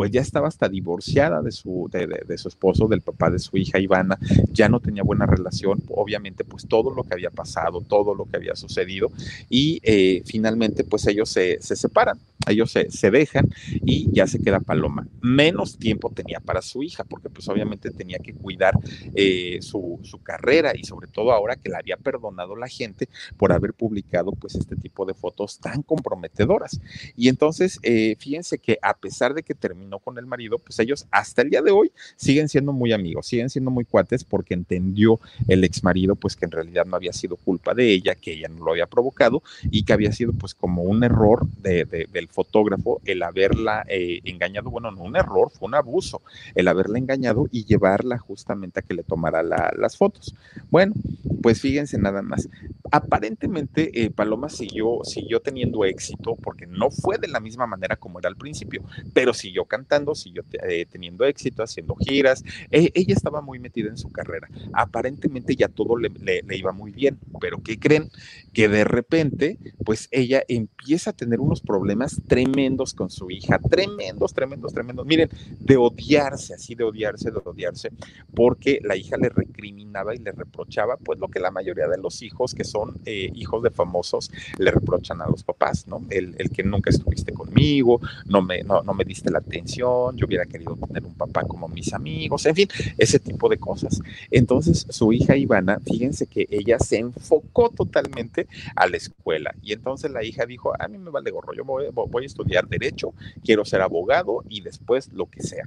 pues 0.00 0.12
ya 0.12 0.22
estaba 0.22 0.48
hasta 0.48 0.66
divorciada 0.66 1.42
de 1.42 1.52
su, 1.52 1.90
de, 1.92 2.38
su 2.38 2.48
esposo, 2.48 2.88
del 2.88 3.02
papá 3.02 3.28
de 3.28 3.38
su 3.38 3.58
hija 3.58 3.78
Ivana, 3.78 4.18
ya 4.50 4.66
no 4.70 4.80
tenía 4.80 5.02
buena 5.02 5.26
relación, 5.26 5.82
obviamente 5.90 6.42
pues 6.42 6.66
todo 6.66 6.90
lo 6.90 7.04
que 7.04 7.12
había 7.12 7.28
pasado, 7.28 7.82
todo 7.82 8.14
lo 8.14 8.24
que 8.24 8.38
había 8.38 8.56
sucedido 8.56 9.12
y 9.50 9.78
eh, 9.82 10.22
finalmente 10.24 10.84
pues 10.84 11.06
ellos 11.06 11.28
se, 11.28 11.60
se 11.60 11.76
separan, 11.76 12.18
ellos 12.48 12.70
se, 12.70 12.90
se, 12.90 13.10
dejan 13.10 13.46
y 13.84 14.10
ya 14.12 14.26
se 14.26 14.40
queda 14.40 14.60
Paloma. 14.60 15.06
Menos 15.20 15.76
tiempo 15.76 16.10
tenía 16.10 16.40
para 16.40 16.62
su 16.62 16.82
hija 16.82 17.04
porque 17.04 17.28
pues 17.28 17.46
obviamente 17.48 17.90
tenía 17.90 18.18
que 18.18 18.32
cuidar 18.32 18.72
eh, 19.14 19.58
su, 19.60 20.00
su, 20.02 20.22
carrera 20.22 20.72
y 20.74 20.84
sobre 20.84 21.08
todo 21.08 21.32
ahora 21.32 21.56
que 21.56 21.68
la 21.68 21.78
había 21.78 21.98
perdonado 21.98 22.56
la 22.56 22.68
gente 22.68 23.08
por 23.36 23.52
haber 23.52 23.74
publicado 23.74 24.32
pues 24.32 24.54
este 24.54 24.76
tipo 24.76 25.04
de 25.04 25.12
fotos 25.12 25.58
tan 25.58 25.82
comprometedoras. 25.82 26.80
Y 27.16 27.28
entonces 27.28 27.78
eh, 27.82 28.16
fíjense 28.18 28.58
que 28.58 28.78
a 28.80 28.96
pesar 28.96 29.34
de 29.34 29.42
que 29.42 29.54
terminó 29.54 29.89
no 29.90 29.98
con 29.98 30.16
el 30.18 30.26
marido, 30.26 30.58
pues 30.58 30.78
ellos 30.78 31.06
hasta 31.10 31.42
el 31.42 31.50
día 31.50 31.62
de 31.62 31.70
hoy 31.70 31.92
siguen 32.16 32.48
siendo 32.48 32.72
muy 32.72 32.92
amigos, 32.92 33.26
siguen 33.26 33.50
siendo 33.50 33.70
muy 33.70 33.84
cuates 33.84 34.24
porque 34.24 34.54
entendió 34.54 35.20
el 35.48 35.64
ex 35.64 35.82
marido 35.82 36.14
pues 36.14 36.36
que 36.36 36.44
en 36.44 36.52
realidad 36.52 36.86
no 36.86 36.96
había 36.96 37.12
sido 37.12 37.36
culpa 37.36 37.74
de 37.74 37.92
ella, 37.92 38.14
que 38.14 38.32
ella 38.32 38.48
no 38.48 38.64
lo 38.64 38.70
había 38.72 38.86
provocado 38.86 39.42
y 39.64 39.84
que 39.84 39.92
había 39.92 40.12
sido 40.12 40.32
pues 40.32 40.54
como 40.54 40.82
un 40.82 41.04
error 41.04 41.46
de, 41.60 41.84
del 41.84 42.28
fotógrafo 42.28 43.00
el 43.04 43.22
haberla 43.22 43.84
eh, 43.88 44.20
engañado, 44.24 44.70
bueno, 44.70 44.90
no 44.90 45.02
un 45.02 45.16
error, 45.16 45.50
fue 45.50 45.68
un 45.68 45.74
abuso, 45.74 46.22
el 46.54 46.68
haberla 46.68 46.98
engañado 46.98 47.46
y 47.50 47.64
llevarla 47.64 48.18
justamente 48.18 48.80
a 48.80 48.82
que 48.82 48.94
le 48.94 49.02
tomara 49.02 49.42
las 49.42 49.96
fotos. 49.96 50.34
Bueno, 50.70 50.94
pues 51.42 51.60
fíjense 51.60 51.98
nada 51.98 52.22
más, 52.22 52.48
Aparentemente, 52.92 54.02
eh, 54.02 54.10
Paloma 54.10 54.48
siguió, 54.48 55.04
siguió 55.04 55.40
teniendo 55.40 55.84
éxito 55.84 56.36
porque 56.42 56.66
no 56.66 56.90
fue 56.90 57.18
de 57.18 57.28
la 57.28 57.38
misma 57.38 57.66
manera 57.66 57.94
como 57.94 58.18
era 58.18 58.28
al 58.28 58.36
principio, 58.36 58.82
pero 59.14 59.32
siguió 59.32 59.64
cantando, 59.70 60.14
siguió 60.14 60.44
eh, 60.68 60.84
teniendo 60.90 61.24
éxito, 61.24 61.62
haciendo 61.62 61.94
giras. 61.94 62.42
E, 62.70 62.90
ella 62.94 63.14
estaba 63.14 63.40
muy 63.40 63.58
metida 63.58 63.88
en 63.88 63.96
su 63.96 64.10
carrera. 64.10 64.48
Aparentemente 64.72 65.56
ya 65.56 65.68
todo 65.68 65.96
le, 65.96 66.10
iba 66.56 66.72
muy 66.72 66.90
bien, 66.90 67.18
pero 67.40 67.62
¿qué 67.62 67.78
creen? 67.78 68.10
Que 68.52 68.68
de 68.68 68.84
repente, 68.84 69.58
pues 69.84 70.08
ella 70.10 70.42
empieza 70.48 71.10
a 71.10 71.12
tener 71.12 71.40
unos 71.40 71.60
problemas 71.60 72.20
tremendos 72.26 72.92
con 72.92 73.08
su 73.10 73.30
hija, 73.30 73.58
tremendos, 73.58 74.34
tremendos, 74.34 74.74
tremendos. 74.74 75.06
Miren, 75.06 75.30
de 75.60 75.76
odiarse, 75.76 76.54
así 76.54 76.74
de 76.74 76.84
odiarse, 76.84 77.30
de 77.30 77.40
odiarse, 77.42 77.92
porque 78.34 78.80
la 78.82 78.96
hija 78.96 79.16
le 79.16 79.28
recriminaba 79.28 80.14
y 80.14 80.18
le 80.18 80.32
reprochaba, 80.32 80.96
pues 80.96 81.20
lo 81.20 81.28
que 81.28 81.38
la 81.38 81.52
mayoría 81.52 81.86
de 81.86 81.98
los 81.98 82.22
hijos 82.22 82.54
que 82.54 82.64
son 82.64 83.00
eh, 83.06 83.30
hijos 83.34 83.62
de 83.62 83.70
famosos 83.70 84.30
le 84.58 84.72
reprochan 84.72 85.22
a 85.22 85.28
los 85.28 85.44
papás, 85.44 85.86
¿no? 85.86 86.04
El, 86.10 86.34
que 86.50 86.64
nunca 86.64 86.90
estuviste 86.90 87.32
conmigo, 87.32 88.00
no 88.26 88.42
me, 88.42 88.62
no 88.62 88.82
me 88.94 89.04
diste 89.04 89.30
la 89.30 89.38
atención, 89.38 89.59
yo 89.66 90.12
hubiera 90.26 90.46
querido 90.46 90.76
tener 90.76 91.04
un 91.04 91.14
papá 91.14 91.42
como 91.42 91.68
mis 91.68 91.92
amigos, 91.92 92.46
en 92.46 92.54
fin, 92.54 92.68
ese 92.98 93.18
tipo 93.18 93.48
de 93.48 93.58
cosas. 93.58 94.00
Entonces, 94.30 94.86
su 94.88 95.12
hija 95.12 95.36
Ivana, 95.36 95.80
fíjense 95.80 96.26
que 96.26 96.46
ella 96.50 96.78
se 96.78 96.98
enfocó 96.98 97.70
totalmente 97.70 98.46
a 98.76 98.86
la 98.86 98.96
escuela 98.96 99.54
y 99.62 99.72
entonces 99.72 100.10
la 100.10 100.24
hija 100.24 100.46
dijo, 100.46 100.72
a 100.78 100.88
mí 100.88 100.98
me 100.98 101.10
vale 101.10 101.30
gorro, 101.30 101.52
yo 101.54 101.64
voy, 101.64 101.86
voy 101.92 102.22
a 102.22 102.26
estudiar 102.26 102.68
derecho, 102.68 103.14
quiero 103.44 103.64
ser 103.64 103.82
abogado 103.82 104.44
y 104.48 104.60
después 104.60 105.12
lo 105.12 105.26
que 105.26 105.42
sea. 105.42 105.64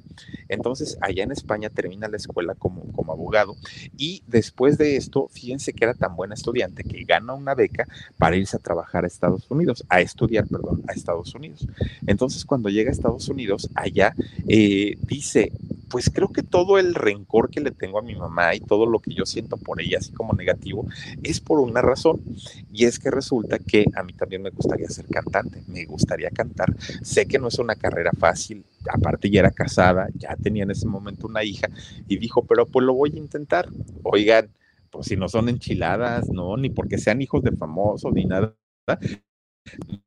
Entonces, 0.49 0.97
allá 1.01 1.23
en 1.23 1.31
España 1.31 1.69
termina 1.69 2.07
la 2.07 2.17
escuela 2.17 2.55
como, 2.55 2.83
como 2.93 3.11
abogado 3.13 3.55
y 3.97 4.23
después 4.27 4.77
de 4.77 4.95
esto, 4.95 5.27
fíjense 5.29 5.73
que 5.73 5.85
era 5.85 5.93
tan 5.93 6.15
buena 6.15 6.33
estudiante 6.33 6.83
que 6.83 7.03
gana 7.03 7.33
una 7.33 7.55
beca 7.55 7.87
para 8.17 8.35
irse 8.35 8.57
a 8.57 8.59
trabajar 8.59 9.03
a 9.03 9.07
Estados 9.07 9.49
Unidos, 9.49 9.83
a 9.89 10.01
estudiar, 10.01 10.47
perdón, 10.47 10.83
a 10.87 10.93
Estados 10.93 11.33
Unidos. 11.35 11.67
Entonces, 12.07 12.45
cuando 12.45 12.69
llega 12.69 12.89
a 12.89 12.93
Estados 12.93 13.27
Unidos, 13.29 13.69
allá 13.83 14.13
eh, 14.47 14.97
dice, 15.01 15.51
pues 15.93 16.09
creo 16.09 16.29
que 16.29 16.41
todo 16.41 16.79
el 16.79 16.95
rencor 16.95 17.51
que 17.51 17.61
le 17.61 17.69
tengo 17.69 17.99
a 17.99 18.01
mi 18.01 18.15
mamá 18.15 18.55
y 18.55 18.59
todo 18.59 18.87
lo 18.87 18.97
que 18.97 19.13
yo 19.13 19.27
siento 19.27 19.57
por 19.57 19.79
ella, 19.79 19.99
así 19.99 20.11
como 20.11 20.33
negativo, 20.33 20.87
es 21.21 21.39
por 21.39 21.59
una 21.59 21.83
razón. 21.83 22.19
Y 22.71 22.85
es 22.85 22.97
que 22.97 23.11
resulta 23.11 23.59
que 23.59 23.85
a 23.95 24.01
mí 24.01 24.13
también 24.13 24.41
me 24.41 24.49
gustaría 24.49 24.89
ser 24.89 25.05
cantante, 25.05 25.61
me 25.67 25.85
gustaría 25.85 26.31
cantar. 26.31 26.75
Sé 27.03 27.27
que 27.27 27.37
no 27.37 27.47
es 27.47 27.59
una 27.59 27.75
carrera 27.75 28.09
fácil, 28.17 28.65
aparte 28.91 29.29
ya 29.29 29.41
era 29.41 29.51
casada, 29.51 30.07
ya 30.15 30.35
tenía 30.35 30.63
en 30.63 30.71
ese 30.71 30.87
momento 30.87 31.27
una 31.27 31.43
hija, 31.43 31.69
y 32.07 32.17
dijo, 32.17 32.43
pero 32.43 32.65
pues 32.65 32.83
lo 32.83 32.95
voy 32.95 33.11
a 33.13 33.19
intentar. 33.19 33.69
Oigan, 34.01 34.49
pues 34.89 35.05
si 35.07 35.15
no 35.15 35.29
son 35.29 35.47
enchiladas, 35.47 36.27
no, 36.29 36.57
ni 36.57 36.71
porque 36.71 36.97
sean 36.97 37.21
hijos 37.21 37.43
de 37.43 37.51
famosos, 37.51 38.11
ni 38.13 38.25
nada 38.25 38.55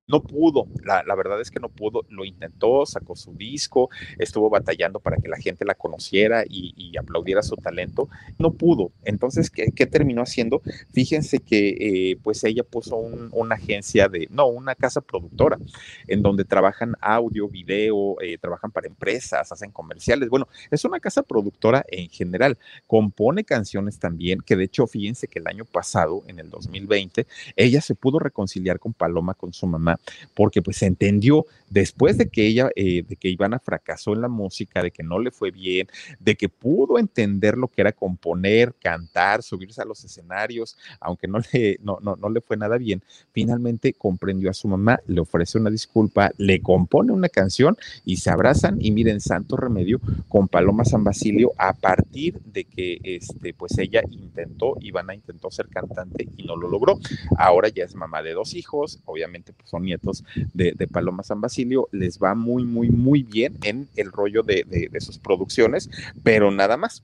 no 0.08 0.22
pudo, 0.22 0.68
la, 0.84 1.02
verdad 1.16 1.40
es 1.40 1.50
que 1.50 1.58
no 1.58 1.68
pudo, 1.68 2.04
lo 2.08 2.24
intentó, 2.24 2.86
sacó 2.86 3.16
su 3.16 3.34
disco, 3.34 3.90
estuvo 4.18 4.48
batallando 4.48 5.00
para 5.00 5.16
que 5.16 5.28
la 5.28 5.36
gente 5.36 5.64
la 5.64 5.74
conociera 5.74 6.44
y, 6.48 6.96
aplaudiera 6.96 7.42
su 7.42 7.56
talento, 7.56 8.08
no 8.38 8.52
pudo. 8.52 8.92
Entonces, 9.04 9.50
¿qué, 9.50 9.86
terminó 9.86 10.22
haciendo? 10.22 10.62
Fíjense 10.92 11.40
que 11.40 11.68
eh, 11.68 12.18
pues 12.22 12.42
ella 12.44 12.62
puso 12.62 12.96
una 12.96 13.56
agencia 13.56 14.08
de, 14.08 14.28
no, 14.30 14.46
una 14.46 14.74
casa 14.74 15.00
productora, 15.00 15.58
en 16.06 16.22
donde 16.22 16.44
trabajan 16.44 16.94
audio, 17.00 17.48
video, 17.48 18.20
eh, 18.20 18.38
trabajan 18.38 18.70
para 18.70 18.86
empresas, 18.86 19.50
hacen 19.50 19.72
comerciales. 19.72 20.28
Bueno, 20.28 20.48
es 20.70 20.84
una 20.84 21.00
casa 21.00 21.22
productora 21.22 21.84
en 21.88 22.08
general, 22.08 22.58
compone 22.86 23.44
canciones 23.44 23.98
también, 23.98 24.40
que 24.40 24.56
de 24.56 24.64
hecho, 24.64 24.86
fíjense 24.86 25.28
que 25.28 25.40
el 25.40 25.48
año 25.48 25.64
pasado, 25.64 26.22
en 26.28 26.38
el 26.38 26.48
2020, 26.48 27.26
ella 27.56 27.80
se 27.80 27.94
pudo 27.94 28.18
reconciliar 28.18 28.78
con 28.78 28.94
Paloma, 28.94 29.34
con 29.46 29.52
su 29.52 29.66
mamá, 29.68 29.96
porque 30.34 30.60
pues 30.60 30.82
entendió 30.82 31.46
después 31.70 32.18
de 32.18 32.28
que 32.28 32.46
ella, 32.46 32.68
eh, 32.74 33.04
de 33.08 33.14
que 33.14 33.28
Ivana 33.28 33.60
fracasó 33.60 34.12
en 34.12 34.22
la 34.22 34.28
música, 34.28 34.82
de 34.82 34.90
que 34.90 35.04
no 35.04 35.20
le 35.20 35.30
fue 35.30 35.52
bien, 35.52 35.86
de 36.18 36.34
que 36.34 36.48
pudo 36.48 36.98
entender 36.98 37.56
lo 37.56 37.68
que 37.68 37.80
era 37.80 37.92
componer, 37.92 38.74
cantar, 38.74 39.44
subirse 39.44 39.80
a 39.82 39.84
los 39.84 40.04
escenarios, 40.04 40.76
aunque 41.00 41.28
no 41.28 41.38
le, 41.52 41.78
no, 41.80 41.98
no, 42.02 42.16
no 42.16 42.28
le 42.28 42.40
fue 42.40 42.56
nada 42.56 42.76
bien, 42.76 43.02
finalmente 43.32 43.92
comprendió 43.92 44.50
a 44.50 44.54
su 44.54 44.66
mamá, 44.66 44.98
le 45.06 45.20
ofrece 45.20 45.58
una 45.58 45.70
disculpa, 45.70 46.32
le 46.38 46.60
compone 46.60 47.12
una 47.12 47.28
canción 47.28 47.76
y 48.04 48.16
se 48.16 48.30
abrazan 48.30 48.78
y 48.80 48.90
miren, 48.90 49.20
santo 49.20 49.56
remedio 49.56 50.00
con 50.28 50.48
Paloma 50.48 50.84
San 50.84 51.04
Basilio 51.04 51.52
a 51.56 51.72
partir 51.72 52.40
de 52.40 52.64
que 52.64 52.98
este, 53.04 53.54
pues 53.54 53.78
ella 53.78 54.02
intentó, 54.10 54.74
Ivana 54.80 55.14
intentó 55.14 55.52
ser 55.52 55.68
cantante 55.68 56.28
y 56.36 56.42
no 56.44 56.56
lo 56.56 56.68
logró. 56.68 56.98
Ahora 57.38 57.68
ya 57.68 57.84
es 57.84 57.94
mamá 57.94 58.22
de 58.22 58.32
dos 58.32 58.54
hijos, 58.54 59.00
obviamente 59.04 59.35
pues 59.44 59.70
son 59.70 59.84
nietos 59.84 60.24
de, 60.54 60.74
Paloma 60.86 61.22
San 61.22 61.40
Basilio, 61.40 61.88
les 61.92 62.18
va 62.18 62.34
muy, 62.34 62.64
muy, 62.64 62.88
muy 62.88 63.22
bien 63.22 63.56
en 63.62 63.88
el 63.96 64.12
rollo 64.12 64.42
de, 64.42 64.88
sus 65.00 65.18
producciones, 65.18 65.90
pero 66.22 66.50
nada 66.50 66.76
más. 66.76 67.02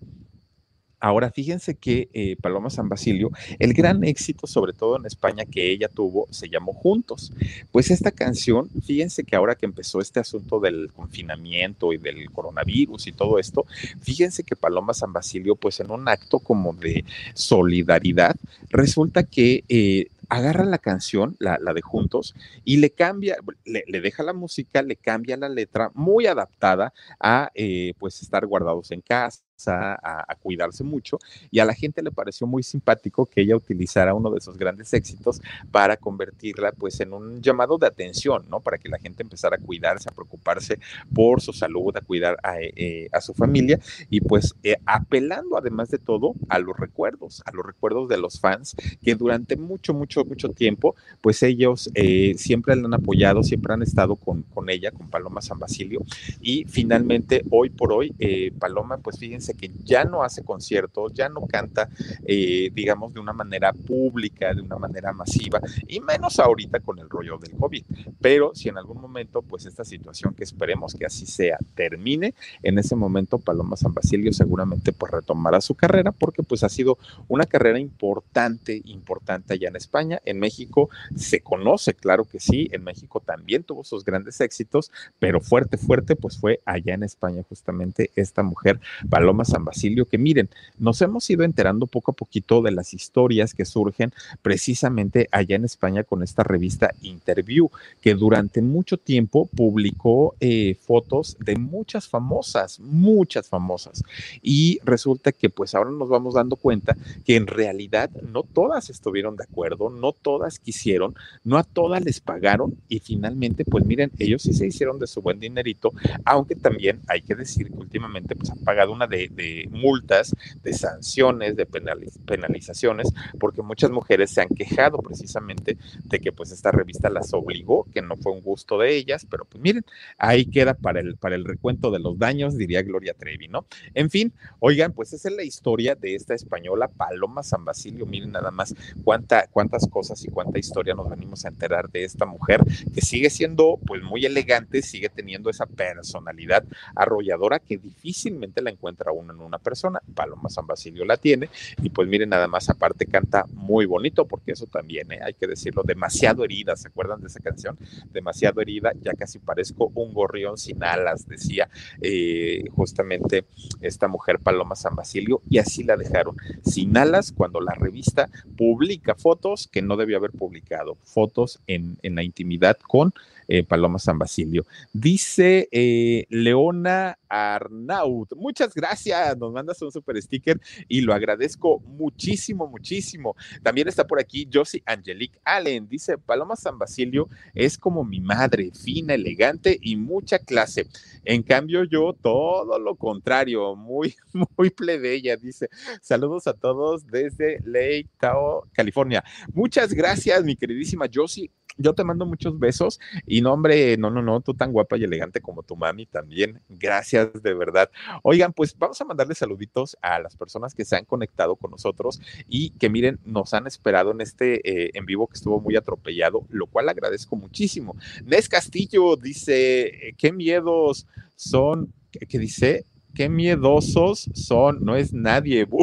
Ahora, 1.05 1.33
fíjense 1.33 1.75
que 1.75 2.09
eh, 2.13 2.37
Paloma 2.41 2.71
San 2.71 2.89
Basilio, 2.89 3.33
el 3.59 3.75
gran 3.75 4.05
éxito, 4.05 4.47
sobre 4.47 4.73
todo 4.73 4.97
en 4.97 5.05
España, 5.05 5.45
que 5.45 5.73
ella 5.73 5.89
tuvo, 5.89 6.29
se 6.31 6.49
llamó 6.49 6.73
Juntos. 6.73 7.33
Pues 7.73 7.91
esta 7.91 8.13
canción, 8.13 8.71
fíjense 8.87 9.25
que 9.25 9.35
ahora 9.35 9.57
que 9.57 9.67
empezó 9.67 10.01
este 10.01 10.21
asunto 10.21 10.61
del 10.61 10.93
confinamiento 10.93 11.93
y 11.93 11.99
del 11.99 12.31
coronavirus 12.31 13.09
y 13.09 13.13
todo 13.13 13.41
esto, 13.41 13.67
fíjense 14.01 14.45
que 14.45 14.55
Paloma 14.55 14.95
San 14.95 15.13
Basilio, 15.13 15.57
pues 15.57 15.81
en 15.81 15.91
un 15.91 16.09
acto 16.09 16.39
como 16.39 16.73
de 16.73 17.05
solidaridad, 17.35 18.37
resulta 18.71 19.25
que 19.25 19.65
eh, 19.69 20.07
agarra 20.33 20.65
la 20.65 20.79
canción, 20.79 21.37
la, 21.39 21.59
de 21.59 21.83
Juntos, 21.83 22.35
y 22.65 22.79
le 22.79 22.91
cambia, 22.91 23.37
le, 23.65 23.85
deja 24.01 24.23
la 24.23 24.33
música, 24.33 24.81
le 24.83 24.97
cambia 24.97 25.37
la 25.37 25.51
letra, 25.51 25.91
muy 25.95 26.27
adaptada 26.27 26.95
a 27.21 27.51
eh, 27.55 27.93
pues 27.99 28.23
estar 28.23 28.47
guardados 28.47 28.91
en 28.93 29.03
casa 29.03 29.43
a, 29.69 30.27
cuidarse 30.41 30.83
mucho 30.83 31.19
y 31.51 31.61
a 31.61 31.65
la 31.65 31.75
gente 31.75 32.03
le 32.03 32.11
pareció 32.11 32.47
muy 32.47 32.63
simpático 32.63 33.27
que 33.27 33.43
ella 33.43 33.55
utilizara 33.55 34.15
uno 34.15 34.31
de 34.31 34.41
sus 34.41 34.57
grandes 34.57 34.93
éxitos 34.93 35.41
para 35.71 35.97
convertirla 35.97 36.73
pues 36.73 37.01
en 37.01 37.13
un 37.13 37.41
llamado 37.43 37.79
de 37.79 37.87
atención, 37.87 38.45
¿no? 38.49 38.61
Para 38.61 38.79
que 38.79 38.89
la 38.89 38.99
gente 38.99 39.23
empezara 39.23 39.57
a 39.57 39.59
cuidarse, 39.59 40.09
a 40.09 40.13
preocuparse 40.13 40.79
por 41.15 41.41
su 41.41 41.53
salud, 41.53 41.97
a 41.97 42.01
cuidar 42.01 42.37
a, 42.43 42.57
eh, 42.61 43.09
su 43.21 43.35
familia 43.35 43.79
y 44.11 44.21
pues 44.21 44.55
eh, 44.65 44.77
apelando 44.85 45.57
además 45.57 45.91
de 45.91 45.99
todo 45.99 46.35
a 46.49 46.59
los 46.59 46.77
recuerdos, 46.77 47.43
a 47.47 47.53
los 47.53 47.65
recuerdos 47.65 48.09
de 48.09 48.19
los 48.19 48.41
fans 48.41 48.75
que 49.03 49.15
durante 49.15 49.57
mucho, 49.57 49.95
mucho, 49.95 50.25
mucho 50.25 50.49
tiempo 50.49 50.97
pues 51.21 51.43
ellos 51.43 51.91
eh, 51.95 52.35
siempre 52.37 52.75
la 52.75 52.87
han 52.87 52.95
apoyado, 52.95 53.43
siempre 53.43 53.75
han 53.75 53.83
estado 53.83 54.17
con, 54.17 54.43
con 54.43 54.71
ella, 54.71 54.91
con 54.91 55.09
Paloma 55.09 55.41
San 55.41 55.59
Basilio 55.59 56.01
y 56.41 56.65
finalmente 56.65 57.45
hoy 57.51 57.71
por 57.71 57.93
hoy 57.93 58.13
Paloma 58.59 58.99
pues 58.99 59.19
fíjense 59.19 59.52
que 59.55 59.71
ya 59.85 60.05
no 60.05 60.23
hace 60.23 60.43
conciertos, 60.43 61.13
ya 61.15 61.29
no 61.29 61.43
canta, 61.47 61.89
eh, 62.27 62.71
digamos, 62.73 63.15
de 63.15 63.21
una 63.21 63.33
manera 63.33 63.73
pública, 63.73 64.55
de 64.55 64.63
una 64.63 64.77
manera 64.77 65.13
masiva, 65.13 65.61
y 65.87 66.01
menos 66.01 66.39
ahorita 66.39 66.81
con 66.81 66.99
el 66.99 67.09
rollo 67.09 67.39
del 67.39 67.53
COVID. 67.53 67.85
Pero 68.21 68.53
si 68.55 68.69
en 68.69 68.79
algún 68.79 69.01
momento, 69.01 69.43
pues 69.43 69.67
esta 69.67 69.85
situación, 69.85 70.35
que 70.35 70.45
esperemos 70.45 70.95
que 70.95 71.07
así 71.07 71.27
sea, 71.27 71.59
termine, 71.75 72.35
en 72.63 72.79
ese 72.79 72.97
momento 72.97 73.39
Paloma 73.39 73.77
San 73.77 73.95
Basilio 73.95 74.33
seguramente 74.33 74.93
pues 74.93 75.13
retomará 75.13 75.61
su 75.61 75.75
carrera, 75.75 76.13
porque 76.13 76.43
pues 76.43 76.63
ha 76.65 76.69
sido 76.69 76.99
una 77.29 77.47
carrera 77.47 77.79
importante, 77.79 78.81
importante 78.85 79.55
allá 79.55 79.69
en 79.69 79.77
España. 79.77 80.21
En 80.25 80.39
México 80.39 80.89
se 81.17 81.41
conoce, 81.41 81.95
claro 81.95 82.25
que 82.25 82.41
sí, 82.41 82.69
en 82.73 82.85
México 82.85 83.21
también 83.21 83.65
tuvo 83.65 83.85
sus 83.85 84.05
grandes 84.05 84.41
éxitos, 84.41 84.91
pero 85.19 85.41
fuerte, 85.41 85.77
fuerte, 85.77 86.17
pues 86.17 86.39
fue 86.39 86.61
allá 86.65 86.95
en 86.95 87.03
España 87.03 87.43
justamente 87.49 88.11
esta 88.17 88.43
mujer, 88.43 88.81
Paloma 89.09 89.32
San 89.45 89.65
Basilio, 89.65 90.07
que 90.07 90.19
miren, 90.19 90.49
nos 90.79 91.01
hemos 91.03 91.29
ido 91.31 91.45
enterando 91.45 91.87
poco 91.87 92.13
a 92.13 92.15
poquito 92.15 92.63
de 92.63 92.71
las 92.71 92.95
historias 92.95 93.55
que 93.55 93.65
surgen 93.65 94.13
precisamente 94.43 95.29
allá 95.33 95.57
en 95.57 95.65
España 95.65 96.05
con 96.05 96.23
esta 96.23 96.43
revista 96.43 96.95
Interview, 97.03 97.71
que 98.01 98.15
durante 98.15 98.63
mucho 98.63 98.97
tiempo 98.97 99.49
publicó 99.55 100.35
eh, 100.41 100.77
fotos 100.81 101.37
de 101.41 101.57
muchas 101.57 102.09
famosas, 102.09 102.81
muchas 102.81 103.49
famosas. 103.49 104.03
Y 104.43 104.81
resulta 104.85 105.33
que 105.33 105.51
pues 105.51 105.75
ahora 105.75 105.91
nos 105.91 106.09
vamos 106.09 106.35
dando 106.35 106.57
cuenta 106.57 106.97
que 107.25 107.37
en 107.37 107.47
realidad 107.47 108.11
no 108.23 108.43
todas 108.43 108.91
estuvieron 108.91 109.37
de 109.37 109.45
acuerdo, 109.45 109.91
no 109.91 110.13
todas 110.13 110.59
quisieron, 110.59 111.15
no 111.45 111.59
a 111.59 111.65
todas 111.65 112.05
les 112.05 112.21
pagaron 112.21 112.77
y 112.89 113.01
finalmente 113.01 113.65
pues 113.65 113.85
miren, 113.85 114.11
ellos 114.19 114.43
sí 114.43 114.53
se 114.53 114.67
hicieron 114.67 114.99
de 114.99 115.07
su 115.07 115.23
buen 115.23 115.41
dinerito, 115.41 115.93
aunque 116.25 116.55
también 116.55 117.01
hay 117.09 117.23
que 117.23 117.35
decir 117.35 117.71
que 117.71 117.79
últimamente 117.79 118.37
pues 118.37 118.51
han 118.51 118.59
pagado 118.59 118.93
una 118.93 119.07
de 119.07 119.22
de, 119.29 119.69
multas, 119.71 120.35
de 120.63 120.73
sanciones, 120.73 121.57
de 121.57 121.67
penalizaciones, 121.67 123.13
porque 123.39 123.63
muchas 123.63 123.91
mujeres 123.91 124.31
se 124.31 124.41
han 124.41 124.49
quejado 124.49 124.99
precisamente 124.99 125.77
de 126.05 126.21
que 126.21 126.33
pues 126.33 126.53
esta 126.53 126.71
revista 126.71 127.11
las 127.11 127.33
obligó, 127.33 127.87
que 127.93 128.03
no 128.03 128.17
fue 128.17 128.33
un 128.33 128.41
gusto 128.41 128.79
de 128.79 128.95
ellas, 128.97 129.27
pero 129.29 129.45
pues 129.45 129.63
miren, 129.63 129.85
ahí 130.19 130.47
queda 130.47 130.75
para 130.75 131.01
el, 131.01 131.17
para 131.17 131.35
el 131.35 131.45
recuento 131.45 131.91
de 131.91 131.99
los 131.99 132.19
daños, 132.19 132.57
diría 132.57 132.83
Gloria 132.83 133.15
Trevi, 133.15 133.49
¿no? 133.49 133.67
En 133.95 134.11
fin, 134.11 134.33
oigan, 134.61 134.93
pues 134.93 135.13
esa 135.13 135.29
es 135.29 135.37
la 135.37 135.45
historia 135.45 135.95
de 135.95 136.15
esta 136.15 136.35
española 136.35 136.89
Paloma 136.89 137.43
San 137.43 137.65
Basilio, 137.65 138.07
miren 138.07 138.33
nada 138.33 138.51
más 138.51 138.75
cuánta, 139.05 139.47
cuántas 139.49 139.87
cosas 139.87 140.25
y 140.25 140.29
cuánta 140.29 140.59
historia 140.59 140.95
nos 140.95 141.09
venimos 141.09 141.45
a 141.45 141.49
enterar 141.49 141.91
de 141.91 142.05
esta 142.05 142.27
mujer 142.27 142.61
que 142.95 143.01
sigue 143.01 143.31
siendo 143.31 143.79
pues 143.87 144.03
muy 144.03 144.25
elegante, 144.25 144.83
sigue 144.83 145.09
teniendo 145.09 145.51
esa 145.51 145.67
personalidad 145.67 146.65
arrolladora 146.95 147.59
que 147.59 147.79
difícilmente 147.79 148.63
la 148.63 148.71
encuentra 148.71 149.12
uno 149.13 149.33
en 149.33 149.41
una 149.41 149.59
persona. 149.59 150.01
Paloma 150.15 150.49
San 150.49 150.67
Basilio 150.67 151.05
la 151.05 151.17
tiene 151.17 151.49
y 151.83 151.91
pues 151.91 152.09
miren 152.09 152.31
nada 152.31 152.49
más, 152.49 152.69
aparte 152.71 153.07
canta 153.07 153.45
muy 153.53 153.87
bonito 153.87 154.27
porque 154.27 154.53
eso 154.53 154.67
también, 154.67 155.11
¿eh? 155.13 155.21
hay 155.23 155.35
que 155.35 155.47
decirlo, 155.47 155.83
demasiado 155.85 156.45
herida, 156.45 156.77
¿se 156.77 156.89
acuerdan 156.89 157.21
de 157.21 157.29
esa 157.29 157.41
canción? 157.41 157.79
Demasiado 158.13 158.61
herida, 158.61 158.93
ya 159.01 159.13
casi 159.15 159.39
parezco 159.39 159.91
un 159.95 160.13
gorrión 160.13 160.59
sin 160.59 160.83
alas, 160.83 161.27
decía 161.27 161.69
eh, 162.01 162.65
justamente 162.75 163.45
esta 163.81 164.09
mujer 164.09 164.39
Paloma 164.39 164.77
San 164.77 164.95
Basilio 164.95 165.43
y 165.49 165.59
así 165.59 165.83
la 165.85 165.97
dejaron 165.97 166.37
sin 166.65 166.97
alas 166.97 167.33
cuando 167.33 167.61
la 167.61 167.75
revista 167.75 168.29
publica 168.57 169.15
fotos 169.15 169.69
que 169.69 169.83
no 169.83 169.97
debió 169.97 170.17
haber 170.17 170.33
publicado, 170.33 170.97
fotos 171.03 171.61
en, 171.67 171.99
en 172.03 172.15
la 172.15 172.23
intimidad 172.23 172.77
con 172.77 173.13
eh, 173.53 173.65
Paloma 173.65 173.99
San 173.99 174.19
Basilio. 174.19 174.65
Dice 174.95 175.69
eh, 175.71 176.25
Leona 176.31 177.19
Arnaut, 177.29 178.35
muchas 178.35 178.73
gracias, 178.73 179.37
nos 179.37 179.53
mandas 179.53 179.83
un 179.83 179.93
super 179.93 180.21
sticker 180.23 180.59
y 180.89 181.03
lo 181.03 181.13
agradezco 181.13 181.81
muchísimo, 181.81 182.67
muchísimo. 182.67 183.37
También 183.63 183.89
está 183.89 184.07
por 184.07 184.19
aquí 184.19 184.49
Josie 184.51 184.83
Angelique 184.87 185.39
Allen, 185.45 185.87
dice 185.87 186.17
Paloma 186.17 186.57
San 186.57 186.79
Basilio 186.79 187.29
es 187.53 187.77
como 187.77 188.05
mi 188.05 188.21
madre, 188.21 188.71
fina, 188.73 189.13
elegante 189.13 189.79
y 189.83 189.97
mucha 189.97 190.39
clase. 190.39 190.87
En 191.27 191.43
cambio 191.43 191.85
yo 191.85 192.15
todo 192.15 192.79
lo 192.79 192.95
contrario, 192.95 193.77
muy, 193.77 194.15
muy 194.57 194.71
plebeya, 194.71 195.37
dice. 195.37 195.69
Saludos 196.01 196.47
a 196.47 196.55
todos 196.55 197.07
desde 197.07 197.61
Lake 197.67 198.09
Tahoe, 198.19 198.63
California. 198.73 199.23
Muchas 199.53 199.93
gracias, 199.93 200.43
mi 200.43 200.57
queridísima 200.57 201.05
Josie 201.13 201.51
yo 201.77 201.95
te 201.95 202.05
mando 202.05 202.27
muchos 202.27 202.59
besos 202.59 203.01
y 203.27 203.41
no, 203.41 203.53
hombre, 203.53 203.97
no, 203.97 204.11
no, 204.11 204.23
no, 204.23 204.41
tú 204.41 204.55
tan 204.55 204.73
guapa 204.73 204.97
y 204.97 205.05
elegante 205.05 205.41
como 205.41 205.63
tu 205.63 205.77
mami 205.77 206.07
también. 206.07 206.61
Gracias 206.69 207.43
de 207.43 207.55
verdad. 207.55 207.91
Oigan, 208.23 208.53
pues 208.53 208.77
vamos 208.77 209.01
a 209.01 209.05
mandarle 209.05 209.35
saluditos 209.35 209.97
a 210.03 210.19
las 210.19 210.37
personas 210.37 210.75
que 210.75 210.85
se 210.85 210.97
han 210.97 211.05
conectado 211.05 211.57
con 211.57 211.71
nosotros 211.71 212.21
y 212.49 212.71
que 212.71 212.91
miren, 212.91 213.19
nos 213.25 213.55
han 213.55 213.67
esperado 213.67 214.13
en 214.13 214.21
este 214.21 214.61
eh, 214.69 214.91
en 214.95 215.07
vivo 215.07 215.27
que 215.27 215.35
estuvo 215.35 215.61
muy 215.61 215.77
atropellado, 215.77 216.47
lo 216.51 216.67
cual 216.67 216.89
agradezco 216.89 217.37
muchísimo. 217.37 217.97
Nes 218.25 218.49
Castillo 218.49 219.17
dice, 219.17 220.15
qué 220.19 220.33
miedos 220.33 221.07
son, 221.37 221.93
¿qué, 222.11 222.39
dice? 222.39 222.85
Qué 223.15 223.29
miedosos 223.29 224.31
son, 224.35 224.85
no 224.85 224.97
es 224.97 225.13
nadie. 225.13 225.67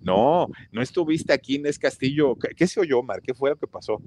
No, 0.00 0.48
no 0.70 0.82
estuviste 0.82 1.32
aquí, 1.32 1.58
Nes 1.58 1.78
Castillo. 1.78 2.36
¿Qué, 2.36 2.54
¿Qué 2.54 2.66
se 2.66 2.80
oyó, 2.80 2.98
Omar? 2.98 3.22
¿Qué 3.22 3.32
fue 3.32 3.50
lo 3.50 3.56
que 3.56 3.66
pasó? 3.66 4.02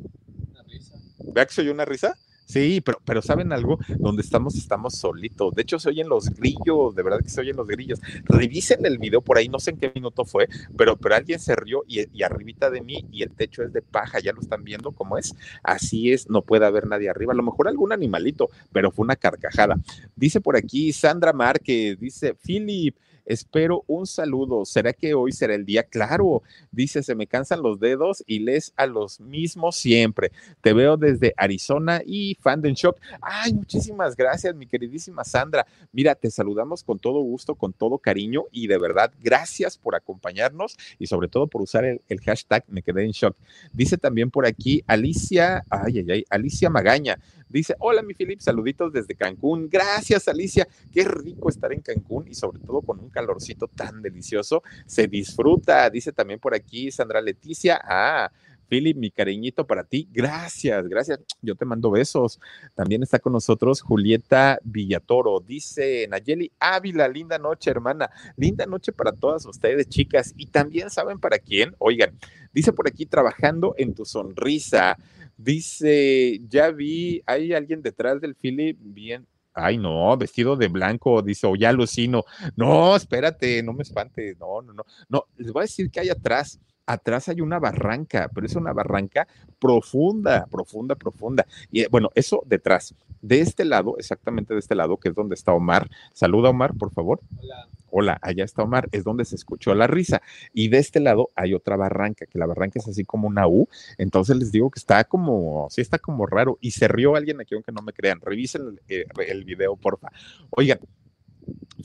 ¿Vea 1.33 1.45
que 1.45 1.53
se 1.53 1.61
oye 1.61 1.71
una 1.71 1.85
risa? 1.85 2.15
Sí, 2.45 2.79
pero, 2.81 3.01
pero 3.03 3.21
¿saben 3.23 3.51
algo? 3.51 3.79
Donde 3.97 4.21
estamos, 4.21 4.55
estamos 4.55 4.95
solitos. 4.95 5.53
De 5.55 5.63
hecho, 5.63 5.79
se 5.79 5.89
oyen 5.89 6.07
los 6.07 6.29
grillos, 6.29 6.93
de 6.95 7.01
verdad 7.01 7.19
que 7.21 7.29
se 7.29 7.41
oyen 7.41 7.55
los 7.55 7.67
grillos. 7.67 7.99
Revisen 8.25 8.85
el 8.85 8.99
video 8.99 9.21
por 9.21 9.37
ahí, 9.37 9.49
no 9.49 9.59
sé 9.59 9.71
en 9.71 9.77
qué 9.77 9.91
minuto 9.93 10.25
fue, 10.25 10.47
pero, 10.77 10.95
pero 10.95 11.15
alguien 11.15 11.39
se 11.39 11.55
rió 11.55 11.83
y, 11.87 12.05
y 12.15 12.23
arribita 12.23 12.69
de 12.69 12.81
mí 12.81 13.05
y 13.11 13.23
el 13.23 13.31
techo 13.31 13.63
es 13.63 13.73
de 13.73 13.81
paja, 13.81 14.19
ya 14.19 14.31
lo 14.31 14.41
están 14.41 14.63
viendo 14.63 14.91
cómo 14.91 15.17
es. 15.17 15.33
Así 15.63 16.11
es, 16.11 16.29
no 16.29 16.43
puede 16.43 16.65
haber 16.67 16.85
nadie 16.85 17.09
arriba. 17.09 17.33
A 17.33 17.35
lo 17.35 17.43
mejor 17.43 17.67
algún 17.67 17.91
animalito, 17.91 18.49
pero 18.71 18.91
fue 18.91 19.03
una 19.03 19.15
carcajada. 19.15 19.77
Dice 20.15 20.39
por 20.39 20.55
aquí 20.55 20.93
Sandra 20.93 21.33
Márquez, 21.33 21.99
dice, 21.99 22.35
Philip, 22.35 22.95
Espero 23.25 23.83
un 23.87 24.05
saludo. 24.05 24.65
¿Será 24.65 24.93
que 24.93 25.13
hoy 25.13 25.31
será 25.31 25.55
el 25.55 25.65
día? 25.65 25.83
Claro, 25.83 26.43
dice, 26.71 27.03
se 27.03 27.15
me 27.15 27.27
cansan 27.27 27.61
los 27.61 27.79
dedos 27.79 28.23
y 28.27 28.39
les 28.39 28.73
a 28.75 28.85
los 28.85 29.19
mismos 29.19 29.75
siempre. 29.75 30.31
Te 30.61 30.73
veo 30.73 30.97
desde 30.97 31.33
Arizona 31.37 32.01
y 32.05 32.35
fan 32.35 32.61
de 32.61 32.73
shock. 32.73 32.99
Ay, 33.21 33.53
muchísimas 33.53 34.15
gracias, 34.15 34.55
mi 34.55 34.67
queridísima 34.67 35.23
Sandra. 35.23 35.65
Mira, 35.91 36.15
te 36.15 36.29
saludamos 36.29 36.83
con 36.83 36.99
todo 36.99 37.21
gusto, 37.21 37.55
con 37.55 37.73
todo 37.73 37.97
cariño 37.97 38.45
y 38.51 38.67
de 38.67 38.77
verdad, 38.77 39.11
gracias 39.21 39.77
por 39.77 39.95
acompañarnos 39.95 40.77
y 40.99 41.07
sobre 41.07 41.27
todo 41.27 41.47
por 41.47 41.61
usar 41.61 41.85
el, 41.85 42.01
el 42.09 42.19
hashtag 42.21 42.63
Me 42.67 42.81
quedé 42.81 43.03
en 43.03 43.11
shock. 43.11 43.35
Dice 43.73 43.97
también 43.97 44.29
por 44.31 44.45
aquí 44.45 44.83
Alicia, 44.87 45.63
ay, 45.69 45.99
ay, 45.99 46.11
ay, 46.11 46.25
Alicia 46.29 46.69
Magaña. 46.69 47.17
Dice, 47.47 47.75
hola 47.79 48.01
mi 48.01 48.13
Filip, 48.13 48.39
saluditos 48.39 48.91
desde 48.91 49.15
Cancún. 49.15 49.69
Gracias 49.69 50.27
Alicia, 50.27 50.67
qué 50.91 51.03
rico 51.03 51.49
estar 51.49 51.71
en 51.71 51.81
Cancún 51.81 52.27
y 52.27 52.33
sobre 52.33 52.59
todo 52.59 52.81
con 52.81 52.99
un 52.99 53.09
calorcito 53.15 53.67
tan 53.67 54.01
delicioso. 54.01 54.61
Se 54.85 55.07
disfruta, 55.07 55.89
dice 55.89 56.11
también 56.11 56.39
por 56.39 56.53
aquí 56.53 56.91
Sandra 56.91 57.21
Leticia. 57.21 57.79
Ah, 57.81 58.29
Philip, 58.67 58.97
mi 58.97 59.11
cariñito 59.11 59.65
para 59.65 59.83
ti. 59.83 60.09
Gracias, 60.11 60.87
gracias. 60.87 61.19
Yo 61.41 61.55
te 61.55 61.65
mando 61.65 61.91
besos. 61.91 62.39
También 62.73 63.03
está 63.03 63.19
con 63.19 63.33
nosotros 63.33 63.81
Julieta 63.81 64.59
Villatoro. 64.63 65.39
Dice 65.39 66.07
Nayeli 66.09 66.51
Ávila, 66.59 67.07
linda 67.07 67.37
noche, 67.37 67.69
hermana. 67.69 68.09
Linda 68.35 68.65
noche 68.65 68.91
para 68.91 69.11
todas 69.11 69.45
ustedes, 69.45 69.87
chicas. 69.87 70.33
Y 70.35 70.47
también 70.47 70.89
saben 70.89 71.19
para 71.19 71.39
quién. 71.39 71.75
Oigan, 71.77 72.17
dice 72.53 72.73
por 72.73 72.87
aquí 72.87 73.05
trabajando 73.05 73.75
en 73.77 73.93
tu 73.93 74.03
sonrisa. 74.03 74.97
Dice, 75.37 76.39
ya 76.47 76.71
vi, 76.71 77.21
hay 77.25 77.53
alguien 77.53 77.81
detrás 77.81 78.19
del 78.21 78.35
Philip 78.35 78.77
bien. 78.81 79.27
Ay, 79.55 79.77
no, 79.77 80.15
vestido 80.17 80.57
de 80.57 80.67
blanco, 80.67 81.21
dice, 81.21 81.47
o 81.47 81.55
ya 81.55 81.69
alucino. 81.69 82.25
No, 82.57 82.95
espérate, 82.95 83.63
no 83.63 83.71
me 83.73 83.83
espantes. 83.83 84.37
No, 84.37 84.61
no, 84.61 84.73
no. 84.73 84.83
No, 85.07 85.25
les 85.37 85.51
voy 85.51 85.61
a 85.61 85.63
decir 85.63 85.89
que 85.89 86.01
hay 86.01 86.09
atrás 86.09 86.59
atrás 86.85 87.29
hay 87.29 87.41
una 87.41 87.59
barranca, 87.59 88.29
pero 88.33 88.45
es 88.45 88.55
una 88.55 88.73
barranca 88.73 89.27
profunda, 89.59 90.45
profunda, 90.47 90.95
profunda. 90.95 91.45
Y 91.71 91.81
eh, 91.81 91.87
bueno, 91.89 92.09
eso 92.15 92.43
detrás. 92.45 92.95
De 93.21 93.39
este 93.39 93.65
lado, 93.65 93.95
exactamente 93.97 94.53
de 94.53 94.59
este 94.59 94.75
lado, 94.75 94.97
que 94.97 95.09
es 95.09 95.15
donde 95.15 95.35
está 95.35 95.51
Omar. 95.51 95.89
Saluda, 96.13 96.49
Omar, 96.49 96.75
por 96.75 96.91
favor. 96.91 97.21
Hola 97.39 97.67
hola, 97.97 98.19
allá 98.21 98.43
está 98.43 98.61
Omar, 98.61 98.89
es 98.91 99.05
donde 99.05 99.23
se 99.23 99.37
escuchó 99.37 99.73
la 99.73 99.87
risa. 99.87 100.21
Y 100.53 100.67
de 100.67 100.79
este 100.79 100.99
lado 100.99 101.29
hay 101.33 101.53
otra 101.53 101.77
barranca, 101.77 102.25
que 102.25 102.37
la 102.37 102.45
barranca 102.45 102.77
es 102.77 102.87
así 102.89 103.05
como 103.05 103.25
una 103.25 103.47
U. 103.47 103.69
Entonces 103.97 104.35
les 104.35 104.51
digo 104.51 104.69
que 104.69 104.79
está 104.79 105.05
como, 105.05 105.67
sí 105.69 105.79
está 105.79 105.97
como 105.97 106.25
raro. 106.25 106.57
Y 106.59 106.71
se 106.71 106.89
rió 106.89 107.15
alguien 107.15 107.39
aquí, 107.39 107.55
aunque 107.55 107.71
no 107.71 107.81
me 107.81 107.93
crean. 107.93 108.19
Revisen 108.19 108.63
el, 108.63 108.81
eh, 108.89 109.05
el 109.27 109.45
video, 109.45 109.77
porfa. 109.77 110.09
Oigan, 110.49 110.79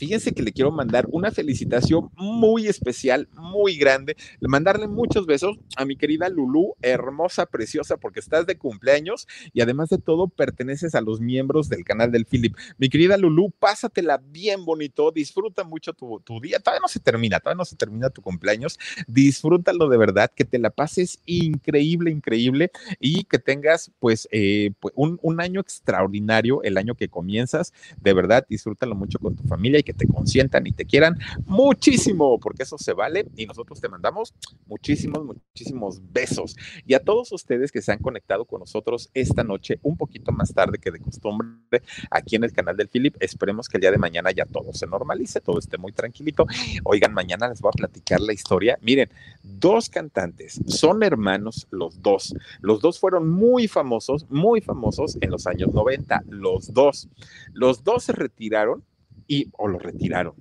Fíjense 0.00 0.32
que 0.32 0.42
le 0.42 0.52
quiero 0.52 0.70
mandar 0.70 1.06
una 1.10 1.30
felicitación 1.30 2.10
muy 2.16 2.68
especial, 2.68 3.28
muy 3.34 3.76
grande, 3.76 4.16
mandarle 4.40 4.88
muchos 4.88 5.26
besos 5.26 5.58
a 5.76 5.84
mi 5.84 5.94
querida 5.94 6.30
Lulu, 6.30 6.74
hermosa, 6.80 7.44
preciosa, 7.44 7.98
porque 7.98 8.20
estás 8.20 8.46
de 8.46 8.56
cumpleaños 8.56 9.28
y 9.52 9.60
además 9.60 9.90
de 9.90 9.98
todo 9.98 10.28
perteneces 10.28 10.94
a 10.94 11.02
los 11.02 11.20
miembros 11.20 11.68
del 11.68 11.84
canal 11.84 12.10
del 12.12 12.24
Philip. 12.24 12.56
Mi 12.78 12.88
querida 12.88 13.18
Lulu, 13.18 13.50
pásatela 13.50 14.16
bien 14.16 14.64
bonito, 14.64 15.10
disfruta 15.10 15.64
mucho 15.64 15.92
tu, 15.92 16.22
día, 16.40 16.60
todavía 16.60 16.80
no 16.80 16.88
se 16.88 17.00
termina, 17.00 17.38
todavía 17.38 17.58
no 17.58 17.66
se 17.66 17.76
termina 17.76 18.08
tu 18.08 18.22
cumpleaños, 18.22 18.78
disfrútalo 19.06 19.90
de 19.90 19.98
verdad, 19.98 20.30
que 20.34 20.46
te 20.46 20.58
la 20.58 20.70
pases 20.70 21.20
increíble, 21.26 22.10
increíble 22.10 22.70
y 23.00 23.24
que 23.24 23.38
tengas 23.38 23.90
pues, 23.98 24.28
eh, 24.32 24.70
pues 24.80 24.94
un 24.96 25.40
año 25.42 25.60
extraordinario, 25.60 26.62
el 26.62 26.78
año 26.78 26.94
que 26.94 27.08
comienzas, 27.08 27.74
de 28.00 28.14
verdad, 28.14 28.46
disfrútalo 28.48 28.94
mucho 28.94 29.18
con 29.18 29.36
tu 29.36 29.42
familia 29.50 29.80
y 29.80 29.82
que 29.82 29.92
te 29.92 30.06
consientan 30.06 30.66
y 30.66 30.72
te 30.72 30.86
quieran 30.86 31.18
muchísimo, 31.44 32.38
porque 32.38 32.62
eso 32.62 32.78
se 32.78 32.92
vale 32.94 33.26
y 33.36 33.46
nosotros 33.46 33.80
te 33.80 33.88
mandamos 33.88 34.32
muchísimos, 34.66 35.24
muchísimos 35.24 36.00
besos. 36.12 36.56
Y 36.86 36.94
a 36.94 37.00
todos 37.00 37.32
ustedes 37.32 37.72
que 37.72 37.82
se 37.82 37.92
han 37.92 37.98
conectado 37.98 38.44
con 38.44 38.60
nosotros 38.60 39.10
esta 39.12 39.44
noche, 39.44 39.78
un 39.82 39.96
poquito 39.96 40.32
más 40.32 40.54
tarde 40.54 40.78
que 40.78 40.90
de 40.90 41.00
costumbre, 41.00 41.82
aquí 42.10 42.36
en 42.36 42.44
el 42.44 42.52
canal 42.52 42.76
del 42.76 42.88
Philip, 42.88 43.16
esperemos 43.20 43.68
que 43.68 43.76
el 43.76 43.82
día 43.82 43.90
de 43.90 43.98
mañana 43.98 44.30
ya 44.30 44.46
todo 44.46 44.72
se 44.72 44.86
normalice, 44.86 45.40
todo 45.40 45.58
esté 45.58 45.76
muy 45.78 45.92
tranquilito. 45.92 46.46
Oigan, 46.84 47.12
mañana 47.12 47.48
les 47.48 47.60
voy 47.60 47.70
a 47.74 47.76
platicar 47.76 48.20
la 48.20 48.32
historia. 48.32 48.78
Miren, 48.82 49.10
dos 49.42 49.88
cantantes, 49.88 50.60
son 50.66 51.02
hermanos 51.02 51.66
los 51.70 52.00
dos. 52.00 52.34
Los 52.60 52.80
dos 52.80 52.98
fueron 53.00 53.28
muy 53.28 53.68
famosos, 53.68 54.26
muy 54.30 54.60
famosos 54.60 55.18
en 55.20 55.30
los 55.30 55.46
años 55.46 55.72
90, 55.72 56.22
los 56.28 56.72
dos. 56.72 57.08
Los 57.52 57.82
dos 57.82 58.04
se 58.04 58.12
retiraron 58.12 58.84
y 59.30 59.48
o 59.56 59.68
lo 59.68 59.78
retiraron. 59.78 60.34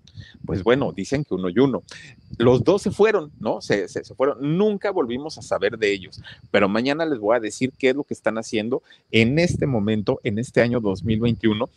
Pues 0.43 0.63
bueno, 0.63 0.91
dicen 0.91 1.23
que 1.23 1.35
uno 1.35 1.49
y 1.49 1.59
uno. 1.59 1.83
Los 2.39 2.63
dos 2.63 2.81
se 2.81 2.89
fueron, 2.89 3.31
¿no? 3.39 3.61
Se, 3.61 3.87
se, 3.87 4.03
fueron. 4.15 4.57
Nunca 4.57 4.89
volvimos 4.89 5.37
a 5.37 5.43
saber 5.43 5.77
de 5.77 5.93
ellos. 5.93 6.19
Pero 6.49 6.67
mañana 6.67 7.05
les 7.05 7.19
voy 7.19 7.37
a 7.37 7.39
decir 7.39 7.71
qué 7.77 7.89
es 7.89 7.95
lo 7.95 8.03
que 8.03 8.15
están 8.15 8.39
haciendo 8.39 8.81
en 9.11 9.37
este 9.37 9.67
momento, 9.67 10.19
en 10.23 10.39
este 10.39 10.61
año 10.61 10.79
2021 10.79 11.69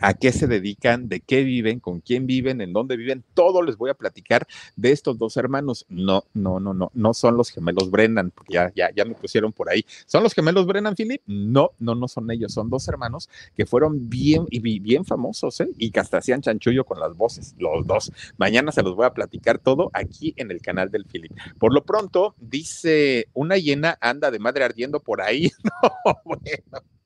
a 0.00 0.14
qué 0.14 0.32
se 0.32 0.46
dedican, 0.46 1.08
de 1.08 1.20
qué 1.20 1.44
viven, 1.44 1.80
con 1.80 2.00
quién 2.00 2.26
viven, 2.26 2.60
en 2.60 2.72
dónde 2.72 2.96
viven, 2.96 3.24
todo 3.34 3.62
les 3.62 3.76
voy 3.76 3.90
a 3.90 3.94
platicar 3.94 4.46
de 4.76 4.92
estos 4.92 5.18
dos 5.18 5.36
hermanos. 5.36 5.86
No, 5.88 6.24
no, 6.34 6.60
no, 6.60 6.74
no, 6.74 6.90
no 6.94 7.14
son 7.14 7.36
los 7.36 7.50
gemelos 7.50 7.90
Brennan, 7.90 8.30
porque 8.30 8.54
ya, 8.54 8.72
ya, 8.74 8.90
ya 8.94 9.04
me 9.04 9.14
pusieron 9.14 9.52
por 9.52 9.70
ahí. 9.70 9.84
¿Son 10.06 10.22
los 10.22 10.34
gemelos 10.34 10.66
Brennan, 10.66 10.94
Philip? 10.94 11.22
No, 11.26 11.70
no, 11.78 11.94
no 11.94 12.08
son 12.08 12.30
ellos, 12.30 12.52
son 12.52 12.70
dos 12.70 12.88
hermanos 12.88 13.28
que 13.56 13.66
fueron 13.66 14.08
bien 14.08 14.46
y 14.50 14.60
bien 14.80 15.04
famosos, 15.04 15.60
¿eh? 15.60 15.68
Y 15.78 15.90
que 15.90 16.00
hasta 16.00 16.18
hacían 16.18 16.40
chanchullo 16.40 16.84
con 16.84 17.00
las 17.00 17.16
voces, 17.16 17.54
los 17.58 17.86
dos. 17.86 18.12
Mañana 18.38 18.72
se 18.72 18.82
los 18.82 18.94
voy 18.94 19.06
a 19.06 19.14
platicar 19.14 19.58
todo 19.58 19.90
aquí 19.92 20.34
en 20.36 20.50
el 20.50 20.60
canal 20.60 20.90
del 20.90 21.04
Philip. 21.04 21.32
Por 21.58 21.72
lo 21.72 21.84
pronto, 21.84 22.34
dice, 22.38 23.28
una 23.34 23.56
hiena 23.56 23.98
anda 24.00 24.30
de 24.30 24.38
madre 24.38 24.64
ardiendo 24.64 25.00
por 25.00 25.20
ahí. 25.20 25.50
No, 25.82 26.16
bueno. 26.24 26.99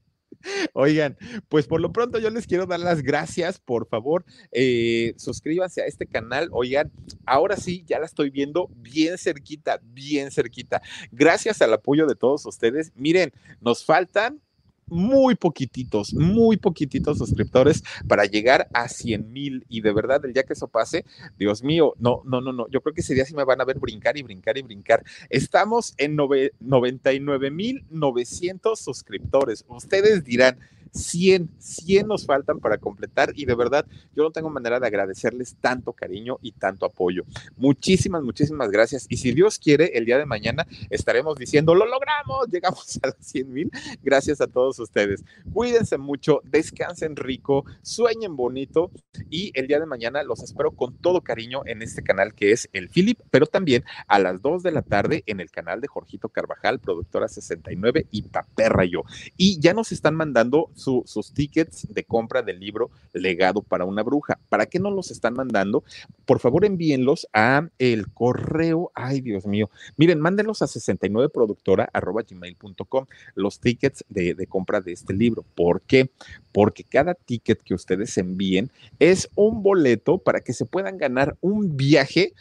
Oigan, 0.72 1.16
pues 1.49 1.66
por 1.66 1.80
lo 1.80 1.92
pronto 1.92 2.18
yo 2.18 2.30
les 2.30 2.47
quiero 2.47 2.66
dar 2.66 2.80
las 2.80 3.03
gracias, 3.03 3.59
por 3.59 3.86
favor, 3.88 4.24
eh, 4.53 5.14
suscríbanse 5.16 5.82
a 5.82 5.86
este 5.86 6.07
canal. 6.07 6.49
Oigan, 6.53 6.92
ahora 7.26 7.57
sí, 7.57 7.84
ya 7.86 7.99
la 7.99 8.07
estoy 8.07 8.30
viendo 8.30 8.68
bien 8.76 9.18
cerquita, 9.18 9.80
bien 9.82 10.30
cerquita. 10.30 10.82
Gracias 11.11 11.62
al 11.62 11.72
apoyo 11.72 12.07
de 12.07 12.14
todos 12.14 12.47
ustedes. 12.47 12.92
Miren, 12.95 13.32
nos 13.61 13.84
faltan 13.84 14.40
muy 14.87 15.35
poquititos, 15.35 16.14
muy 16.14 16.57
poquititos 16.57 17.18
suscriptores 17.18 17.82
para 18.09 18.24
llegar 18.24 18.68
a 18.72 18.89
100 18.89 19.32
mil. 19.32 19.64
Y 19.68 19.80
de 19.80 19.93
verdad, 19.93 20.24
el 20.24 20.32
día 20.32 20.45
que 20.45 20.53
eso 20.53 20.68
pase, 20.68 21.05
Dios 21.39 21.62
mío, 21.62 21.95
no, 21.99 22.22
no, 22.24 22.41
no, 22.41 22.53
no. 22.53 22.68
Yo 22.68 22.80
creo 22.80 22.95
que 22.95 23.01
ese 23.01 23.14
día 23.14 23.24
sí 23.24 23.35
me 23.35 23.45
van 23.45 23.61
a 23.61 23.64
ver 23.64 23.78
brincar 23.78 24.16
y 24.16 24.22
brincar 24.22 24.59
y 24.59 24.62
brincar. 24.62 25.05
Estamos 25.30 25.95
en 25.97 26.16
99 26.16 27.51
mil 27.51 27.85
900 27.91 28.78
suscriptores. 28.78 29.64
Ustedes 29.68 30.24
dirán, 30.24 30.59
100, 30.95 31.51
100 31.59 32.07
nos 32.07 32.24
faltan 32.24 32.61
para 32.61 32.78
completar 32.78 33.32
y 33.34 33.45
de 33.45 33.55
verdad 33.55 33.86
yo 34.14 34.22
no 34.22 34.30
tengo 34.30 34.49
manera 34.49 34.80
de 34.80 34.86
agradecerles 34.86 35.57
tanto 35.61 35.92
cariño 35.92 36.38
y 36.40 36.53
tanto 36.53 36.86
apoyo. 36.86 37.24
Muchísimas, 37.57 38.22
muchísimas 38.22 38.70
gracias. 38.70 39.07
Y 39.09 39.16
si 39.16 39.32
Dios 39.32 39.59
quiere, 39.59 39.97
el 39.99 40.05
día 40.05 40.18
de 40.18 40.26
mañana 40.26 40.66
estaremos 40.90 41.36
diciendo, 41.36 41.74
lo 41.74 41.86
logramos, 41.86 42.49
llegamos 42.51 42.99
a 43.03 43.09
las 43.09 43.16
100 43.20 43.53
mil. 43.53 43.70
Gracias 44.03 44.40
a 44.40 44.47
todos 44.47 44.78
ustedes. 44.78 45.24
Cuídense 45.53 45.99
mucho, 45.99 46.40
descansen 46.45 47.16
rico, 47.16 47.64
sueñen 47.82 48.36
bonito 48.36 48.90
y 49.30 49.51
el 49.55 49.66
día 49.66 49.80
de 49.80 49.86
mañana 49.86 50.22
los 50.22 50.42
espero 50.42 50.72
con 50.72 50.97
todo 50.97 51.22
cariño 51.22 51.62
en 51.66 51.82
este 51.82 52.03
canal 52.03 52.34
que 52.34 52.53
es 52.53 52.68
el 52.72 52.88
Philip, 52.88 53.18
pero 53.30 53.47
también 53.47 53.84
a 54.07 54.18
las 54.18 54.40
2 54.42 54.62
de 54.62 54.70
la 54.72 54.82
tarde 54.82 55.22
en 55.26 55.40
el 55.40 55.51
canal 55.51 55.80
de 55.80 55.88
Jorgito 55.88 56.28
Carvajal, 56.28 56.78
productora 56.78 57.28
69 57.28 58.07
y 58.11 58.22
Paperra 58.22 58.84
yo. 58.84 59.03
Y 59.36 59.61
ya 59.61 59.74
nos 59.74 59.92
están 59.92 60.14
mandando 60.14 60.70
sus 60.85 61.32
tickets 61.32 61.87
de 61.93 62.05
compra 62.05 62.43
del 62.43 62.61
libro 62.61 62.91
Legado 63.12 63.62
para 63.62 63.85
una 63.85 64.03
bruja. 64.03 64.39
¿Para 64.49 64.66
qué 64.66 64.78
no 64.78 64.91
los 64.91 65.11
están 65.11 65.35
mandando? 65.35 65.85
Por 66.26 66.41
favor, 66.41 66.64
envíenlos 66.64 67.28
a 67.32 67.68
el 67.78 68.12
correo. 68.12 68.91
Ay, 68.95 69.20
Dios 69.20 69.47
mío. 69.47 69.70
Miren, 69.97 70.20
mándenlos 70.20 70.62
a 70.62 70.66
69productora.gmail.com 70.66 73.07
los 73.35 73.61
tickets 73.61 74.05
de, 74.09 74.35
de 74.35 74.47
compra 74.47 74.80
de 74.80 74.93
este 74.93 75.14
libro. 75.14 75.45
¿Por 75.55 75.80
qué? 75.82 76.11
Porque 76.53 76.85
cada 76.85 77.14
ticket 77.14 77.62
que 77.62 77.74
ustedes 77.74 78.16
envíen 78.18 78.70
es 78.99 79.30
un 79.35 79.62
boleto 79.62 80.18
para 80.18 80.41
que 80.41 80.53
se 80.53 80.66
puedan 80.66 80.99
ganar 80.99 81.37
un 81.41 81.76
viaje 81.76 82.35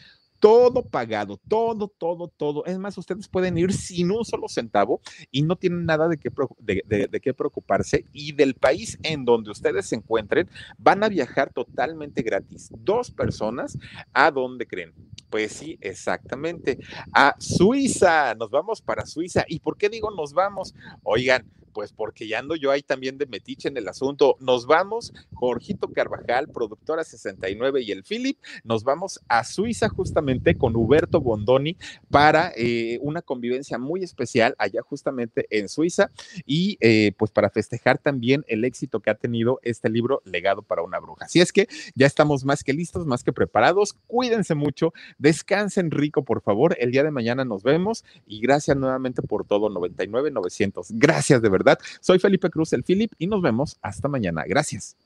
todo 0.44 0.82
pagado, 0.82 1.40
todo, 1.48 1.88
todo, 1.88 2.28
todo. 2.28 2.66
Es 2.66 2.78
más, 2.78 2.98
ustedes 2.98 3.28
pueden 3.28 3.56
ir 3.56 3.72
sin 3.72 4.10
un 4.10 4.26
solo 4.26 4.46
centavo 4.46 5.00
y 5.30 5.40
no 5.40 5.56
tienen 5.56 5.86
nada 5.86 6.06
de 6.06 6.18
qué, 6.18 6.28
de, 6.58 7.20
qué 7.22 7.32
preocuparse. 7.32 8.04
Y 8.12 8.32
del 8.32 8.52
país 8.52 8.98
en 9.04 9.24
donde 9.24 9.50
ustedes 9.50 9.86
se 9.86 9.96
encuentren, 9.96 10.50
van 10.76 11.02
a 11.02 11.08
viajar 11.08 11.50
totalmente 11.50 12.20
gratis. 12.20 12.68
Dos 12.76 13.10
personas, 13.10 13.78
¿a 14.12 14.30
dónde 14.30 14.66
creen? 14.66 14.92
Pues 15.30 15.52
sí, 15.52 15.78
exactamente. 15.80 16.78
A 17.14 17.36
Suiza. 17.38 18.34
Nos 18.34 18.50
vamos 18.50 18.82
para 18.82 19.06
Suiza. 19.06 19.46
¿Y 19.48 19.60
por 19.60 19.78
qué 19.78 19.88
digo 19.88 20.10
nos 20.10 20.34
vamos? 20.34 20.74
Oigan, 21.04 21.46
pues 21.74 21.92
porque 21.92 22.26
ya 22.26 22.38
ando 22.38 22.56
yo 22.56 22.70
ahí 22.70 22.82
también 22.82 23.18
de 23.18 23.26
metiche 23.26 23.68
en 23.68 23.76
el 23.76 23.88
asunto. 23.88 24.36
Nos 24.40 24.66
vamos, 24.66 25.12
Jorgito 25.34 25.92
Carvajal, 25.92 26.48
productora 26.48 27.04
69 27.04 27.82
y 27.82 27.90
el 27.90 28.04
Philip, 28.04 28.38
nos 28.62 28.84
vamos 28.84 29.20
a 29.28 29.44
Suiza 29.44 29.88
justamente 29.88 30.56
con 30.56 30.74
Huberto 30.76 31.20
Bondoni 31.20 31.76
para 32.08 32.52
eh, 32.56 32.98
una 33.02 33.20
convivencia 33.20 33.76
muy 33.76 34.02
especial 34.02 34.54
allá 34.58 34.80
justamente 34.82 35.46
en 35.50 35.68
Suiza 35.68 36.10
y 36.46 36.78
eh, 36.80 37.12
pues 37.18 37.30
para 37.30 37.50
festejar 37.50 37.98
también 37.98 38.44
el 38.46 38.64
éxito 38.64 39.00
que 39.00 39.10
ha 39.10 39.16
tenido 39.16 39.58
este 39.62 39.90
libro 39.90 40.22
Legado 40.24 40.62
para 40.62 40.82
una 40.82 41.00
bruja. 41.00 41.24
Así 41.24 41.40
es 41.40 41.52
que 41.52 41.68
ya 41.94 42.06
estamos 42.06 42.44
más 42.44 42.62
que 42.62 42.72
listos, 42.72 43.06
más 43.06 43.24
que 43.24 43.32
preparados. 43.32 43.94
Cuídense 44.06 44.54
mucho, 44.54 44.92
descansen 45.18 45.90
rico, 45.90 46.24
por 46.24 46.40
favor. 46.40 46.76
El 46.78 46.92
día 46.92 47.02
de 47.02 47.10
mañana 47.10 47.44
nos 47.44 47.64
vemos 47.64 48.04
y 48.26 48.40
gracias 48.40 48.76
nuevamente 48.76 49.22
por 49.22 49.44
todo 49.44 49.68
99 49.68 50.30
900. 50.30 50.88
Gracias 50.92 51.42
de 51.42 51.48
verdad 51.64 51.78
Soy 52.00 52.18
Felipe 52.18 52.50
Cruz, 52.50 52.72
el 52.72 52.84
Philip, 52.84 53.12
y 53.18 53.26
nos 53.26 53.42
vemos 53.42 53.76
hasta 53.82 54.08
mañana. 54.08 54.44
Gracias. 54.46 54.96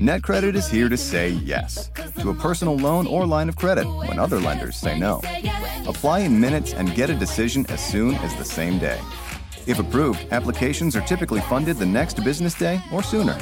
NetCredit 0.00 0.54
is 0.54 0.66
here 0.66 0.88
to 0.88 0.96
say 0.96 1.28
yes 1.44 1.90
to 2.20 2.30
a 2.30 2.34
personal 2.34 2.74
loan 2.74 3.06
or 3.06 3.26
line 3.26 3.50
of 3.50 3.56
credit 3.56 3.86
when 3.86 4.18
other 4.18 4.40
lenders 4.40 4.76
say 4.76 4.98
no. 4.98 5.20
Apply 5.86 6.20
in 6.20 6.40
minutes 6.40 6.72
and 6.72 6.94
get 6.94 7.10
a 7.10 7.14
decision 7.14 7.66
as 7.68 7.84
soon 7.84 8.14
as 8.14 8.34
the 8.36 8.44
same 8.44 8.78
day. 8.78 8.98
If 9.66 9.78
approved, 9.78 10.26
applications 10.32 10.96
are 10.96 11.02
typically 11.02 11.42
funded 11.42 11.76
the 11.76 11.84
next 11.84 12.24
business 12.24 12.54
day 12.54 12.80
or 12.90 13.02
sooner. 13.02 13.36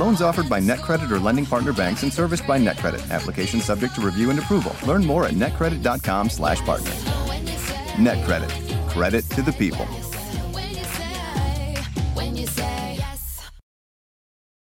Loans 0.00 0.20
offered 0.20 0.48
by 0.48 0.60
NetCredit 0.60 1.08
or 1.12 1.20
lending 1.20 1.46
partner 1.46 1.72
banks 1.72 2.02
and 2.02 2.12
serviced 2.12 2.44
by 2.44 2.58
NetCredit. 2.58 3.12
Application 3.12 3.60
subject 3.60 3.94
to 3.94 4.00
review 4.00 4.30
and 4.30 4.38
approval. 4.40 4.74
Learn 4.84 5.04
more 5.04 5.26
at 5.26 5.34
netcredit.com/partner. 5.34 7.20
NetCredit 8.00 8.70
Credit 8.88 9.24
to 9.30 9.42
the 9.42 9.52
people. 9.52 9.86